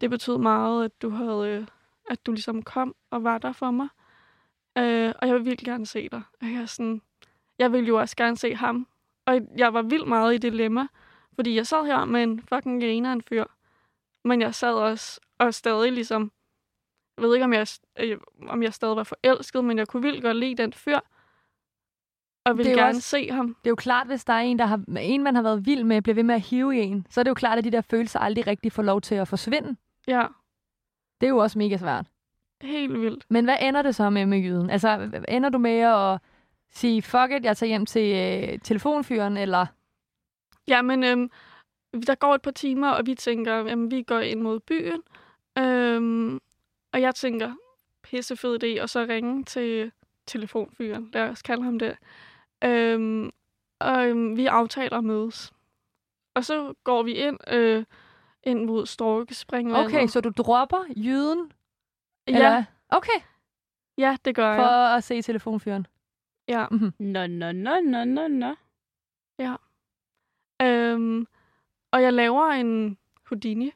det 0.01 0.11
betød 0.11 0.38
meget, 0.38 0.85
at 0.85 1.03
du 1.03 1.11
havde, 1.11 1.66
at 2.11 2.27
du 2.27 2.33
ligesom 2.33 2.62
kom 2.62 2.95
og 3.11 3.25
var 3.25 3.38
der 3.38 3.53
for 3.53 3.71
mig. 3.71 3.88
Øh, 4.79 5.12
og 5.19 5.29
jeg 5.29 5.35
vil 5.35 5.45
virkelig 5.45 5.66
gerne 5.66 5.87
se 5.87 6.09
dig. 6.09 6.23
Og 6.40 6.53
jeg 6.53 6.69
sådan, 6.69 7.03
jeg 7.59 7.73
ville 7.73 7.88
jo 7.88 8.01
også 8.01 8.16
gerne 8.16 8.37
se 8.37 8.55
ham. 8.55 8.87
Og 9.27 9.40
jeg 9.57 9.75
var 9.75 9.83
vildt 9.83 10.09
meget 10.09 10.35
i 10.35 10.38
dilemma, 10.38 10.87
fordi 11.35 11.55
jeg 11.55 11.66
sad 11.66 11.87
her 11.87 12.05
med 12.05 12.23
en 12.23 12.43
fucking 12.49 12.83
griner 12.83 13.12
en 13.12 13.23
fyr. 13.23 13.45
Men 14.25 14.40
jeg 14.40 14.55
sad 14.55 14.75
også 14.75 15.21
og 15.38 15.55
stadig 15.55 15.93
ligesom, 15.93 16.33
jeg 17.16 17.25
ved 17.25 17.35
ikke, 17.35 17.45
om 17.45 17.53
jeg, 17.53 17.66
øh, 17.99 18.19
om 18.49 18.62
jeg 18.62 18.75
stadig 18.75 18.97
var 18.97 19.05
forelsket, 19.05 19.64
men 19.64 19.79
jeg 19.79 19.88
kunne 19.88 20.03
vildt 20.03 20.23
godt 20.23 20.37
lide 20.37 20.55
den 20.55 20.73
fyr. 20.73 20.99
Og 22.59 22.65
jo 22.65 22.71
gerne 22.71 22.89
også- 22.89 23.01
se 23.01 23.31
ham. 23.31 23.47
Det 23.47 23.67
er 23.67 23.71
jo 23.71 23.75
klart, 23.77 24.07
hvis 24.07 24.25
der 24.25 24.33
er 24.33 24.39
en, 24.41 24.59
der 24.59 24.67
har, 24.67 24.81
en, 25.01 25.23
man 25.23 25.35
har 25.35 25.43
været 25.43 25.67
vild 25.67 25.85
med, 25.85 26.03
bliver 26.03 26.15
ved 26.15 26.23
med 26.23 26.35
at 26.35 26.41
hive 26.41 26.77
i 26.77 26.81
en, 26.81 27.07
så 27.11 27.21
er 27.21 27.23
det 27.23 27.29
jo 27.29 27.35
klart, 27.35 27.59
at 27.59 27.65
de 27.65 27.71
der 27.71 27.81
følelser 27.81 28.19
aldrig 28.21 28.47
rigtig 28.47 28.73
får 28.73 28.83
lov 28.83 29.01
til 29.01 29.15
at 29.15 29.29
forsvinde. 29.29 29.77
Ja, 30.09 30.27
Det 31.21 31.27
er 31.27 31.31
jo 31.31 31.39
også 31.39 31.59
mega 31.59 31.77
svært. 31.77 32.07
helt 32.63 33.01
vildt. 33.01 33.25
Men 33.29 33.45
hvad 33.45 33.57
ender 33.61 33.83
det 33.83 33.95
så 33.95 34.11
med 34.11 34.27
med 34.27 34.39
jyden? 34.39 34.71
Altså, 34.71 35.11
ender 35.29 35.49
du 35.49 35.59
med 35.59 35.79
at 35.81 36.19
sige, 36.73 37.03
fuck 37.03 37.31
it, 37.33 37.45
jeg 37.45 37.57
tager 37.57 37.69
hjem 37.69 37.87
til 37.87 38.15
øh, 38.53 38.59
telefonfyren, 38.59 39.37
eller... 39.37 39.67
Ja, 40.69 40.83
men 40.83 41.05
øhm, 41.05 41.31
der 42.07 42.15
går 42.15 42.35
et 42.35 42.43
par 42.43 42.51
timer, 42.51 42.89
og 42.91 43.07
vi 43.07 43.15
tænker, 43.15 43.55
jamen, 43.57 43.91
vi 43.91 44.03
går 44.03 44.19
ind 44.19 44.41
mod 44.41 44.61
byen. 44.61 45.03
Øhm, 45.59 46.41
og 46.93 47.01
jeg 47.01 47.15
tænker, 47.15 47.53
pissefed 48.03 48.65
idé, 48.65 48.83
og 48.83 48.89
så 48.89 49.07
ringe 49.09 49.45
til 49.45 49.93
telefonfyren. 50.27 51.11
Lad 51.13 51.29
os 51.29 51.43
kalde 51.43 51.63
ham 51.63 51.79
det. 51.79 51.97
Øhm, 52.64 53.31
og 53.81 54.09
øhm, 54.09 54.37
vi 54.37 54.46
aftaler 54.46 54.99
at 54.99 55.05
mødes. 55.05 55.53
og 56.35 56.44
så 56.44 56.75
går 56.85 57.03
vi 57.03 57.12
ind, 57.12 57.38
øh, 57.49 57.85
ind 58.42 58.64
mod 58.64 58.87
Storkespringvandet. 58.87 59.85
Okay, 59.87 60.07
så 60.07 60.20
du 60.20 60.31
dropper 60.31 60.85
jyden? 60.96 61.53
ja, 62.29 62.35
Eller? 62.35 62.64
Okay, 62.88 63.20
ja, 63.99 64.16
det 64.25 64.35
gør 64.35 64.57
for 64.57 64.62
jeg. 64.87 64.96
at 64.96 65.05
se 65.05 65.23
telefonfyren. 65.23 65.87
Ja. 66.49 66.66
Mhm. 66.70 66.92
Nå, 66.99 67.27
nå, 67.27 67.53
nå, 67.53 67.81
nå, 67.81 68.05
nå, 68.05 68.29
nå. 68.29 68.55
Øhm, 70.62 71.27
og 71.92 72.03
jeg 72.03 72.12
laver 72.12 72.46
en 72.46 72.99
Houdini. 73.29 73.73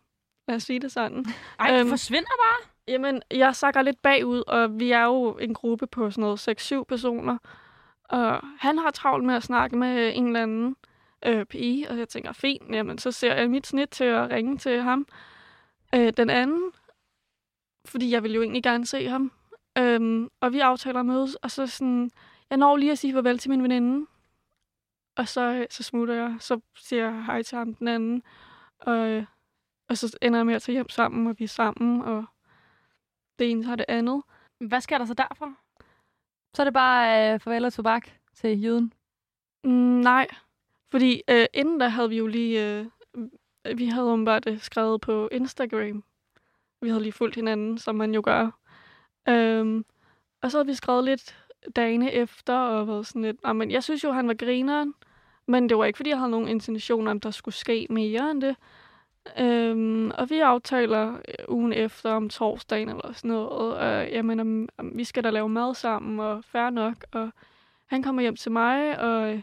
Lad 0.48 0.56
os 0.56 0.62
sige 0.62 0.80
det 0.80 0.92
sådan. 0.92 1.24
Ej, 1.60 1.80
Øhm, 1.80 1.88
forsvinder 1.88 2.28
bare. 2.28 2.70
Jamen, 2.88 3.22
jeg 3.30 3.56
sakker 3.56 3.82
lidt 3.82 4.02
bagud, 4.02 4.42
og 4.46 4.80
vi 4.80 4.90
er 4.90 5.04
jo 5.04 5.36
en 5.36 5.54
gruppe 5.54 5.86
på 5.86 6.10
sådan 6.10 6.22
noget 6.22 6.48
6-7 6.48 6.84
personer. 6.84 7.38
Og 8.04 8.40
han 8.58 8.78
har 8.78 8.90
travlt 8.90 9.24
med 9.24 9.34
at 9.34 9.42
snakke 9.42 9.76
med 9.76 10.12
en 10.14 10.26
eller 10.26 10.42
anden 10.42 10.76
øh, 11.26 11.46
pige, 11.46 11.90
og 11.90 11.98
jeg 11.98 12.08
tænker, 12.08 12.32
fint, 12.32 12.74
jamen 12.74 12.98
så 12.98 13.12
ser 13.12 13.34
jeg 13.34 13.50
mit 13.50 13.66
snit 13.66 13.88
til 13.88 14.04
at 14.04 14.30
ringe 14.30 14.58
til 14.58 14.82
ham. 14.82 15.06
Øh, 15.94 16.12
den 16.16 16.30
anden, 16.30 16.72
fordi 17.84 18.10
jeg 18.10 18.22
vil 18.22 18.34
jo 18.34 18.42
egentlig 18.42 18.62
gerne 18.62 18.86
se 18.86 19.08
ham. 19.08 19.32
Øhm, 19.78 20.30
og 20.40 20.52
vi 20.52 20.58
aftaler 20.58 21.00
at 21.00 21.06
mødes, 21.06 21.34
og 21.34 21.50
så 21.50 21.66
sådan, 21.66 22.10
jeg 22.50 22.58
når 22.58 22.76
lige 22.76 22.92
at 22.92 22.98
sige 22.98 23.12
farvel 23.12 23.38
til 23.38 23.50
min 23.50 23.62
veninde. 23.62 24.06
Og 25.16 25.28
så, 25.28 25.40
øh, 25.40 25.66
så 25.70 25.82
smutter 25.82 26.14
jeg, 26.14 26.36
så 26.40 26.60
siger 26.76 27.04
jeg 27.04 27.24
hej 27.24 27.42
til 27.42 27.58
ham 27.58 27.74
den 27.74 27.88
anden. 27.88 28.22
Og, 28.78 28.96
øh, 28.96 29.24
og 29.88 29.98
så 29.98 30.18
ender 30.22 30.38
jeg 30.38 30.46
med 30.46 30.54
at 30.54 30.62
tage 30.62 30.74
hjem 30.74 30.88
sammen, 30.88 31.26
og 31.26 31.34
vi 31.38 31.44
er 31.44 31.48
sammen, 31.48 32.02
og 32.02 32.24
det 33.38 33.50
ene 33.50 33.64
har 33.64 33.76
det 33.76 33.86
andet. 33.88 34.22
Hvad 34.58 34.80
sker 34.80 34.98
der 34.98 35.04
så 35.04 35.14
derfra? 35.14 35.63
Så 36.54 36.62
er 36.62 36.64
det 36.64 36.74
bare 36.74 37.32
øh, 37.34 37.40
farvel 37.40 37.64
og 37.64 37.72
tobak 37.72 38.08
til 38.34 38.62
jyden. 38.62 38.92
Mm, 39.64 39.70
nej, 40.00 40.26
fordi 40.90 41.22
øh, 41.30 41.46
inden 41.54 41.78
da 41.78 41.88
havde 41.88 42.08
vi 42.08 42.16
jo 42.16 42.26
lige, 42.26 42.78
øh, 42.78 42.86
øh, 43.64 43.78
vi 43.78 43.86
havde 43.86 44.12
åbenbart 44.12 44.48
øh, 44.48 44.58
skrevet 44.58 45.00
på 45.00 45.28
Instagram. 45.32 46.04
Vi 46.80 46.88
havde 46.88 47.02
lige 47.02 47.12
fulgt 47.12 47.34
hinanden, 47.34 47.78
som 47.78 47.94
man 47.94 48.14
jo 48.14 48.22
gør. 48.24 48.50
Øhm, 49.28 49.84
og 50.42 50.50
så 50.50 50.58
havde 50.58 50.66
vi 50.66 50.74
skrevet 50.74 51.04
lidt 51.04 51.46
dagene 51.76 52.12
efter, 52.12 52.58
og 52.58 52.88
været 52.88 53.06
sådan 53.06 53.22
lidt, 53.22 53.36
ah, 53.44 53.56
men 53.56 53.70
jeg 53.70 53.82
synes 53.82 54.04
jo, 54.04 54.12
han 54.12 54.28
var 54.28 54.34
grineren. 54.34 54.94
Men 55.46 55.68
det 55.68 55.78
var 55.78 55.84
ikke, 55.84 55.96
fordi 55.96 56.10
jeg 56.10 56.18
havde 56.18 56.30
nogen 56.30 56.48
intention 56.48 57.08
om, 57.08 57.20
der 57.20 57.30
skulle 57.30 57.54
ske 57.54 57.86
mere 57.90 58.30
end 58.30 58.42
det. 58.42 58.56
Øhm, 59.38 60.10
og 60.10 60.30
vi 60.30 60.38
aftaler 60.40 61.12
øh, 61.12 61.44
ugen 61.48 61.72
efter 61.72 62.10
om 62.10 62.28
torsdagen 62.28 62.88
eller 62.88 63.12
sådan 63.12 63.30
noget. 63.30 63.48
Og 63.48 64.08
jamen, 64.08 64.40
om, 64.40 64.68
om, 64.78 64.90
vi 64.94 65.04
skal 65.04 65.24
da 65.24 65.30
lave 65.30 65.48
mad 65.48 65.74
sammen, 65.74 66.20
og 66.20 66.44
fair 66.52 66.70
nok. 66.70 66.94
Og 67.12 67.30
han 67.86 68.02
kommer 68.02 68.22
hjem 68.22 68.36
til 68.36 68.52
mig, 68.52 68.98
og 69.00 69.32
øh, 69.32 69.42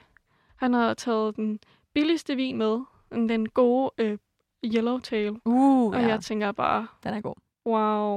han 0.56 0.74
har 0.74 0.94
taget 0.94 1.36
den 1.36 1.60
billigste 1.94 2.36
vin 2.36 2.58
med. 2.58 2.80
Den 3.12 3.50
gode 3.50 3.91
øh, 3.98 4.17
Yellowtail. 4.65 5.32
Uh, 5.46 5.94
Og 5.94 6.02
ja, 6.02 6.08
jeg 6.08 6.20
tænker 6.22 6.52
bare, 6.52 6.88
den 7.04 7.13
er 7.13 7.22
god. 7.22 7.36
wow. 7.65 8.15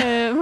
øhm, 0.04 0.36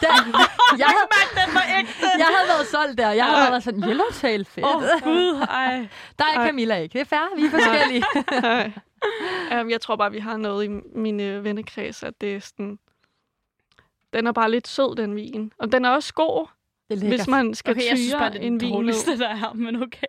Den, 0.00 0.34
jeg, 0.78 0.86
havde, 0.86 1.08
den 1.46 1.54
var 1.54 1.64
ægte. 1.78 1.92
jeg 2.18 2.26
havde 2.36 2.48
været 2.48 2.66
solgt 2.66 2.98
der. 2.98 3.10
Jeg 3.10 3.24
havde 3.24 3.44
Ej. 3.44 3.50
været 3.50 3.62
sådan, 3.62 3.84
Yellowtail, 3.84 4.44
fedt. 4.44 4.66
Åh, 4.66 4.76
oh, 4.76 4.82
gud, 5.02 5.46
ej. 5.50 5.88
Der 6.18 6.24
er 6.24 6.38
Ej. 6.38 6.46
Camilla 6.46 6.76
ikke. 6.76 6.92
Det 6.92 7.00
er 7.00 7.04
fair, 7.04 7.36
vi 7.36 7.46
er 7.46 7.50
forskellige. 7.50 8.04
um, 9.60 9.70
jeg 9.74 9.80
tror 9.80 9.96
bare, 9.96 10.12
vi 10.12 10.18
har 10.18 10.36
noget 10.36 10.64
i 10.64 10.68
min 10.94 11.20
øh, 11.20 11.44
vennekreds, 11.44 12.02
at 12.02 12.20
det 12.20 12.34
er 12.34 12.40
sådan... 12.40 12.78
Den 14.12 14.26
er 14.26 14.32
bare 14.32 14.50
lidt 14.50 14.68
sød, 14.68 14.96
den 14.96 15.16
vin. 15.16 15.52
Og 15.58 15.72
den 15.72 15.84
er 15.84 15.90
også 15.90 16.14
god, 16.14 16.46
Det 16.90 17.02
er 17.02 17.08
hvis 17.08 17.28
man 17.28 17.54
skal 17.54 17.70
Okay, 17.70 17.88
jeg 17.88 17.96
synes 17.98 18.10
tyre 18.10 18.18
bare, 18.18 18.30
det 18.32 18.42
er 18.42 18.46
en 18.46 18.60
vin. 18.60 18.88
der 19.18 19.28
er, 19.28 19.52
men 19.54 19.82
okay. 19.82 20.06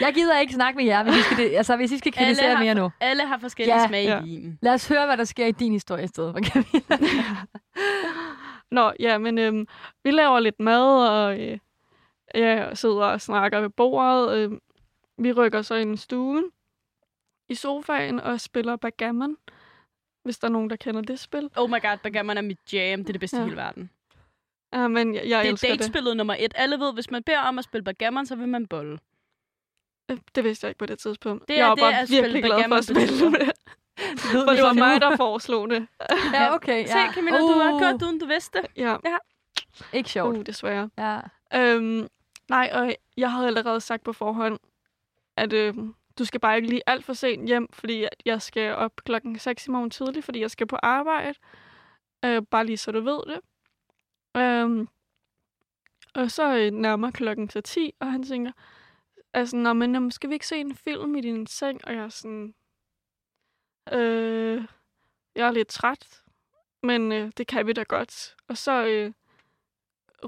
Jeg 0.00 0.14
gider 0.14 0.38
ikke 0.40 0.52
snakke 0.52 0.76
med 0.76 0.84
jer, 0.84 1.02
hvis 1.02 1.16
I 1.16 1.20
skal, 1.22 1.36
det, 1.36 1.56
altså, 1.56 1.76
hvis 1.76 1.92
I 1.92 1.98
skal 1.98 2.12
Alle 2.16 2.26
kritisere 2.26 2.54
har- 2.56 2.64
mere 2.64 2.74
nu. 2.74 2.90
Alle 3.00 3.26
har 3.26 3.38
forskellige 3.38 3.80
Ja. 3.80 3.86
smag 3.88 4.04
Ja. 4.04 4.20
i 4.20 4.24
vinen. 4.24 4.58
Lad 4.62 4.72
os 4.74 4.88
høre, 4.88 5.06
hvad 5.06 5.16
der 5.16 5.24
sker 5.24 5.46
i 5.46 5.52
din 5.52 5.72
historie 5.72 6.04
i 6.04 6.06
stedet 6.06 6.34
for 6.34 6.40
Camilla. 6.50 7.16
Nå, 8.70 8.92
ja, 9.00 9.18
men 9.18 9.38
øhm, 9.38 9.66
vi 10.04 10.10
laver 10.10 10.40
lidt 10.40 10.60
mad, 10.60 11.08
og 11.08 11.40
øh, 11.40 11.58
jeg 12.34 12.70
sidder 12.74 13.04
og 13.04 13.20
snakker 13.20 13.60
ved 13.60 13.68
bordet. 13.70 14.36
Øh, 14.38 14.50
vi 15.18 15.32
rykker 15.32 15.62
så 15.62 15.74
ind 15.74 15.94
i 15.94 15.96
stuen 15.96 16.44
i 17.52 17.54
sofaen 17.54 18.20
og 18.20 18.40
spiller 18.40 18.76
backgammon, 18.76 19.36
hvis 20.24 20.38
der 20.38 20.46
er 20.48 20.52
nogen, 20.52 20.70
der 20.70 20.76
kender 20.76 21.00
det 21.00 21.18
spil. 21.18 21.50
Oh 21.56 21.70
my 21.70 21.80
god, 21.82 21.98
backgammon 22.02 22.36
er 22.36 22.42
mit 22.42 22.72
jam. 22.72 22.98
Det 23.00 23.08
er 23.08 23.12
det 23.12 23.20
bedste 23.20 23.36
Ja. 23.36 23.42
i 23.42 23.44
hele 23.44 23.56
verden. 23.56 23.90
Ja, 24.72 24.88
men 24.88 25.14
jeg, 25.14 25.28
jeg 25.28 25.42
Det 25.42 25.48
er 25.48 25.52
elsker 25.52 25.68
det. 25.68 25.78
datespillet 25.78 26.16
nummer 26.16 26.36
et. 26.38 26.52
Alle 26.56 26.78
ved, 26.80 26.92
hvis 26.94 27.10
man 27.10 27.22
beder 27.22 27.38
om 27.40 27.58
at 27.58 27.64
spille 27.64 27.84
backgammon, 27.84 28.26
så 28.26 28.36
vil 28.36 28.48
man 28.48 28.66
bolle. 28.66 28.98
Øh, 30.10 30.18
Det 30.34 30.44
vidste 30.44 30.64
jeg 30.64 30.70
ikke 30.70 30.78
på 30.78 30.86
det 30.86 30.98
tidspunkt. 30.98 31.48
Det 31.48 31.54
jeg 31.56 31.62
er 31.64 31.66
var 31.68 31.74
det, 31.74 31.82
bare 31.82 32.00
at 32.00 32.08
spille 32.08 32.22
virkelig 32.22 32.42
glad 32.42 32.64
for 32.68 32.74
at 32.76 32.84
spille 32.84 33.38
det. 33.38 33.52
For 34.46 34.52
det 34.52 34.62
var 34.62 34.72
mig, 34.72 35.00
der 35.00 35.16
foreslog 35.16 35.70
det. 35.70 35.86
ja, 36.34 36.54
okay. 36.54 36.86
Se, 36.86 36.98
Ja. 36.98 37.12
Camilla, 37.12 37.38
du 37.38 37.46
har 37.46 37.78
gjort 37.78 38.00
det, 38.00 38.06
uden 38.06 38.18
du 38.18 38.26
vidste 38.26 38.58
det. 38.58 38.66
Ja, 38.76 38.96
Ikke 39.92 40.10
sjovt. 40.10 40.36
uh, 40.36 40.42
desværre. 40.46 40.90
Ja. 40.98 41.20
Øhm, 41.54 42.08
nej, 42.48 42.70
og 42.74 42.94
jeg 43.16 43.32
havde 43.32 43.46
allerede 43.46 43.80
sagt 43.80 44.02
på 44.04 44.12
forhånd, 44.12 44.58
at 45.36 45.52
øh, 45.52 45.74
du 46.18 46.24
skal 46.24 46.40
bare 46.40 46.56
ikke 46.56 46.68
lige 46.68 46.82
alt 46.86 47.04
for 47.04 47.12
sent 47.12 47.46
hjem, 47.46 47.68
fordi 47.72 48.04
at 48.04 48.22
jeg 48.24 48.42
skal 48.42 48.74
op 48.74 48.96
klokken 48.96 49.38
6 49.38 49.66
i 49.66 49.70
morgen 49.70 49.90
tidlig, 49.90 50.24
fordi 50.24 50.40
jeg 50.40 50.50
skal 50.50 50.66
på 50.66 50.76
arbejde. 50.82 51.34
Øh, 52.24 52.42
bare 52.50 52.66
lige 52.66 52.76
så 52.76 52.92
du 52.92 53.00
ved 53.00 53.20
det. 53.26 53.40
Øhm, 54.36 54.88
og 56.14 56.30
så 56.30 56.56
øh, 56.56 56.70
nærmer 56.70 57.10
klokken 57.10 57.48
til 57.48 57.62
10, 57.62 57.92
og 58.00 58.12
han 58.12 58.22
tænker, 58.22 58.52
altså, 59.32 59.56
Nå, 59.56 59.72
men 59.72 59.94
jamen, 59.94 60.10
skal 60.10 60.30
vi 60.30 60.34
ikke 60.34 60.46
se 60.46 60.56
en 60.56 60.76
film 60.76 61.14
i 61.14 61.20
din 61.20 61.46
seng? 61.46 61.84
Og 61.84 61.94
jeg 61.94 62.04
er 62.04 62.08
sådan, 62.08 62.54
øh, 63.92 64.64
jeg 65.34 65.46
er 65.46 65.52
lidt 65.52 65.68
træt, 65.68 66.22
men 66.82 67.12
øh, 67.12 67.32
det 67.36 67.46
kan 67.46 67.66
vi 67.66 67.72
da 67.72 67.82
godt. 67.82 68.36
Og 68.48 68.58
så 68.58 68.86
øh, 68.86 69.12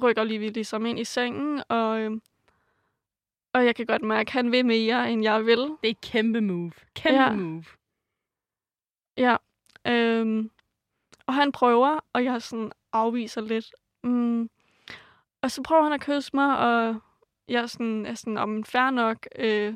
rykker 0.03 0.25
lige 0.25 0.39
vi 0.39 0.49
ligesom 0.49 0.87
ind 0.87 0.99
i 0.99 1.05
sengen, 1.05 1.63
og, 1.69 2.01
øh, 2.01 2.21
og 3.55 3.65
jeg 3.65 3.77
kan 3.77 3.87
godt 3.87 4.03
mærke, 4.03 4.29
at 4.29 4.33
han 4.33 4.53
vil 4.53 4.67
mere, 4.67 5.13
end 5.13 5.23
jeg 5.23 5.47
vil. 5.47 5.59
Det 5.59 5.69
er 5.83 5.89
et 5.91 6.01
kæmpe 6.01 6.41
move. 6.41 6.73
Kæmpe 6.95 7.21
Ja. 7.23 7.33
move. 7.33 7.65
Ja. 9.17 9.37
Øhm, 9.87 10.51
og 11.27 11.35
han 11.35 11.53
prøver, 11.53 12.01
og 12.13 12.25
jeg 12.25 12.43
sådan 12.43 12.73
afviser 12.93 13.41
lidt. 13.41 13.75
Mm. 14.05 14.51
Og 15.43 15.51
så 15.51 15.63
prøver 15.63 15.83
han 15.83 15.93
at 15.93 16.01
kysse 16.01 16.31
mig, 16.35 16.59
og 16.59 17.01
jeg 17.49 17.63
er 17.63 17.67
sådan, 17.67 18.07
er 18.07 18.15
sådan 18.15 18.39
om 18.39 18.65
fair 18.65 18.91
nok. 18.91 19.27
Øh, 19.39 19.75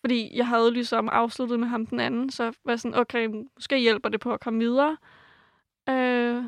fordi 0.00 0.36
jeg 0.36 0.46
havde 0.46 0.72
ligesom 0.72 1.08
afsluttet 1.08 1.60
med 1.60 1.68
ham 1.68 1.86
den 1.86 2.00
anden, 2.00 2.30
så 2.30 2.44
var 2.44 2.72
jeg 2.72 2.80
sådan, 2.80 2.98
okay, 2.98 3.26
måske 3.54 3.78
hjælper 3.78 4.08
det 4.08 4.20
på 4.20 4.32
at 4.32 4.40
komme 4.40 4.58
videre. 4.58 4.96
Øh, 5.88 6.44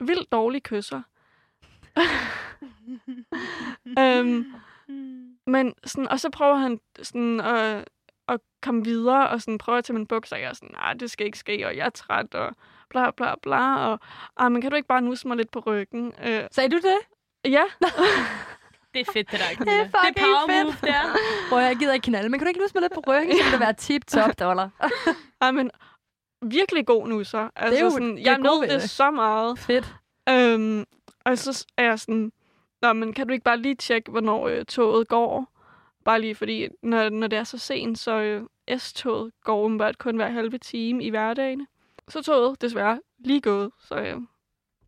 vildt 0.00 0.32
dårlig 0.32 0.62
kysser. 0.62 1.02
øhm, 3.98 4.52
men 5.46 5.74
sådan, 5.84 6.08
og 6.08 6.20
så 6.20 6.30
prøver 6.30 6.54
han 6.56 6.80
sådan 7.02 7.40
at, 7.40 7.84
at 8.28 8.40
komme 8.62 8.84
videre, 8.84 9.28
og 9.28 9.40
sådan 9.40 9.58
prøver 9.58 9.78
at 9.78 9.84
tage 9.84 9.94
min 9.96 10.06
bukser, 10.06 10.36
og 10.36 10.42
jeg 10.42 10.48
er 10.48 10.54
sådan, 10.54 10.70
nej, 10.72 10.92
det 10.92 11.10
skal 11.10 11.26
ikke 11.26 11.38
ske, 11.38 11.66
og 11.66 11.76
jeg 11.76 11.86
er 11.86 11.90
træt, 11.90 12.34
og 12.34 12.54
bla 12.90 13.10
bla 13.10 13.34
bla, 13.42 13.76
og 13.76 14.00
ah, 14.36 14.52
men 14.52 14.62
kan 14.62 14.70
du 14.70 14.76
ikke 14.76 14.88
bare 14.88 15.02
nusse 15.02 15.28
mig 15.28 15.36
lidt 15.36 15.50
på 15.50 15.58
ryggen? 15.66 16.12
Øh, 16.24 16.44
Sagde 16.50 16.70
du 16.70 16.76
det? 16.76 16.98
ja, 17.52 17.62
Det 18.94 19.00
er 19.08 19.12
fedt, 19.12 19.30
det 19.30 19.40
der, 19.40 19.46
Camilla. 19.56 19.78
Det 19.78 19.90
er 19.94 19.98
fucking 19.98 20.14
det 20.16 20.22
er 20.22 20.26
power 20.26 20.46
fedt. 20.48 20.82
move, 20.82 20.92
er. 20.94 21.02
Prøv 21.48 21.58
at 21.58 21.64
jeg 21.64 21.76
gider 21.76 21.92
ikke 21.92 22.04
knalde, 22.04 22.28
men 22.28 22.40
kan 22.40 22.44
du 22.46 22.48
ikke 22.48 22.60
lusse 22.60 22.74
mig 22.74 22.82
lidt 22.82 22.92
på 22.94 23.02
ryggen, 23.06 23.36
så 23.38 23.42
vil 23.44 23.52
det 23.52 23.60
være 23.60 23.72
tip-top 23.72 24.38
dollar. 24.40 24.70
ah, 25.40 25.54
men 25.54 25.70
virkelig 26.42 26.86
god 26.86 27.08
nusser. 27.08 27.48
Altså, 27.56 27.70
Det 27.70 27.78
er 27.80 27.84
jo- 27.84 27.90
sådan, 27.90 28.16
det 28.16 28.26
er 28.26 28.30
jeg 28.30 28.38
nød 28.38 28.68
det. 28.80 28.90
så 28.90 29.10
meget. 29.10 29.58
Fedt. 29.58 29.94
Øhm, 30.28 30.84
og 31.24 31.38
så 31.38 31.66
er 31.76 31.84
jeg 31.84 31.98
sådan, 32.00 32.32
Nå, 32.84 32.92
men 32.92 33.12
kan 33.12 33.26
du 33.26 33.32
ikke 33.32 33.44
bare 33.44 33.56
lige 33.58 33.74
tjekke, 33.74 34.10
hvornår 34.10 34.48
øh, 34.48 34.64
toget 34.64 35.08
går? 35.08 35.52
Bare 36.04 36.20
lige 36.20 36.34
fordi, 36.34 36.68
når, 36.82 37.08
når 37.08 37.26
det 37.26 37.38
er 37.38 37.44
så 37.44 37.58
sent, 37.58 37.98
så 37.98 38.20
øh, 38.20 38.78
S-toget 38.78 39.32
går 39.44 39.56
åbenbart 39.58 39.98
kun 39.98 40.16
hver 40.16 40.28
halve 40.28 40.58
time 40.58 41.04
i 41.04 41.10
hverdagen. 41.10 41.66
Så 42.08 42.18
er 42.18 42.22
toget 42.22 42.60
desværre 42.62 43.00
lige 43.18 43.40
gået, 43.40 43.70
så 43.78 43.94
øh, 43.94 44.16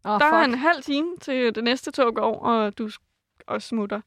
Oh, 0.05 0.21
der 0.21 0.27
er 0.27 0.43
fuck. 0.45 0.49
en 0.53 0.59
halv 0.59 0.83
time 0.83 1.17
til 1.21 1.55
det 1.55 1.65
næste 1.65 1.91
tog 1.91 2.15
går, 2.15 2.39
og 2.41 2.79
du 2.79 2.91
også 3.47 3.69
smutter. 3.69 4.01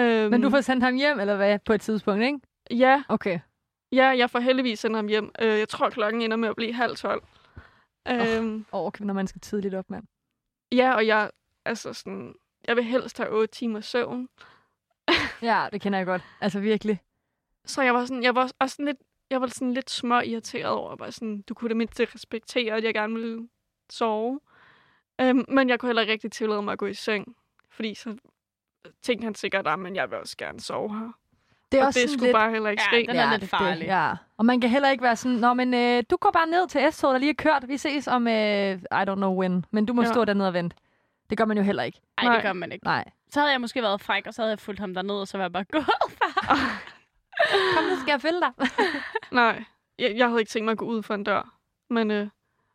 Øhm, 0.00 0.30
Men 0.30 0.42
du 0.42 0.50
får 0.50 0.60
sendt 0.60 0.84
ham 0.84 0.94
hjem, 0.94 1.20
eller 1.20 1.36
hvad, 1.36 1.58
på 1.58 1.72
et 1.72 1.80
tidspunkt, 1.80 2.22
ikke? 2.24 2.38
Ja, 2.70 3.02
Okay. 3.08 3.38
ja, 3.92 4.04
jeg 4.06 4.30
får 4.30 4.38
heldigvis 4.38 4.78
sendt 4.78 4.96
ham 4.96 5.06
hjem. 5.06 5.30
Øh, 5.42 5.58
jeg 5.58 5.68
tror, 5.68 5.90
klokken 5.90 6.22
ender 6.22 6.36
med 6.36 6.48
at 6.48 6.56
blive 6.56 6.72
halv 6.72 6.96
tolv. 6.96 7.22
Øhm, 8.08 8.66
Åh, 8.72 8.86
okay, 8.86 9.04
når 9.04 9.14
man 9.14 9.26
skal 9.26 9.40
tidligt 9.40 9.74
op, 9.74 9.90
mand. 9.90 10.04
Ja, 10.72 10.94
og 10.94 11.06
jeg, 11.06 11.30
altså 11.64 11.92
sådan, 11.92 12.34
jeg 12.68 12.76
vil 12.76 12.84
helst 12.84 13.18
have 13.18 13.30
8 13.30 13.54
timer 13.54 13.80
søvn. 13.80 14.28
Ja, 15.42 15.66
det 15.72 15.80
kender 15.80 15.98
jeg 15.98 16.06
godt. 16.06 16.22
Altså 16.40 16.60
virkelig. 16.60 17.00
Så 17.64 17.82
jeg 17.82 17.94
var 17.94 18.04
sådan, 18.04 18.22
jeg 18.22 18.34
var 18.34 18.50
også 18.60 18.74
sådan 18.74 18.84
lidt, 18.86 18.98
jeg 19.30 19.40
var 19.40 19.46
sådan 19.46 19.72
lidt 19.74 19.90
små 19.90 20.20
irriteret 20.20 20.66
over, 20.72 20.96
bare 20.96 21.12
sådan, 21.12 21.42
du 21.42 21.54
kunne 21.54 21.68
da 21.68 21.74
mindst 21.74 22.00
respektere, 22.14 22.74
at 22.76 22.84
jeg 22.84 22.94
gerne 22.94 23.14
ville 23.14 23.48
sove. 23.90 24.40
Øhm, 25.20 25.44
men 25.48 25.68
jeg 25.68 25.80
kunne 25.80 25.88
heller 25.88 26.02
ikke 26.02 26.12
rigtig 26.12 26.32
tillade 26.32 26.62
mig 26.62 26.72
at 26.72 26.78
gå 26.78 26.86
i 26.86 26.94
seng, 26.94 27.36
fordi 27.70 27.94
så 27.94 28.16
tænkte 29.02 29.24
han 29.24 29.34
sikkert, 29.34 29.66
at 29.66 29.78
men 29.78 29.96
jeg 29.96 30.10
vil 30.10 30.18
også 30.18 30.36
gerne 30.36 30.60
sove 30.60 30.98
her. 30.98 31.12
Det 31.72 31.78
er 31.78 31.82
og 31.82 31.86
også 31.86 32.00
det 32.00 32.08
sådan 32.08 32.18
skulle 32.18 32.26
lidt... 32.28 32.34
bare 32.34 32.50
heller 32.50 32.70
ikke 32.70 32.82
Ja, 32.92 32.98
ske. 32.98 33.06
den 33.10 33.16
er 33.16 33.30
lidt 33.30 33.40
det- 33.40 33.50
farlig. 33.50 33.80
Det, 33.80 33.86
ja. 33.86 34.12
Og 34.36 34.44
man 34.46 34.60
kan 34.60 34.70
heller 34.70 34.90
ikke 34.90 35.04
være 35.04 35.16
sådan, 35.16 35.36
Nå, 35.36 35.54
men 35.54 35.74
øh, 35.74 36.02
du 36.10 36.16
går 36.16 36.30
bare 36.30 36.46
ned 36.46 36.68
til 36.68 36.92
S-toget, 36.92 37.12
der 37.14 37.18
lige 37.18 37.30
er 37.30 37.34
kørt. 37.34 37.64
Vi 37.68 37.76
ses 37.76 38.08
om, 38.08 38.28
øh, 38.28 38.72
I 38.78 39.02
don't 39.08 39.14
know 39.14 39.40
when. 39.40 39.64
Men 39.70 39.86
du 39.86 39.92
må 39.92 40.02
Ja. 40.02 40.12
stå 40.12 40.24
dernede 40.24 40.48
og 40.48 40.54
vente. 40.54 40.76
Det 41.30 41.38
gør 41.38 41.44
man 41.44 41.56
jo 41.56 41.62
heller 41.62 41.82
ikke. 41.82 42.00
Ej, 42.18 42.24
Nej. 42.24 42.34
det 42.34 42.42
gør 42.42 42.52
man 42.52 42.72
ikke. 42.72 42.84
Nej. 42.84 43.04
Så 43.30 43.40
havde 43.40 43.52
jeg 43.52 43.60
måske 43.60 43.82
været 43.82 44.00
fræk, 44.00 44.26
og 44.26 44.34
så 44.34 44.42
havde 44.42 44.50
jeg 44.50 44.58
fulgt 44.58 44.80
ham 44.80 44.94
derned, 44.94 45.14
og 45.14 45.28
så 45.28 45.38
var 45.38 45.44
jeg 45.44 45.52
bare 45.52 45.64
gået. 45.64 45.86
Kom, 47.74 47.84
nu 47.84 47.96
skal 48.00 48.12
jeg 48.12 48.20
følge 48.20 48.40
dig. 48.40 48.52
Nej, 49.32 49.64
jeg, 49.98 50.16
jeg 50.16 50.28
havde 50.28 50.40
ikke 50.40 50.50
tænkt 50.50 50.64
mig 50.64 50.72
at 50.72 50.78
gå 50.78 50.84
ud 50.84 51.02
for 51.02 51.14
en 51.14 51.24
dør. 51.24 51.56
Men 51.90 52.10
øh, 52.10 52.28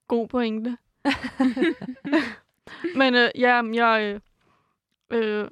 god 0.08 0.28
pointe. 0.28 0.78
men 2.96 3.16
øh, 3.16 3.30
ja, 3.36 3.62
jeg, 3.74 4.22
øh, 5.12 5.42
øh, 5.42 5.48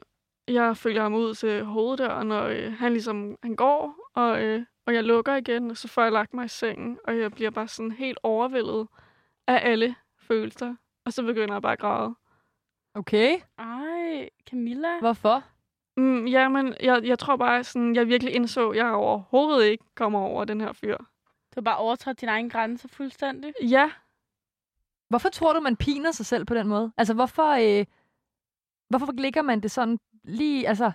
jeg 0.48 0.78
følger 0.78 1.02
ham 1.02 1.14
ud 1.14 1.36
til 1.36 1.64
hoveddøren, 1.64 2.32
og 2.32 2.54
øh, 2.56 2.74
han 2.74 2.92
ligesom 2.92 3.38
han 3.44 3.56
går, 3.56 3.96
og, 4.16 4.44
øh, 4.44 4.66
og 4.86 4.94
jeg 4.94 5.04
lukker 5.04 5.36
igen, 5.36 5.72
og 5.72 5.78
så 5.78 5.88
får 5.88 6.02
jeg 6.02 6.12
lagt 6.12 6.34
mig 6.34 6.46
i 6.46 6.48
sengen, 6.48 7.00
og 7.04 7.20
jeg 7.20 7.32
bliver 7.32 7.50
bare 7.50 7.68
sådan 7.68 7.92
helt 7.92 8.18
overvældet 8.24 8.88
af 9.48 9.60
alle 9.72 9.96
følelser. 10.20 10.76
Og 11.06 11.14
så 11.14 11.24
begynder 11.24 11.54
jeg 11.56 11.62
bare 11.62 11.74
at 11.74 11.80
græde. 11.80 12.16
Okay. 12.96 13.38
Ej, 13.58 14.30
Camilla. 14.50 15.00
Hvorfor? 15.00 15.44
Mm, 15.98 16.26
jamen, 16.26 16.76
jeg, 16.82 17.02
jeg 17.04 17.20
tror 17.20 17.36
bare, 17.36 17.64
sådan, 17.64 17.96
jeg 17.96 18.08
virkelig 18.08 18.36
indså, 18.36 18.70
at 18.70 18.78
jeg 18.78 18.92
overhovedet 18.92 19.66
ikke 19.66 19.86
kommer 19.96 20.20
over 20.20 20.46
den 20.46 20.62
her 20.62 20.74
fyr. 20.74 20.98
Du 20.98 21.56
har 21.56 21.62
bare 21.62 21.78
overtrådt 21.78 22.22
dine 22.22 22.32
egne 22.32 22.50
grænser 22.50 22.88
fuldstændig. 22.88 23.54
Ja, 23.62 23.92
Hvorfor 25.14 25.30
tror 25.30 25.54
du, 25.54 25.60
man 25.60 25.76
piner 25.76 26.12
sig 26.12 26.26
selv 26.26 26.46
på 26.46 26.54
den 26.54 26.68
måde? 26.68 26.92
Altså, 26.98 27.14
hvorfor, 27.14 27.80
øh, 27.80 27.86
hvorfor 28.90 29.12
ligger 29.12 29.42
man 29.42 29.60
det 29.60 29.72
sådan 29.72 30.00
lige... 30.24 30.68
Altså, 30.68 30.92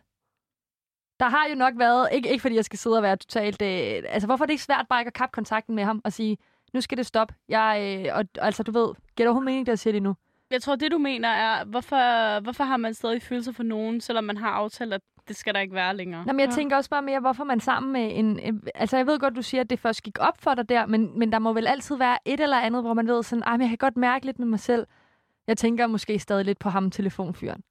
der 1.20 1.28
har 1.28 1.46
jo 1.48 1.54
nok 1.54 1.74
været... 1.76 2.08
Ikke, 2.12 2.30
ikke 2.30 2.42
fordi 2.42 2.54
jeg 2.54 2.64
skal 2.64 2.78
sidde 2.78 2.96
og 2.96 3.02
være 3.02 3.16
totalt... 3.16 3.62
Øh, 3.62 4.02
altså, 4.08 4.26
hvorfor 4.26 4.44
er 4.44 4.46
det 4.46 4.52
ikke 4.52 4.62
svært 4.62 4.86
bare 4.88 5.00
ikke 5.00 5.08
at 5.08 5.14
kappe 5.14 5.32
kontakten 5.32 5.74
med 5.74 5.84
ham 5.84 6.00
og 6.04 6.12
sige, 6.12 6.38
nu 6.74 6.80
skal 6.80 6.98
det 6.98 7.06
stoppe. 7.06 7.34
Jeg, 7.48 8.04
øh, 8.06 8.16
og, 8.16 8.24
altså, 8.38 8.62
du 8.62 8.72
ved, 8.72 8.86
giver 8.94 9.24
det 9.24 9.26
overhovedet 9.26 9.44
mening, 9.44 9.66
det 9.66 9.72
jeg 9.72 9.78
siger 9.78 9.92
lige 9.92 10.04
nu? 10.04 10.14
Jeg 10.50 10.62
tror, 10.62 10.76
det 10.76 10.92
du 10.92 10.98
mener 10.98 11.28
er, 11.28 11.64
hvorfor, 11.64 12.40
hvorfor 12.40 12.64
har 12.64 12.76
man 12.76 12.94
stadig 12.94 13.22
følelser 13.22 13.52
for 13.52 13.62
nogen, 13.62 14.00
selvom 14.00 14.24
man 14.24 14.36
har 14.36 14.50
aftalt, 14.50 14.94
at 14.94 15.00
det 15.28 15.36
skal 15.36 15.54
der 15.54 15.60
ikke 15.60 15.74
være 15.74 15.96
længere? 15.96 16.24
Nå, 16.26 16.32
men 16.32 16.40
jeg 16.40 16.48
Ja. 16.48 16.54
tænker 16.54 16.76
også 16.76 16.90
bare 16.90 17.02
mere, 17.02 17.20
hvorfor 17.20 17.44
man 17.44 17.60
sammen 17.60 17.92
med 17.92 18.10
en... 18.14 18.60
altså, 18.74 18.96
jeg 18.96 19.06
ved 19.06 19.18
godt, 19.18 19.36
du 19.36 19.42
siger, 19.42 19.60
at 19.60 19.70
det 19.70 19.78
først 19.80 20.02
gik 20.02 20.18
op 20.20 20.40
for 20.40 20.54
dig 20.54 20.68
der, 20.68 20.86
men, 20.86 21.18
men 21.18 21.32
der 21.32 21.38
må 21.38 21.52
vel 21.52 21.66
altid 21.66 21.96
være 21.96 22.18
et 22.24 22.40
eller 22.40 22.60
andet, 22.60 22.82
hvor 22.82 22.94
man 22.94 23.06
ved 23.06 23.22
sådan, 23.22 23.42
ej, 23.42 23.52
men 23.52 23.60
jeg 23.60 23.68
kan 23.68 23.78
godt 23.78 23.96
mærke 23.96 24.26
lidt 24.26 24.38
med 24.38 24.46
mig 24.46 24.60
selv. 24.60 24.86
Jeg 25.46 25.56
tænker 25.56 25.86
måske 25.86 26.18
stadig 26.18 26.44
lidt 26.44 26.58
på 26.58 26.68
ham, 26.68 26.90
telefonfyren. 26.90 27.62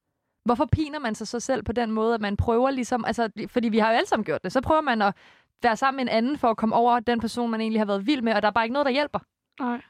Hvorfor 0.46 0.66
piner 0.66 1.00
man 1.00 1.16
sig 1.16 1.28
så 1.28 1.40
selv 1.40 1.64
på 1.64 1.72
den 1.72 1.92
måde, 1.92 2.14
at 2.14 2.22
man 2.22 2.38
prøver 2.38 2.72
ligesom... 2.72 3.06
Altså, 3.06 3.30
fordi 3.48 3.70
vi 3.70 3.78
har 3.80 3.90
jo 3.92 3.96
alle 3.98 4.08
sammen 4.08 4.26
gjort 4.26 4.44
det. 4.44 4.52
Så 4.52 4.62
prøver 4.62 4.82
man 4.82 5.02
at 5.02 5.16
være 5.64 5.78
sammen 5.78 5.98
med 6.06 6.12
en 6.14 6.18
anden 6.18 6.38
for 6.38 6.50
at 6.50 6.58
komme 6.58 6.76
over 6.76 7.00
den 7.00 7.20
person, 7.20 7.52
man 7.52 7.62
egentlig 7.62 7.80
har 7.82 7.86
været 7.86 8.08
vild 8.08 8.22
med, 8.22 8.34
og 8.34 8.42
der 8.42 8.48
er 8.48 8.52
bare 8.52 8.66
ikke 8.66 8.74
noget, 8.74 8.86
der 8.86 8.92
hjælper. 8.92 9.20
Nej. 9.60 9.82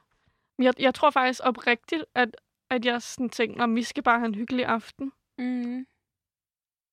Men 0.58 0.66
Jeg, 0.66 0.74
jeg 0.80 0.94
tror 0.94 1.10
faktisk 1.10 1.42
oprigtigt, 1.44 2.06
at, 2.16 2.36
at 2.70 2.86
jeg 2.86 3.02
sådan 3.02 3.30
tænkte, 3.30 3.62
om 3.62 3.76
vi 3.76 3.84
skal 3.84 4.04
bare 4.04 4.20
have 4.20 4.28
en 4.28 4.36
hyggelig 4.36 4.66
aften. 4.66 5.12
Mm. 5.38 5.86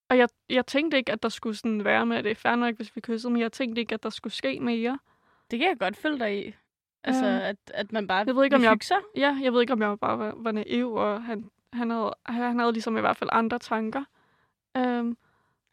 Og 0.09 0.17
jeg, 0.17 0.29
jeg 0.49 0.65
tænkte 0.65 0.97
ikke, 0.97 1.11
at 1.11 1.23
der 1.23 1.29
skulle 1.29 1.55
sådan 1.55 1.83
være 1.85 2.05
med, 2.05 2.17
at 2.17 2.23
det 2.23 2.31
er 2.31 2.35
fair 2.35 2.55
nok, 2.55 2.75
hvis 2.75 2.95
vi 2.95 3.01
kyssede, 3.01 3.33
men 3.33 3.41
jeg 3.41 3.51
tænkte 3.51 3.79
ikke, 3.81 3.93
at 3.93 4.03
der 4.03 4.09
skulle 4.09 4.33
ske 4.33 4.59
mere. 4.59 4.99
Det 5.51 5.59
kan 5.59 5.67
jeg 5.69 5.79
godt 5.79 5.97
følge 5.97 6.19
dig 6.19 6.47
i. 6.47 6.53
Altså, 7.03 7.25
Ja. 7.25 7.49
at, 7.49 7.57
at 7.73 7.91
man 7.91 8.07
bare 8.07 8.23
Jeg 8.27 8.35
ved 8.35 8.43
ikke, 8.43 8.55
om 8.55 8.63
jeg- 8.63 8.77
sig. 8.81 8.97
Ja, 9.15 9.37
jeg 9.41 9.53
ved 9.53 9.61
ikke, 9.61 9.73
om 9.73 9.81
jeg 9.81 9.99
bare 9.99 10.19
var, 10.19 10.33
var 10.37 10.51
naiv, 10.51 10.93
og 10.93 11.23
han, 11.23 11.49
han, 11.73 11.89
havde, 11.89 12.13
han 12.25 12.59
havde 12.59 12.71
ligesom 12.73 12.97
i 12.97 12.99
hvert 13.01 13.17
fald 13.17 13.29
andre 13.33 13.59
tanker. 13.59 14.03
Um, 14.79 15.17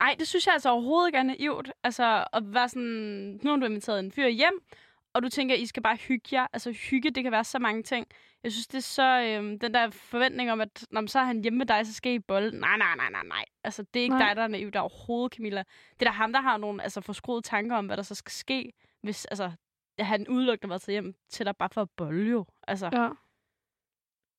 Ej, 0.00 0.16
det 0.18 0.28
synes 0.28 0.46
jeg 0.46 0.52
altså 0.54 0.70
overhovedet 0.70 1.08
ikke 1.08 1.18
er 1.18 1.22
naivt. 1.22 1.72
Altså, 1.84 2.24
at 2.32 2.54
være 2.54 2.68
sådan, 2.68 3.40
nu 3.42 3.50
har 3.50 3.56
du 3.56 3.66
inviteret 3.66 3.98
en 4.00 4.12
fyr 4.12 4.26
hjem, 4.28 4.62
og 5.14 5.22
du 5.22 5.28
tænker, 5.28 5.54
I 5.54 5.66
skal 5.66 5.82
bare 5.82 5.96
hygge 5.96 6.28
jer. 6.32 6.46
Altså, 6.52 6.72
hygge, 6.72 7.10
det 7.10 7.22
kan 7.22 7.32
være 7.32 7.44
så 7.44 7.58
mange 7.58 7.82
ting. 7.82 8.06
Jeg 8.42 8.52
synes, 8.52 8.66
det 8.66 8.78
er 8.78 8.82
så, 8.82 9.20
øhm, 9.20 9.58
den 9.58 9.74
der 9.74 9.90
forventning 9.90 10.52
om, 10.52 10.60
at 10.60 10.86
når 10.90 11.06
så 11.06 11.18
er 11.18 11.24
han 11.24 11.42
hjemme 11.42 11.58
med 11.58 11.66
dig, 11.66 11.86
så 11.86 11.92
skal 11.94 12.12
I 12.12 12.18
bolle. 12.18 12.60
Nej, 12.60 12.76
nej, 12.76 12.96
nej, 12.96 13.10
nej, 13.10 13.22
nej. 13.24 13.44
Altså, 13.64 13.82
det 13.82 14.00
er 14.00 14.04
ikke 14.04 14.16
Nej. 14.16 14.28
dig, 14.28 14.36
der 14.36 14.42
er 14.42 14.46
naiv. 14.46 14.70
Der 14.70 14.78
er 14.78 14.82
overhovedet, 14.82 15.34
Camilla. 15.34 15.64
Det 16.00 16.06
er 16.06 16.10
da 16.10 16.14
ham, 16.14 16.32
der 16.32 16.40
har 16.40 16.56
nogle 16.56 16.82
altså, 16.82 17.00
forskruede 17.00 17.42
tanker 17.42 17.76
om, 17.76 17.86
hvad 17.86 17.96
der 17.96 18.02
så 18.02 18.14
skal 18.14 18.32
ske, 18.32 18.72
hvis 19.02 19.24
altså, 19.24 19.52
han 19.98 20.28
udelukkende 20.28 20.70
var 20.70 20.78
til 20.78 20.92
hjem 20.92 21.14
til 21.28 21.46
dig 21.46 21.56
bare 21.56 21.68
for 21.68 21.82
at 21.82 21.90
bolle 21.90 22.30
jo. 22.30 22.46
Altså, 22.68 22.90
ja. 22.92 23.08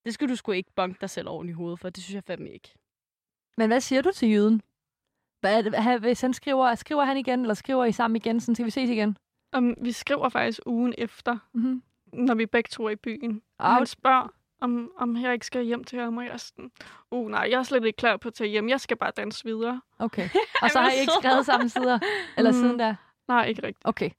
det 0.06 0.14
skal 0.14 0.30
du 0.30 0.36
sgu 0.36 0.52
ikke 0.52 0.72
bunke 0.76 0.98
dig 1.02 1.10
selv 1.10 1.30
oven 1.30 1.50
i 1.50 1.52
hovedet 1.52 1.80
for. 1.80 1.90
Det 1.90 2.04
synes 2.04 2.16
jeg 2.16 2.24
fandme 2.24 2.50
ikke. 2.50 2.76
Men 3.58 3.68
hvad 3.68 3.82
siger 3.82 4.02
du 4.02 4.12
til 4.12 4.30
jyden? 4.30 4.62
Hvad 5.40 6.00
hvis 6.00 6.22
han 6.22 6.34
skriver, 6.34 6.76
skriver 6.76 7.04
han 7.04 7.18
igen, 7.18 7.42
eller 7.42 7.54
skriver 7.54 7.86
I 7.86 7.92
sammen 7.92 8.16
igen, 8.16 8.40
sådan 8.40 8.56
skal 8.56 8.66
vi 8.66 8.72
ses 8.72 8.90
igen? 8.90 9.18
Um, 9.58 9.76
vi 9.82 9.92
skriver 9.92 10.30
faktisk 10.30 10.60
ugen 10.66 10.94
efter, 10.98 11.38
Mm-hmm. 11.54 11.84
når 12.14 12.36
vi 12.36 12.46
begge 12.46 12.68
to 12.68 12.86
er 12.86 12.90
i 12.90 12.96
byen. 12.96 13.42
Og 13.60 13.74
han 13.74 13.86
spørger, 13.86 14.28
om, 14.62 14.92
om 14.98 15.18
jeg 15.18 15.34
ikke 15.34 15.46
skal 15.46 15.64
hjem 15.66 15.84
til 15.84 16.00
ham, 16.00 16.18
og 16.18 16.24
jeg 16.24 16.32
er 16.34 16.38
sådan, 16.38 16.72
uh 17.12 17.30
nej, 17.32 17.48
jeg 17.52 17.60
er 17.60 17.64
slet 17.64 17.86
ikke 17.86 17.98
klar 17.98 18.18
på 18.18 18.28
at 18.28 18.34
tage 18.34 18.50
hjem, 18.50 18.70
jeg 18.70 18.80
skal 18.82 18.98
bare 18.98 19.12
danse 19.18 19.46
videre. 19.46 19.82
Okay. 20.00 20.30
Og 20.64 20.70
så 20.70 20.80
har 20.80 20.92
I 20.92 21.00
ikke 21.00 21.12
skrevet 21.22 21.46
sammen 21.46 21.70
sider? 21.70 22.00
Eller 22.38 22.52
Mm. 22.52 22.58
siden 22.58 22.80
der? 22.80 22.96
Nej, 23.28 23.46
ikke 23.46 23.64
rigtigt. 23.64 23.86
Okay. 23.88 24.10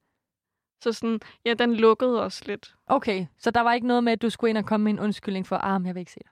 Så 0.83 0.93
sådan, 0.93 1.21
ja, 1.45 1.55
den 1.55 1.75
lukkede 1.75 2.23
os 2.23 2.47
lidt. 2.47 2.75
Okay, 2.87 3.27
så 3.39 3.51
der 3.51 3.61
var 3.61 3.73
ikke 3.73 3.87
noget 3.87 4.05
med, 4.05 4.13
at 4.13 4.23
du 4.23 4.31
skulle 4.31 4.51
ind 4.51 4.59
og 4.59 4.65
komme 4.67 4.85
med 4.85 4.93
en 4.93 5.01
undskyldning 5.01 5.47
for, 5.47 5.57
ah, 5.57 5.81
men 5.81 5.87
jeg 5.87 5.95
vil 5.95 6.01
ikke 6.01 6.13
se 6.13 6.21
dig 6.25 6.31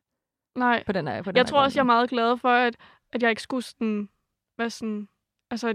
Nej, 0.56 0.82
på 0.86 0.92
den 0.92 1.08
her, 1.08 1.22
på 1.22 1.30
den 1.30 1.36
jeg 1.36 1.42
her 1.42 1.46
tror 1.46 1.60
også, 1.62 1.78
jeg 1.78 1.82
er 1.82 1.86
meget 1.86 2.10
glad 2.10 2.36
for, 2.38 2.48
at, 2.48 2.76
at 3.12 3.22
jeg 3.22 3.30
ikke 3.30 3.42
skulle 3.42 3.62
sådan, 3.62 4.08
hvad 4.56 4.70
sådan, 4.70 5.08
altså, 5.50 5.74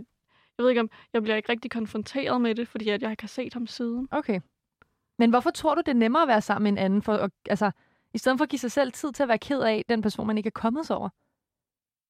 jeg 0.58 0.64
ved 0.64 0.70
ikke 0.70 0.82
om, 0.82 0.90
jeg 1.14 1.22
bliver 1.22 1.36
ikke 1.36 1.50
rigtig 1.50 1.72
konfronteret 1.72 2.42
med 2.42 2.56
det, 2.56 2.68
fordi 2.68 2.90
at 2.90 3.02
jeg 3.02 3.12
ikke 3.12 3.24
har 3.24 3.28
set 3.28 3.54
ham 3.54 3.68
siden. 3.68 4.08
Okay. 4.12 4.42
Men 5.20 5.30
hvorfor 5.30 5.50
tror 5.50 5.76
du, 5.76 5.82
det 5.82 5.92
er 5.92 5.94
nemmere 5.96 6.22
at 6.22 6.28
være 6.28 6.42
sammen 6.42 6.64
med 6.64 6.72
en 6.82 6.86
anden, 6.86 7.02
for 7.02 7.14
at, 7.14 7.32
altså, 7.50 7.72
i 8.14 8.18
stedet 8.18 8.40
for 8.40 8.44
at 8.44 8.50
give 8.50 8.60
sig 8.60 8.72
selv 8.72 8.92
tid 8.92 9.12
til 9.12 9.24
at 9.24 9.30
være 9.30 9.38
ked 9.38 9.62
af 9.62 9.84
den 9.90 10.02
person, 10.02 10.28
man 10.28 10.38
ikke 10.38 10.48
er 10.48 10.52
kommet 10.52 10.88
sig 10.88 10.98
over? 10.98 11.10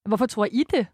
Hvorfor 0.08 0.26
tror 0.26 0.48
I 0.52 0.64
det? 0.70 0.88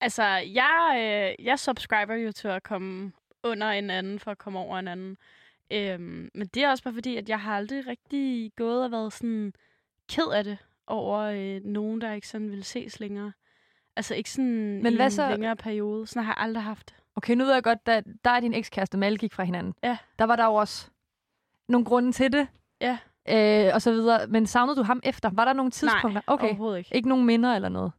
Altså, 0.00 0.22
jeg, 0.54 0.94
øh, 0.96 1.46
jeg 1.46 1.58
subscriber 1.58 2.14
jo 2.14 2.32
til 2.32 2.48
at 2.48 2.62
komme 2.62 3.12
under 3.42 3.70
en 3.70 3.90
anden, 3.90 4.18
for 4.18 4.30
at 4.30 4.38
komme 4.38 4.58
over 4.58 4.78
en 4.78 4.88
anden. 4.88 5.16
Øhm, 5.72 6.30
men 6.34 6.46
det 6.46 6.64
er 6.64 6.70
også 6.70 6.84
bare 6.84 6.94
fordi, 6.94 7.16
at 7.16 7.28
jeg 7.28 7.40
har 7.40 7.56
aldrig 7.56 7.86
rigtig 7.86 8.52
gået 8.56 8.84
og 8.84 8.90
været 8.90 9.12
sådan 9.12 9.52
ked 10.08 10.32
af 10.32 10.44
det 10.44 10.58
over 10.86 11.18
øh, 11.18 11.60
nogen, 11.64 12.00
der 12.00 12.12
ikke 12.12 12.28
sådan 12.28 12.50
vil 12.50 12.64
ses 12.64 13.00
længere. 13.00 13.32
Altså 13.96 14.14
ikke 14.14 14.30
sådan 14.30 14.82
Men 14.82 14.92
i 14.92 14.96
hvad 14.96 15.06
en 15.06 15.10
så- 15.10 15.28
længere 15.30 15.56
periode. 15.56 16.06
Sådan 16.06 16.24
har 16.24 16.32
jeg 16.38 16.42
aldrig 16.44 16.62
haft 16.64 16.88
det. 16.88 16.94
Okay, 17.16 17.34
nu 17.34 17.44
ved 17.44 17.52
jeg 17.54 17.62
godt, 17.62 17.86
da 17.86 18.02
der 18.24 18.30
er 18.30 18.40
din 18.40 18.54
ekskæreste, 18.54 18.98
Mal 18.98 19.18
gik 19.18 19.34
fra 19.34 19.42
hinanden. 19.44 19.74
Ja. 19.82 19.96
Der 20.18 20.24
var 20.24 20.36
der 20.36 20.44
jo 20.44 20.54
også 20.54 20.90
nogle 21.68 21.84
grunde 21.84 22.12
til 22.12 22.32
det. 22.32 22.46
Ja. 22.80 22.98
Øh, 23.28 23.70
og 23.74 23.82
så 23.82 23.90
videre. 23.92 24.26
Men 24.26 24.46
savnede 24.46 24.76
du 24.76 24.82
ham 24.82 25.00
efter? 25.04 25.30
Var 25.32 25.44
der 25.44 25.52
nogle 25.52 25.70
tidspunkter? 25.70 26.08
Nej, 26.10 26.22
okay. 26.26 26.46
overhovedet 26.46 26.78
ikke. 26.78 26.96
Ikke 26.96 27.08
nogen 27.08 27.26
minder 27.26 27.54
eller 27.54 27.68
noget? 27.68 27.92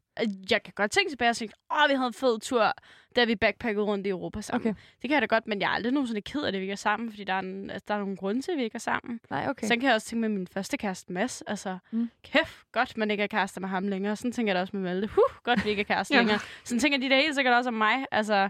Jeg 0.52 0.64
kan 0.64 0.74
godt 0.76 0.92
tænke 0.92 1.12
tilbage 1.12 1.30
og 1.30 1.36
tænke, 1.36 1.54
åh, 1.72 1.90
vi 1.90 1.94
havde 1.96 2.08
en 2.08 2.14
fed 2.14 2.40
tur, 2.40 2.74
da 3.16 3.24
vi 3.26 3.36
backpackede 3.36 3.86
rundt 3.86 4.08
i 4.08 4.10
Europa 4.10 4.42
sammen. 4.42 4.72
Okay. 4.72 4.80
Det 5.02 5.10
kan 5.10 5.12
jeg 5.12 5.22
da 5.22 5.26
godt, 5.36 5.48
men 5.48 5.62
jeg 5.62 5.66
er 5.68 5.72
aldrig 5.72 5.94
nogensinde 5.94 6.22
ked 6.22 6.42
af 6.42 6.52
det, 6.52 6.60
vi 6.60 6.64
ikke 6.64 6.72
er 6.72 6.76
sammen, 6.76 7.10
fordi 7.12 7.24
der 7.24 7.34
er, 7.34 7.40
en, 7.40 7.70
altså, 7.70 7.86
der 7.88 7.94
er 7.94 8.00
nogle 8.00 8.18
grunde 8.18 8.42
til, 8.42 8.52
at 8.52 8.58
vi 8.58 8.64
ikke 8.64 8.76
er 8.76 8.80
sammen. 8.80 9.20
Nej, 9.30 9.40
okay. 9.40 9.50
Okay. 9.50 9.68
Så 9.68 9.74
kan 9.74 9.84
jeg 9.84 9.94
også 9.94 10.08
tænke 10.08 10.22
med 10.22 10.30
min 10.30 10.48
første 10.48 10.78
kæreste, 10.78 11.14
Mads. 11.14 11.42
Altså, 11.48 11.78
Mm. 11.92 12.10
kæft, 12.24 12.58
godt, 12.72 12.98
man 12.98 13.12
ikke 13.12 13.24
er 13.24 13.28
kærester 13.28 13.62
med 13.62 13.70
ham 13.70 13.88
længere. 13.88 14.16
Sådan 14.16 14.32
tænker 14.32 14.50
jeg 14.50 14.56
da 14.56 14.62
også 14.62 14.76
med 14.78 14.84
Malte. 14.84 15.08
Huh, 15.08 15.44
godt, 15.44 15.66
vi 15.66 15.70
ikke 15.70 15.80
er 15.80 15.84
kærester 15.84 16.16
Ja. 16.16 16.22
længere. 16.22 16.40
Sådan 16.64 16.80
tænker 16.80 16.98
de 17.00 17.10
da 17.10 17.16
helt 17.16 17.36
sikkert 17.36 17.54
også 17.54 17.68
om 17.68 17.74
mig. 17.74 18.06
Altså, 18.12 18.50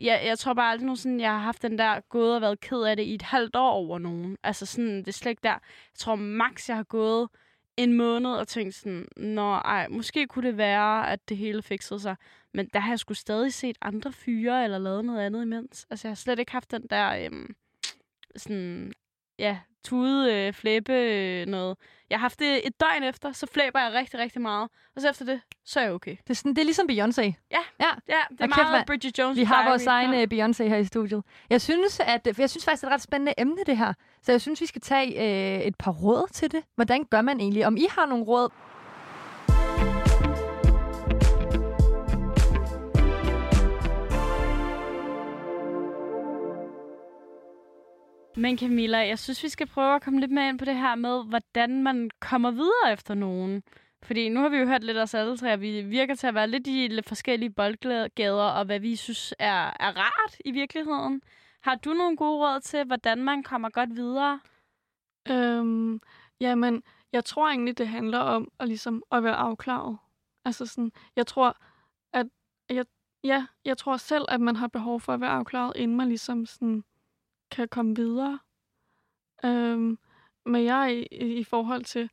jeg, 0.00 0.22
jeg 0.26 0.38
tror 0.38 0.54
bare 0.54 0.70
aldrig 0.70 0.86
nogensinde, 0.86 1.22
jeg 1.24 1.30
har 1.30 1.38
haft 1.38 1.62
den 1.62 1.78
der 1.78 2.00
gået 2.08 2.34
og 2.34 2.40
været 2.40 2.60
ked 2.60 2.82
af 2.82 2.96
det 2.96 3.02
i 3.02 3.14
et 3.14 3.22
halvt 3.22 3.56
år 3.56 3.70
over 3.70 3.98
nogen. 3.98 4.36
Altså 4.42 4.66
sådan, 4.66 4.98
det 4.98 5.08
er 5.08 5.12
slet 5.12 5.30
ikke 5.30 5.42
der. 5.42 5.48
Jeg 5.50 5.60
tror 5.98 6.14
max, 6.14 6.68
jeg 6.68 6.76
har 6.76 6.82
gået 6.82 7.28
en 7.76 7.92
måned 7.92 8.30
og 8.30 8.48
tænkte 8.48 8.78
sådan, 8.78 9.08
nå 9.16 9.52
ej, 9.52 9.88
måske 9.88 10.26
kunne 10.26 10.48
det 10.48 10.56
være, 10.56 11.10
at 11.10 11.28
det 11.28 11.36
hele 11.36 11.62
fikset 11.62 12.02
sig. 12.02 12.16
Men 12.54 12.68
der 12.74 12.80
har 12.80 12.92
jeg 12.92 12.98
sgu 12.98 13.14
stadig 13.14 13.52
set 13.52 13.78
andre 13.80 14.12
fyre 14.12 14.64
eller 14.64 14.78
lavet 14.78 15.04
noget 15.04 15.20
andet 15.20 15.42
imens. 15.42 15.86
Altså, 15.90 16.08
jeg 16.08 16.10
har 16.10 16.16
slet 16.16 16.38
ikke 16.38 16.52
haft 16.52 16.70
den 16.70 16.86
der, 16.90 17.24
øhm, 17.24 17.54
sådan, 18.36 18.92
ja, 19.38 19.58
tude, 19.84 20.34
øh, 20.34 20.52
flæbe 20.52 20.92
øh, 20.92 21.46
noget. 21.46 21.78
Jeg 22.10 22.18
har 22.18 22.24
haft 22.24 22.38
det 22.38 22.66
et 22.66 22.80
døgn 22.80 23.02
efter, 23.02 23.32
så 23.32 23.46
flæber 23.46 23.80
jeg 23.80 23.92
rigtig, 23.92 24.20
rigtig 24.20 24.42
meget. 24.42 24.68
Og 24.96 25.02
så 25.02 25.10
efter 25.10 25.24
det, 25.24 25.40
så 25.64 25.80
er 25.80 25.84
jeg 25.84 25.92
okay. 25.92 26.10
Det 26.10 26.30
er, 26.30 26.34
sådan, 26.34 26.50
det 26.54 26.58
er 26.58 26.64
ligesom 26.64 26.86
Beyoncé. 26.90 27.22
Ja, 27.22 27.58
det 28.08 28.40
er 28.40 28.46
kæft, 28.46 28.56
meget 28.56 28.72
mand. 28.72 28.86
Bridget 28.86 29.18
Jones 29.18 29.36
Vi 29.38 29.44
har 29.44 29.68
vores 29.68 29.86
egen 29.86 30.12
Ja. 30.12 30.22
øh, 30.22 30.28
Beyoncé 30.32 30.62
her 30.64 30.76
i 30.76 30.84
studiet. 30.84 31.22
Jeg 31.50 31.60
synes, 31.60 32.00
at, 32.00 32.28
for 32.34 32.42
jeg 32.42 32.50
synes 32.50 32.64
faktisk, 32.64 32.80
det 32.80 32.86
er 32.86 32.90
et 32.90 32.94
ret 32.94 33.02
spændende 33.02 33.34
emne, 33.38 33.56
det 33.66 33.76
her. 33.76 33.92
Så 34.22 34.32
jeg 34.32 34.40
synes, 34.40 34.60
vi 34.60 34.66
skal 34.66 34.80
tage 34.80 35.08
øh, 35.58 35.62
et 35.62 35.76
par 35.76 35.90
råd 35.90 36.28
til 36.32 36.52
det. 36.52 36.64
Hvordan 36.74 37.04
gør 37.04 37.22
man 37.22 37.40
egentlig? 37.40 37.66
Om 37.66 37.76
I 37.76 37.86
har 37.90 38.06
nogle 38.06 38.24
råd? 38.24 38.48
Men 48.36 48.58
Camilla, 48.58 48.98
jeg 48.98 49.18
synes, 49.18 49.42
vi 49.42 49.48
skal 49.48 49.66
prøve 49.66 49.94
at 49.94 50.02
komme 50.02 50.20
lidt 50.20 50.30
mere 50.30 50.48
ind 50.48 50.58
på 50.58 50.64
det 50.64 50.76
her 50.76 50.94
med, 50.94 51.24
hvordan 51.24 51.82
man 51.82 52.10
kommer 52.20 52.50
videre 52.50 52.92
efter 52.92 53.14
nogen. 53.14 53.62
Fordi 54.02 54.28
nu 54.28 54.40
har 54.40 54.48
vi 54.48 54.56
jo 54.56 54.66
hørt 54.66 54.84
lidt 54.84 54.96
os 54.98 55.14
alle 55.14 55.36
tre, 55.36 55.52
og 55.52 55.60
vi 55.60 55.82
virker 55.82 56.14
til 56.14 56.26
at 56.26 56.34
være 56.34 56.48
lidt 56.48 56.66
i 56.66 56.86
lidt 56.86 57.08
forskellige 57.08 57.50
boldgader, 57.50 58.44
og 58.44 58.64
hvad 58.64 58.80
vi 58.80 58.96
synes 58.96 59.34
er, 59.38 59.76
er 59.80 59.96
rart 59.96 60.36
i 60.44 60.50
virkeligheden. 60.50 61.22
Har 61.60 61.74
du 61.74 61.92
nogle 61.92 62.16
gode 62.16 62.38
råd 62.38 62.60
til, 62.60 62.84
hvordan 62.84 63.22
man 63.22 63.42
kommer 63.42 63.70
godt 63.70 63.96
videre? 63.96 64.40
Øhm, 65.28 66.00
jamen, 66.40 66.82
jeg 67.12 67.24
tror 67.24 67.48
egentlig, 67.48 67.78
det 67.78 67.88
handler 67.88 68.18
om 68.18 68.48
at, 68.60 68.68
ligesom, 68.68 69.02
at 69.12 69.24
være 69.24 69.34
afklaret. 69.34 69.98
Altså 70.44 70.66
sådan, 70.66 70.92
jeg 71.16 71.26
tror, 71.26 71.56
at 72.12 72.26
jeg, 72.70 72.84
ja, 73.24 73.46
jeg 73.64 73.78
tror 73.78 73.96
selv, 73.96 74.24
at 74.28 74.40
man 74.40 74.56
har 74.56 74.68
behov 74.68 75.00
for 75.00 75.12
at 75.14 75.20
være 75.20 75.30
afklaret, 75.30 75.72
inden 75.76 75.96
man 75.96 76.08
ligesom 76.08 76.46
sådan, 76.46 76.84
kan 77.52 77.68
komme 77.68 77.96
videre. 77.96 78.38
Øhm, 79.44 79.98
men 80.46 80.64
jeg 80.64 81.06
i, 81.12 81.38
i, 81.38 81.44
forhold 81.44 81.84
til, 81.84 82.10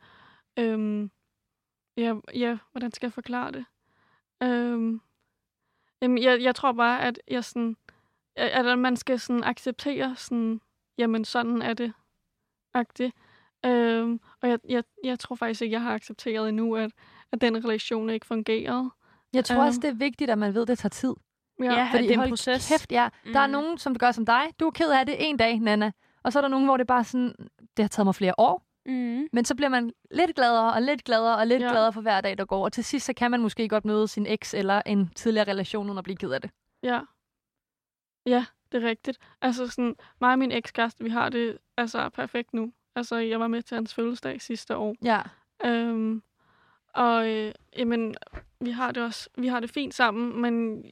øhm, 0.60 1.12
ja, 1.98 2.16
ja, 2.34 2.58
hvordan 2.72 2.92
skal 2.92 3.08
jeg 3.08 3.14
forklare 3.14 3.52
det? 3.52 3.66
Øhm, 4.44 5.02
jamen, 6.02 6.24
jeg, 6.24 6.42
jeg 6.42 6.56
tror 6.56 6.72
bare, 6.72 7.02
at 7.02 7.20
jeg 7.28 7.44
sådan, 7.44 7.78
at 8.36 8.68
at 8.68 8.80
man 8.80 8.98
skal 8.98 9.20
sådan 9.20 9.44
acceptere 9.44 10.16
sådan, 10.16 10.62
jamen 10.98 11.26
sådan 11.26 11.62
er 11.62 11.74
det, 11.74 11.94
agtigt. 12.74 13.16
Øhm, 13.66 14.20
og 14.42 14.50
jeg, 14.50 14.60
jeg, 14.70 14.84
jeg 15.04 15.20
tror 15.20 15.36
faktisk 15.36 15.62
ikke, 15.62 15.74
jeg 15.74 15.82
har 15.82 15.94
accepteret 15.94 16.50
endnu, 16.50 16.76
at, 16.76 16.92
at 17.32 17.42
den 17.42 17.66
relation 17.66 18.10
ikke 18.10 18.26
fungerede. 18.26 18.90
Jeg 19.34 19.46
tror 19.46 19.56
Øhm. 19.56 19.68
også, 19.68 19.80
det 19.80 19.90
er 19.90 19.94
vigtigt, 19.94 20.30
at 20.32 20.38
man 20.38 20.54
ved, 20.54 20.62
at 20.62 20.68
det 20.68 20.78
tager 20.78 20.90
tid. 20.90 21.14
Ja, 21.64 21.90
at 21.94 22.04
det 22.04 22.12
er 22.12 22.22
en 22.24 22.30
proces. 22.30 22.68
Kæft, 22.70 22.92
ja. 22.92 23.10
Mm. 23.26 23.34
Der 23.34 23.40
er 23.40 23.48
Mm. 23.48 23.52
nogen, 23.52 23.78
som 23.78 23.98
gør 23.98 24.12
som 24.12 24.26
dig. 24.26 24.42
Du 24.60 24.68
er 24.68 24.72
ked 24.72 24.92
af 24.92 25.06
det 25.06 25.16
en 25.20 25.38
dag, 25.38 25.60
Nana. 25.60 25.92
Og 26.24 26.34
så 26.34 26.40
er 26.40 26.42
der 26.42 26.50
nogen, 26.50 26.66
hvor 26.66 26.78
det 26.78 26.88
bare 26.88 27.04
sådan, 27.04 27.34
det 27.78 27.84
har 27.84 27.88
taget 27.88 28.06
mig 28.08 28.16
flere 28.16 28.34
år. 28.38 28.66
Mm. 28.86 29.28
Men 29.34 29.46
så 29.46 29.56
bliver 29.56 29.70
man 29.70 29.92
lidt 30.12 30.36
gladere 30.36 30.74
og 30.74 30.82
lidt 30.82 31.04
gladere 31.04 31.38
og 31.38 31.48
lidt 31.48 31.62
Ja. 31.62 31.66
ja. 31.66 31.72
gladere 31.72 31.94
for 31.94 32.02
hver 32.02 32.22
dag, 32.22 32.38
der 32.38 32.46
går. 32.46 32.64
Og 32.64 32.74
til 32.74 32.84
sidst, 32.84 33.06
så 33.06 33.14
kan 33.14 33.32
man 33.32 33.42
måske 33.42 33.68
godt 33.70 33.86
møde 33.86 34.08
sin 34.08 34.26
eks 34.28 34.54
eller 34.54 34.82
en 34.86 35.10
tidligere 35.16 35.48
relation, 35.52 35.86
uden 35.88 35.98
at 35.98 36.04
blive 36.04 36.18
ked 36.18 36.32
af 36.32 36.42
det. 36.42 36.52
Ja. 36.84 37.00
Ja, 38.26 38.46
det 38.72 38.84
er 38.84 38.88
rigtigt. 38.88 39.18
Altså 39.42 39.68
sådan, 39.68 39.96
mig 40.22 40.32
og 40.32 40.40
min 40.40 40.52
ekskæreste, 40.52 41.04
vi 41.04 41.10
har 41.10 41.30
det 41.30 41.58
altså 41.78 42.10
perfekt 42.10 42.54
nu. 42.54 42.72
Altså, 42.96 43.16
jeg 43.16 43.40
var 43.40 43.48
med 43.48 43.62
til 43.62 43.76
hans 43.76 43.94
fødselsdag 43.94 44.42
sidste 44.42 44.78
år. 44.78 44.96
Ja. 45.04 45.22
Øhm, 45.66 46.24
og 46.94 47.30
øh, 47.30 47.52
jamen, 47.78 48.16
vi 48.62 48.72
har 48.72 48.92
det 48.92 49.04
også, 49.04 49.30
vi 49.38 49.48
har 49.48 49.60
det 49.60 49.70
fint 49.70 49.94
sammen, 49.94 50.42
men 50.42 50.84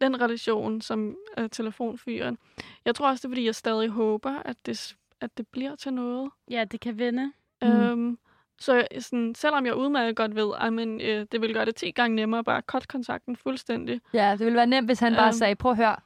den 0.00 0.20
relation, 0.20 0.80
som 0.80 1.16
er 1.36 1.46
telefonfyren, 1.46 2.38
jeg 2.84 2.94
tror 2.94 3.08
også, 3.08 3.20
det 3.20 3.24
er, 3.24 3.30
fordi 3.30 3.44
jeg 3.46 3.54
stadig 3.54 3.88
håber, 3.88 4.42
at 4.44 4.56
det, 4.66 4.96
at 5.20 5.38
det 5.38 5.48
bliver 5.48 5.76
til 5.76 5.92
noget. 5.92 6.30
Ja, 6.50 6.64
det 6.64 6.80
kan 6.80 6.98
vende. 6.98 7.32
Mm. 7.62 7.68
Mm. 7.68 7.74
Øhm, 7.74 8.18
så 8.58 8.86
sådan, 8.98 9.34
selvom 9.34 9.66
jeg 9.66 9.74
udmærket 9.74 10.16
godt 10.16 10.34
ved, 10.34 10.52
at 10.60 10.72
men, 10.72 11.00
øh, 11.00 11.26
det 11.32 11.40
vil 11.40 11.54
gøre 11.54 11.64
det 11.64 11.74
10 11.76 11.90
gange 11.90 12.16
nemmere 12.16 12.44
bare 12.44 12.62
cut 12.66 12.88
kontakten 12.88 13.36
fuldstændig. 13.36 14.00
Ja, 14.12 14.30
det 14.32 14.40
ville 14.40 14.56
være 14.56 14.66
nemt, 14.66 14.88
hvis 14.88 15.00
han 15.00 15.14
bare 15.14 15.26
Øhm. 15.26 15.32
sagde, 15.32 15.56
prøv 15.56 15.70
at 15.70 15.76
høre, 15.76 15.96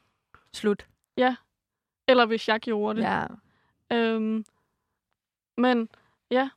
slut. 0.52 0.86
Eller 2.08 2.26
hvis 2.26 2.48
jeg 2.48 2.60
gjorde 2.60 3.00
det. 3.00 3.06
Ja. 3.06 3.26
Øhm, 3.96 4.44
men 5.56 5.88
ja. 6.30 6.50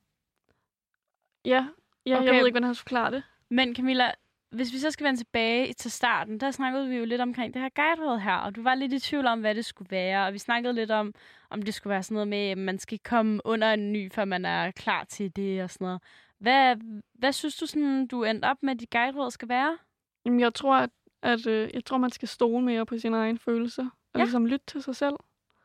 Ja, 1.45 1.67
ja 2.05 2.15
okay. 2.17 2.25
jeg 2.25 2.33
ved 2.35 2.45
ikke, 2.45 2.53
hvordan 2.53 2.67
jeg 2.67 2.75
skal 2.75 2.83
forklare 2.83 3.11
det. 3.11 3.23
Men 3.49 3.75
Camilla, 3.75 4.11
hvis 4.51 4.73
vi 4.73 4.77
så 4.77 4.91
skal 4.91 5.05
vende 5.05 5.19
tilbage 5.19 5.73
til 5.73 5.91
starten, 5.91 6.39
der 6.39 6.51
snakkede 6.51 6.87
vi 6.89 6.95
jo 6.95 7.05
lidt 7.05 7.21
omkring 7.21 7.53
det 7.53 7.61
her 7.61 7.69
guideråd 7.75 8.19
her, 8.19 8.35
og 8.35 8.55
du 8.55 8.63
var 8.63 8.75
lidt 8.75 8.93
i 8.93 8.99
tvivl 8.99 9.27
om, 9.27 9.39
hvad 9.39 9.55
det 9.55 9.65
skulle 9.65 9.91
være, 9.91 10.25
og 10.27 10.33
vi 10.33 10.37
snakkede 10.37 10.73
lidt 10.73 10.91
om, 10.91 11.13
om 11.49 11.61
det 11.61 11.73
skulle 11.73 11.91
være 11.91 12.03
sådan 12.03 12.15
noget 12.15 12.27
med, 12.27 12.49
at 12.49 12.57
man 12.57 12.79
skal 12.79 12.99
komme 12.99 13.41
under 13.45 13.73
en 13.73 13.91
ny, 13.93 14.11
før 14.11 14.25
man 14.25 14.45
er 14.45 14.71
klar 14.71 15.03
til 15.03 15.35
det 15.35 15.63
og 15.63 15.69
sådan 15.69 15.85
noget. 15.85 16.01
Hvad, 16.39 16.75
hvad 17.13 17.31
synes 17.31 17.55
du, 17.57 17.65
sådan, 17.65 18.07
du 18.07 18.23
endte 18.23 18.45
op 18.45 18.57
med, 18.63 18.73
at 18.73 18.79
dit 18.79 18.89
guideråd 18.89 19.31
skal 19.31 19.49
være? 19.49 19.77
Jamen, 20.25 20.39
jeg 20.39 20.53
tror, 20.53 20.75
at, 20.75 20.89
at 21.21 21.47
øh, 21.47 21.69
jeg 21.73 21.85
tror, 21.85 21.97
man 21.97 22.11
skal 22.11 22.27
stole 22.27 22.65
mere 22.65 22.85
på 22.85 22.97
sine 22.97 23.17
egne 23.17 23.39
følelser. 23.39 23.83
Og 23.83 23.89
Ja. 24.15 24.19
ja. 24.19 24.23
ligesom 24.23 24.45
lytte 24.45 24.65
til 24.65 24.83
sig 24.83 24.95
selv. 24.95 25.15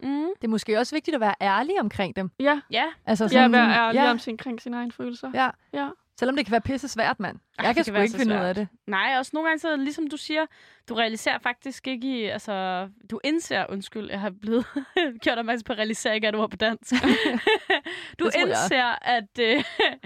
Mm. 0.02 0.08
Det 0.40 0.44
er 0.44 0.48
måske 0.48 0.78
også 0.78 0.96
vigtigt 0.96 1.14
at 1.14 1.20
være 1.20 1.34
ærlig 1.40 1.80
omkring 1.80 2.16
dem. 2.16 2.30
Ja, 2.40 2.60
Ja, 2.70 2.84
Altså 3.06 3.24
ja 3.24 3.28
sådan, 3.28 3.52
være 3.52 3.74
ærlig 3.74 3.98
ja, 3.98 4.10
om 4.10 4.18
sin, 4.18 4.36
kring 4.36 4.62
sine 4.62 4.76
egne 4.76 4.92
følelser. 4.92 5.30
Ja. 5.34 5.50
ja. 5.72 5.88
Selvom 6.18 6.36
det 6.36 6.46
kan 6.46 6.52
være 6.52 6.60
pisse 6.60 6.88
svært, 6.88 7.20
mand. 7.20 7.38
Jeg 7.58 7.66
det 7.66 7.74
kan 7.74 7.74
kan 7.74 7.84
sgu 7.84 8.02
ikke 8.02 8.18
finde 8.18 8.34
ud 8.34 8.40
af 8.40 8.54
svært. 8.54 8.68
det. 8.70 8.78
nej, 8.86 9.14
også 9.18 9.30
nogle 9.34 9.48
gange, 9.48 9.58
så 9.58 9.76
ligesom 9.76 10.06
du 10.10 10.16
siger, 10.16 10.46
du 10.88 10.94
realiserer 10.94 11.38
faktisk 11.38 11.86
ikke 11.88 12.18
i, 12.20 12.24
altså, 12.24 12.88
du 13.10 13.20
indser, 13.24 13.66
undskyld, 13.68 14.10
jeg 14.10 14.20
har 14.20 14.30
blevet 14.30 14.66
gjort 15.22 15.38
opmærksom 15.38 15.64
på, 15.64 15.72
at 15.72 15.78
realisere 15.78 16.14
ikke 16.14 16.24
er 16.26 16.28
et 16.28 16.34
ord 16.34 16.50
på 16.50 16.56
dansk. 16.56 16.92
du 18.20 18.30
indser, 18.38 19.04
at, 19.04 19.38
øh, 19.40 19.64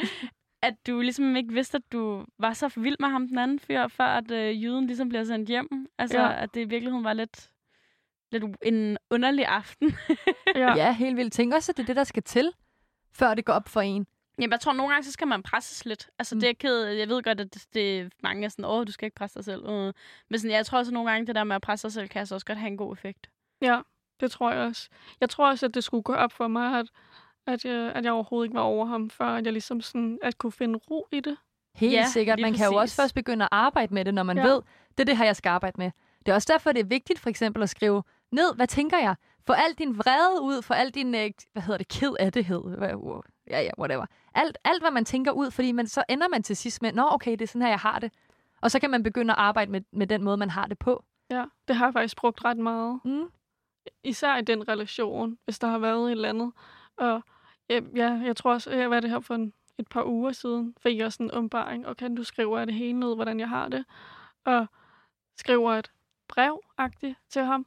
at 0.68 0.74
du 0.86 1.00
ligesom 1.00 1.36
ikke 1.36 1.52
vidste, 1.52 1.76
at 1.76 1.92
du 1.92 2.24
var 2.38 2.52
så 2.52 2.72
vild 2.76 2.96
med 3.00 3.08
ham 3.08 3.28
den 3.28 3.38
anden 3.38 3.58
fyr, 3.58 3.88
før 3.88 4.04
at 4.04 4.30
øh, 4.30 4.62
jyden 4.62 4.86
ligesom 4.86 5.08
bliver 5.08 5.24
sendt 5.24 5.48
hjem. 5.48 5.86
Altså, 5.98 6.20
Ja. 6.20 6.42
at 6.42 6.54
det 6.54 6.60
i 6.60 6.64
virkeligheden 6.68 7.04
var 7.04 7.12
lidt, 7.12 7.50
lidt 8.32 8.44
en 8.62 8.98
underlig 9.10 9.46
aften. 9.46 9.96
ja. 10.54 10.74
Ja, 10.76 10.92
helt 10.92 11.16
vildt. 11.16 11.32
Tænk 11.32 11.54
også, 11.54 11.72
at 11.72 11.76
det 11.76 11.82
er 11.82 11.86
det, 11.86 11.96
der 11.96 12.04
skal 12.04 12.22
til, 12.22 12.52
før 13.12 13.34
det 13.34 13.44
går 13.44 13.52
op 13.52 13.68
for 13.68 13.80
en. 13.80 14.06
Jamen, 14.40 14.52
jeg 14.52 14.60
tror, 14.60 14.72
nogle 14.72 14.92
gange, 14.92 15.04
så 15.04 15.12
skal 15.12 15.28
man 15.28 15.42
presses 15.42 15.84
lidt. 15.84 16.08
Altså, 16.18 16.34
Mm. 16.34 16.40
det 16.40 16.48
er 16.48 16.54
ked, 16.54 16.84
jeg 16.84 17.08
ved 17.08 17.22
godt, 17.22 17.40
at 17.40 17.54
det, 17.54 17.64
det 17.74 18.12
mange 18.22 18.44
er 18.44 18.48
sådan, 18.48 18.64
åh, 18.64 18.86
du 18.86 18.92
skal 18.92 19.06
ikke 19.06 19.14
presse 19.14 19.34
dig 19.38 19.44
selv. 19.44 19.66
Øh. 19.68 19.92
Men 20.30 20.38
sådan, 20.38 20.50
jeg 20.56 20.66
tror 20.66 20.78
også, 20.78 20.90
at 20.90 20.94
nogle 20.94 21.10
gange, 21.10 21.26
det 21.26 21.34
der 21.34 21.44
med 21.44 21.56
at 21.56 21.62
presse 21.62 21.80
sig 21.82 21.92
selv, 21.92 22.08
kan 22.08 22.18
altså 22.18 22.34
også 22.34 22.46
godt 22.46 22.58
have 22.58 22.70
en 22.70 22.76
god 22.76 22.92
effekt. 22.92 23.30
ja, 23.62 23.80
det 24.20 24.30
tror 24.30 24.52
jeg 24.52 24.60
også. 24.60 24.88
Jeg 25.20 25.30
tror 25.30 25.48
også, 25.50 25.66
at 25.66 25.74
det 25.74 25.84
skulle 25.84 26.02
gå 26.02 26.14
op 26.14 26.32
for 26.32 26.48
mig, 26.48 26.78
at, 26.78 26.86
at, 27.46 27.64
jeg, 27.64 27.74
at 27.94 28.04
jeg 28.04 28.12
overhovedet 28.12 28.46
ikke 28.48 28.54
var 28.56 28.60
over 28.62 28.86
ham, 28.86 29.10
før 29.10 29.26
at 29.26 29.44
jeg 29.44 29.52
ligesom 29.52 29.80
sådan, 29.80 30.18
at 30.22 30.38
kunne 30.38 30.52
finde 30.52 30.78
ro 30.90 31.08
i 31.12 31.20
det. 31.20 31.36
Helt 31.74 31.92
Ja, 31.92 32.06
sikkert. 32.06 32.40
Man 32.40 32.54
kan 32.54 32.66
jo 32.66 32.76
også 32.76 32.96
først 32.96 33.14
begynde 33.14 33.44
at 33.44 33.48
arbejde 33.52 33.94
med 33.94 34.04
det, 34.04 34.14
når 34.14 34.22
man 34.22 34.36
Ja. 34.36 34.42
ja. 34.42 34.48
ved, 34.48 34.62
det 34.90 35.00
er 35.00 35.04
det 35.04 35.16
her, 35.16 35.24
jeg 35.24 35.36
skal 35.36 35.50
arbejde 35.50 35.74
med. 35.78 35.90
Det 36.26 36.28
er 36.28 36.34
også 36.34 36.48
derfor, 36.52 36.72
det 36.72 36.80
er 36.80 36.84
vigtigt 36.84 37.18
for 37.18 37.30
eksempel 37.30 37.62
at 37.62 37.70
skrive 37.70 38.02
ned, 38.32 38.54
hvad 38.56 38.66
tænker 38.66 38.98
jeg? 38.98 39.14
Få 39.46 39.52
al 39.52 39.72
din 39.78 39.98
vrede 39.98 40.40
ud, 40.42 40.62
få 40.62 40.74
al 40.74 40.90
din, 40.90 41.14
øh, 41.14 41.30
hvad 41.52 41.62
hedder 41.62 41.78
det, 41.78 41.88
ked 41.88 42.12
af 42.20 42.32
det 42.32 42.44
hed. 42.44 42.60
Ja, 43.50 43.60
ja, 43.62 43.70
whatever. 43.78 44.06
Alt, 44.34 44.58
alt, 44.64 44.82
hvad 44.82 44.90
man 44.90 45.04
tænker 45.04 45.32
ud, 45.32 45.50
fordi 45.50 45.72
man, 45.72 45.86
så 45.86 46.04
ender 46.08 46.28
man 46.28 46.42
til 46.42 46.56
sidst 46.56 46.82
med, 46.82 46.92
nå 46.92 47.08
okay, 47.10 47.30
det 47.32 47.42
er 47.42 47.46
sådan 47.46 47.62
her, 47.62 47.68
jeg 47.68 47.78
har 47.78 47.98
det. 47.98 48.12
Og 48.60 48.70
så 48.70 48.80
kan 48.80 48.90
man 48.90 49.02
begynde 49.02 49.32
at 49.32 49.38
arbejde 49.38 49.70
med, 49.70 49.80
med 49.92 50.06
den 50.06 50.22
måde, 50.22 50.36
man 50.36 50.50
har 50.50 50.66
det 50.66 50.78
på. 50.78 51.04
Ja, 51.30 51.44
det 51.68 51.76
har 51.76 51.86
jeg 51.86 51.92
faktisk 51.92 52.16
brugt 52.16 52.44
ret 52.44 52.56
meget. 52.56 53.00
Mm. 53.04 53.30
Især 54.04 54.36
i 54.36 54.42
den 54.42 54.68
relation, 54.68 55.38
hvis 55.44 55.58
der 55.58 55.68
har 55.68 55.78
været 55.78 56.06
et 56.06 56.10
eller 56.10 56.28
andet. 56.28 56.52
Og 56.96 57.22
ja, 57.68 57.80
ja 57.96 58.20
jeg 58.24 58.36
tror 58.36 58.52
også, 58.52 58.70
jeg 58.70 58.90
var 58.90 59.00
det 59.00 59.10
her 59.10 59.20
for 59.20 59.34
en, 59.34 59.52
et 59.78 59.88
par 59.88 60.04
uger 60.04 60.32
siden, 60.32 60.74
fik 60.82 60.98
jeg 60.98 61.12
sådan 61.12 61.26
en 61.26 61.34
åbenbaring, 61.34 61.86
og 61.86 61.96
kan 61.96 62.14
du 62.14 62.24
skrive 62.24 62.66
det 62.66 62.74
hele 62.74 63.00
ned, 63.00 63.14
hvordan 63.14 63.40
jeg 63.40 63.48
har 63.48 63.68
det. 63.68 63.84
Og 64.44 64.66
skriver 65.38 65.72
et 65.72 65.90
brev 66.28 66.60
til 67.30 67.42
ham, 67.42 67.66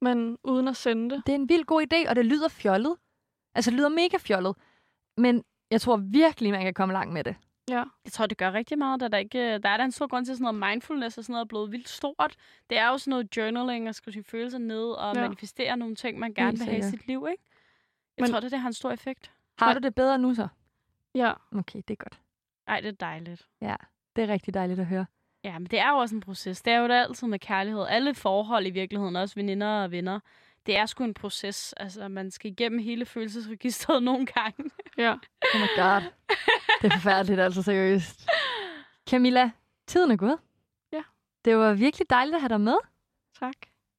men 0.00 0.38
uden 0.44 0.68
at 0.68 0.76
sende 0.76 1.14
det. 1.14 1.22
Det 1.26 1.32
er 1.32 1.36
en 1.36 1.48
vild 1.48 1.64
god 1.64 1.82
idé, 1.92 2.08
og 2.08 2.16
det 2.16 2.26
lyder 2.26 2.48
fjollet. 2.48 2.96
Altså, 3.54 3.70
det 3.70 3.76
lyder 3.78 3.88
mega 3.88 4.16
fjollet. 4.18 4.56
Men 5.20 5.44
jeg 5.70 5.80
tror 5.80 5.96
virkelig, 5.96 6.52
man 6.52 6.62
kan 6.62 6.74
komme 6.74 6.92
langt 6.94 7.12
med 7.12 7.24
det. 7.24 7.36
Ja, 7.70 7.84
Jeg 8.04 8.12
tror, 8.12 8.26
det 8.26 8.38
gør 8.38 8.52
rigtig 8.52 8.78
meget. 8.78 9.00
Der 9.00 9.06
er, 9.06 9.10
der 9.10 9.18
ikke, 9.18 9.58
der 9.58 9.68
er 9.68 9.76
der 9.76 9.84
en 9.84 9.92
stor 9.92 10.06
grund 10.06 10.24
til, 10.24 10.32
at 10.32 10.38
sådan 10.38 10.54
noget 10.54 10.70
mindfulness 10.72 11.18
og 11.18 11.24
sådan 11.24 11.32
noget 11.32 11.44
er 11.44 11.48
blevet 11.48 11.72
vildt 11.72 11.88
stort. 11.88 12.34
Det 12.70 12.78
er 12.78 12.88
jo 12.88 12.98
sådan 12.98 13.10
noget 13.10 13.36
journaling 13.36 13.88
og 13.88 13.94
skrive 13.94 14.12
sine 14.12 14.24
følelser 14.24 14.58
ned 14.58 14.84
og 14.90 15.14
Ja. 15.14 15.20
ja. 15.20 15.26
manifestere 15.26 15.76
nogle 15.76 15.94
ting, 15.94 16.18
man 16.18 16.34
gerne 16.34 16.58
vil 16.58 16.66
have 16.66 16.78
i 16.78 16.82
sit 16.82 17.06
liv, 17.06 17.26
ikke? 17.30 17.42
Jeg 18.16 18.22
Men- 18.22 18.30
tror, 18.30 18.40
det, 18.40 18.50
det 18.50 18.58
har 18.60 18.66
en 18.66 18.72
stor 18.72 18.90
effekt. 18.90 19.30
Har 19.58 19.74
du 19.74 19.80
det 19.80 19.94
bedre 19.94 20.18
nu 20.18 20.34
så? 20.34 20.48
ja, 21.14 21.32
Okay, 21.56 21.82
det 21.88 21.90
er 21.94 22.04
godt. 22.04 22.20
Ej, 22.66 22.80
det 22.80 22.88
er 22.88 22.92
dejligt. 22.92 23.46
Det 24.16 24.24
er 24.24 24.28
rigtig 24.28 24.54
dejligt 24.54 24.80
at 24.80 24.86
høre. 24.86 25.06
Ja, 25.44 25.58
men 25.58 25.66
det 25.66 25.78
er 25.80 25.90
jo 25.90 25.96
også 25.96 26.14
en 26.14 26.20
proces. 26.20 26.62
Det 26.62 26.72
er 26.72 26.78
jo 26.78 26.88
da 26.88 26.94
altid 26.94 27.26
med 27.28 27.38
kærlighed. 27.38 27.86
Alle 27.88 28.14
forhold 28.14 28.66
i 28.66 28.70
virkeligheden, 28.70 29.16
også 29.16 29.34
veninder 29.34 29.82
og 29.82 29.90
venner, 29.90 30.20
det 30.66 30.76
er 30.76 30.86
sgu 30.86 31.04
en 31.04 31.14
proces. 31.14 31.72
Altså, 31.72 32.08
man 32.08 32.30
skal 32.30 32.50
igennem 32.50 32.78
hele 32.80 33.06
følelsesregistret 33.06 34.02
nogle 34.10 34.26
gange. 34.26 34.70
ja. 34.98 35.12
Oh 35.54 35.60
my 35.60 35.66
god. 35.76 36.02
Det 36.82 36.92
er 36.92 36.96
forfærdeligt, 36.96 37.40
altså 37.40 37.62
seriøst. 37.62 38.28
Camilla, 39.10 39.50
tiden 39.86 40.10
er 40.10 40.16
gået. 40.16 40.38
Ja. 40.92 41.02
Det 41.44 41.56
var 41.56 41.72
virkelig 41.74 42.10
dejligt 42.10 42.34
at 42.34 42.40
have 42.40 42.48
dig 42.48 42.60
med. 42.60 42.76
Tak. 43.40 43.52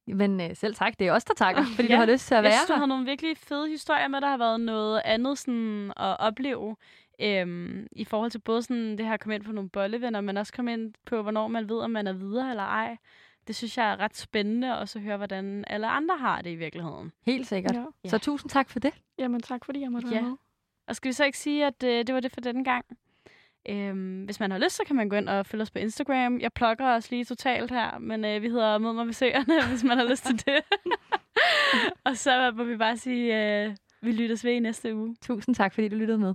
Men 0.07 0.41
øh, 0.41 0.55
selv 0.55 0.76
tak, 0.76 0.99
det 0.99 1.07
er 1.07 1.12
os, 1.14 1.24
der 1.24 1.34
takker, 1.34 1.64
fordi 1.76 1.88
Ja. 1.88 1.93
du 1.93 1.99
har 1.99 2.05
lyst 2.05 2.28
til 2.28 2.34
at 2.36 2.38
Jeg 2.38 2.43
være 2.43 2.51
synes, 2.53 2.68
du 2.68 2.74
havde 2.74 2.88
nogle 2.88 3.05
virkelig 3.05 3.38
fede 3.38 3.68
historier 3.70 4.07
med, 4.07 4.22
der 4.22 4.28
har 4.28 4.38
været 4.38 4.59
noget 4.59 5.01
andet 5.05 5.38
sådan, 5.38 5.93
at 5.97 6.20
opleve. 6.20 6.76
Øhm, 7.22 7.88
I 7.91 8.05
forhold 8.05 8.32
til 8.32 8.39
både 8.39 8.64
sådan, 8.64 8.97
det 8.97 9.05
her 9.05 9.14
at 9.14 9.20
komme 9.20 9.36
ind 9.36 9.43
på 9.43 9.51
nogle 9.51 9.70
bollevenner, 9.70 10.22
men 10.22 10.38
også 10.38 10.53
komme 10.53 10.74
ind 10.74 10.93
på, 11.05 11.22
hvornår 11.22 11.47
man 11.47 11.70
ved, 11.70 11.80
om 11.80 11.91
man 11.91 12.07
er 12.07 12.14
videre 12.14 12.49
eller 12.49 12.64
ej. 12.64 12.97
Det 13.47 13.55
synes 13.55 13.77
jeg 13.77 13.91
er 13.91 13.99
ret 13.99 14.17
spændende, 14.17 14.79
og 14.79 14.89
så 14.89 14.99
høre, 14.99 15.17
hvordan 15.17 15.63
alle 15.67 15.87
andre 15.87 16.17
har 16.17 16.41
det 16.41 16.49
i 16.49 16.55
virkeligheden. 16.55 17.11
Helt 17.25 17.47
sikkert. 17.47 17.75
Ja. 17.75 17.85
Ja. 18.03 18.09
Så 18.09 18.17
tusind 18.17 18.49
tak 18.49 18.69
for 18.69 18.79
det. 18.79 18.93
Jamen 19.17 19.41
tak, 19.41 19.65
fordi 19.65 19.81
jeg 19.81 19.91
måtte 19.91 20.07
Ja. 20.07 20.13
være 20.13 20.23
med. 20.23 20.37
Og 20.87 20.95
skal 20.95 21.09
vi 21.09 21.13
så 21.13 21.25
ikke 21.25 21.37
sige, 21.37 21.65
at 21.65 21.83
øh, 21.83 22.07
det 22.07 22.15
var 22.15 22.21
det 22.21 22.31
for 22.31 22.41
denne 22.41 22.63
gang? 22.63 22.85
Øhm, 23.69 24.23
hvis 24.23 24.39
man 24.39 24.51
har 24.51 24.57
lyst, 24.57 24.75
så 24.75 24.83
kan 24.87 24.95
man 24.95 25.09
gå 25.09 25.15
ind 25.15 25.29
og 25.29 25.45
følge 25.45 25.61
os 25.61 25.71
på 25.71 25.79
Instagram. 25.79 26.39
Jeg 26.39 26.53
plukker 26.53 26.87
os 26.95 27.11
lige 27.11 27.25
totalt 27.25 27.71
her, 27.71 27.97
men 27.99 28.25
øh, 28.25 28.41
vi 28.41 28.49
hedder 28.49 28.77
Mød 28.77 28.93
mig 28.93 29.05
ved 29.05 29.13
søerne, 29.13 29.67
hvis 29.69 29.83
man 29.83 29.97
har 29.97 30.05
lyst 30.09 30.25
til 30.25 30.45
det. 30.45 30.61
og 32.05 32.17
så 32.17 32.51
må 32.55 32.63
vi 32.63 32.77
bare 32.77 32.97
sige, 32.97 33.63
øh, 33.65 33.75
vi 34.01 34.11
lyttes 34.11 34.45
ved 34.45 34.51
i 34.51 34.59
næste 34.59 34.95
uge. 34.95 35.15
Tusind 35.21 35.55
tak, 35.55 35.73
fordi 35.73 35.87
du 35.87 35.95
lyttede 35.95 36.17
med. 36.17 36.33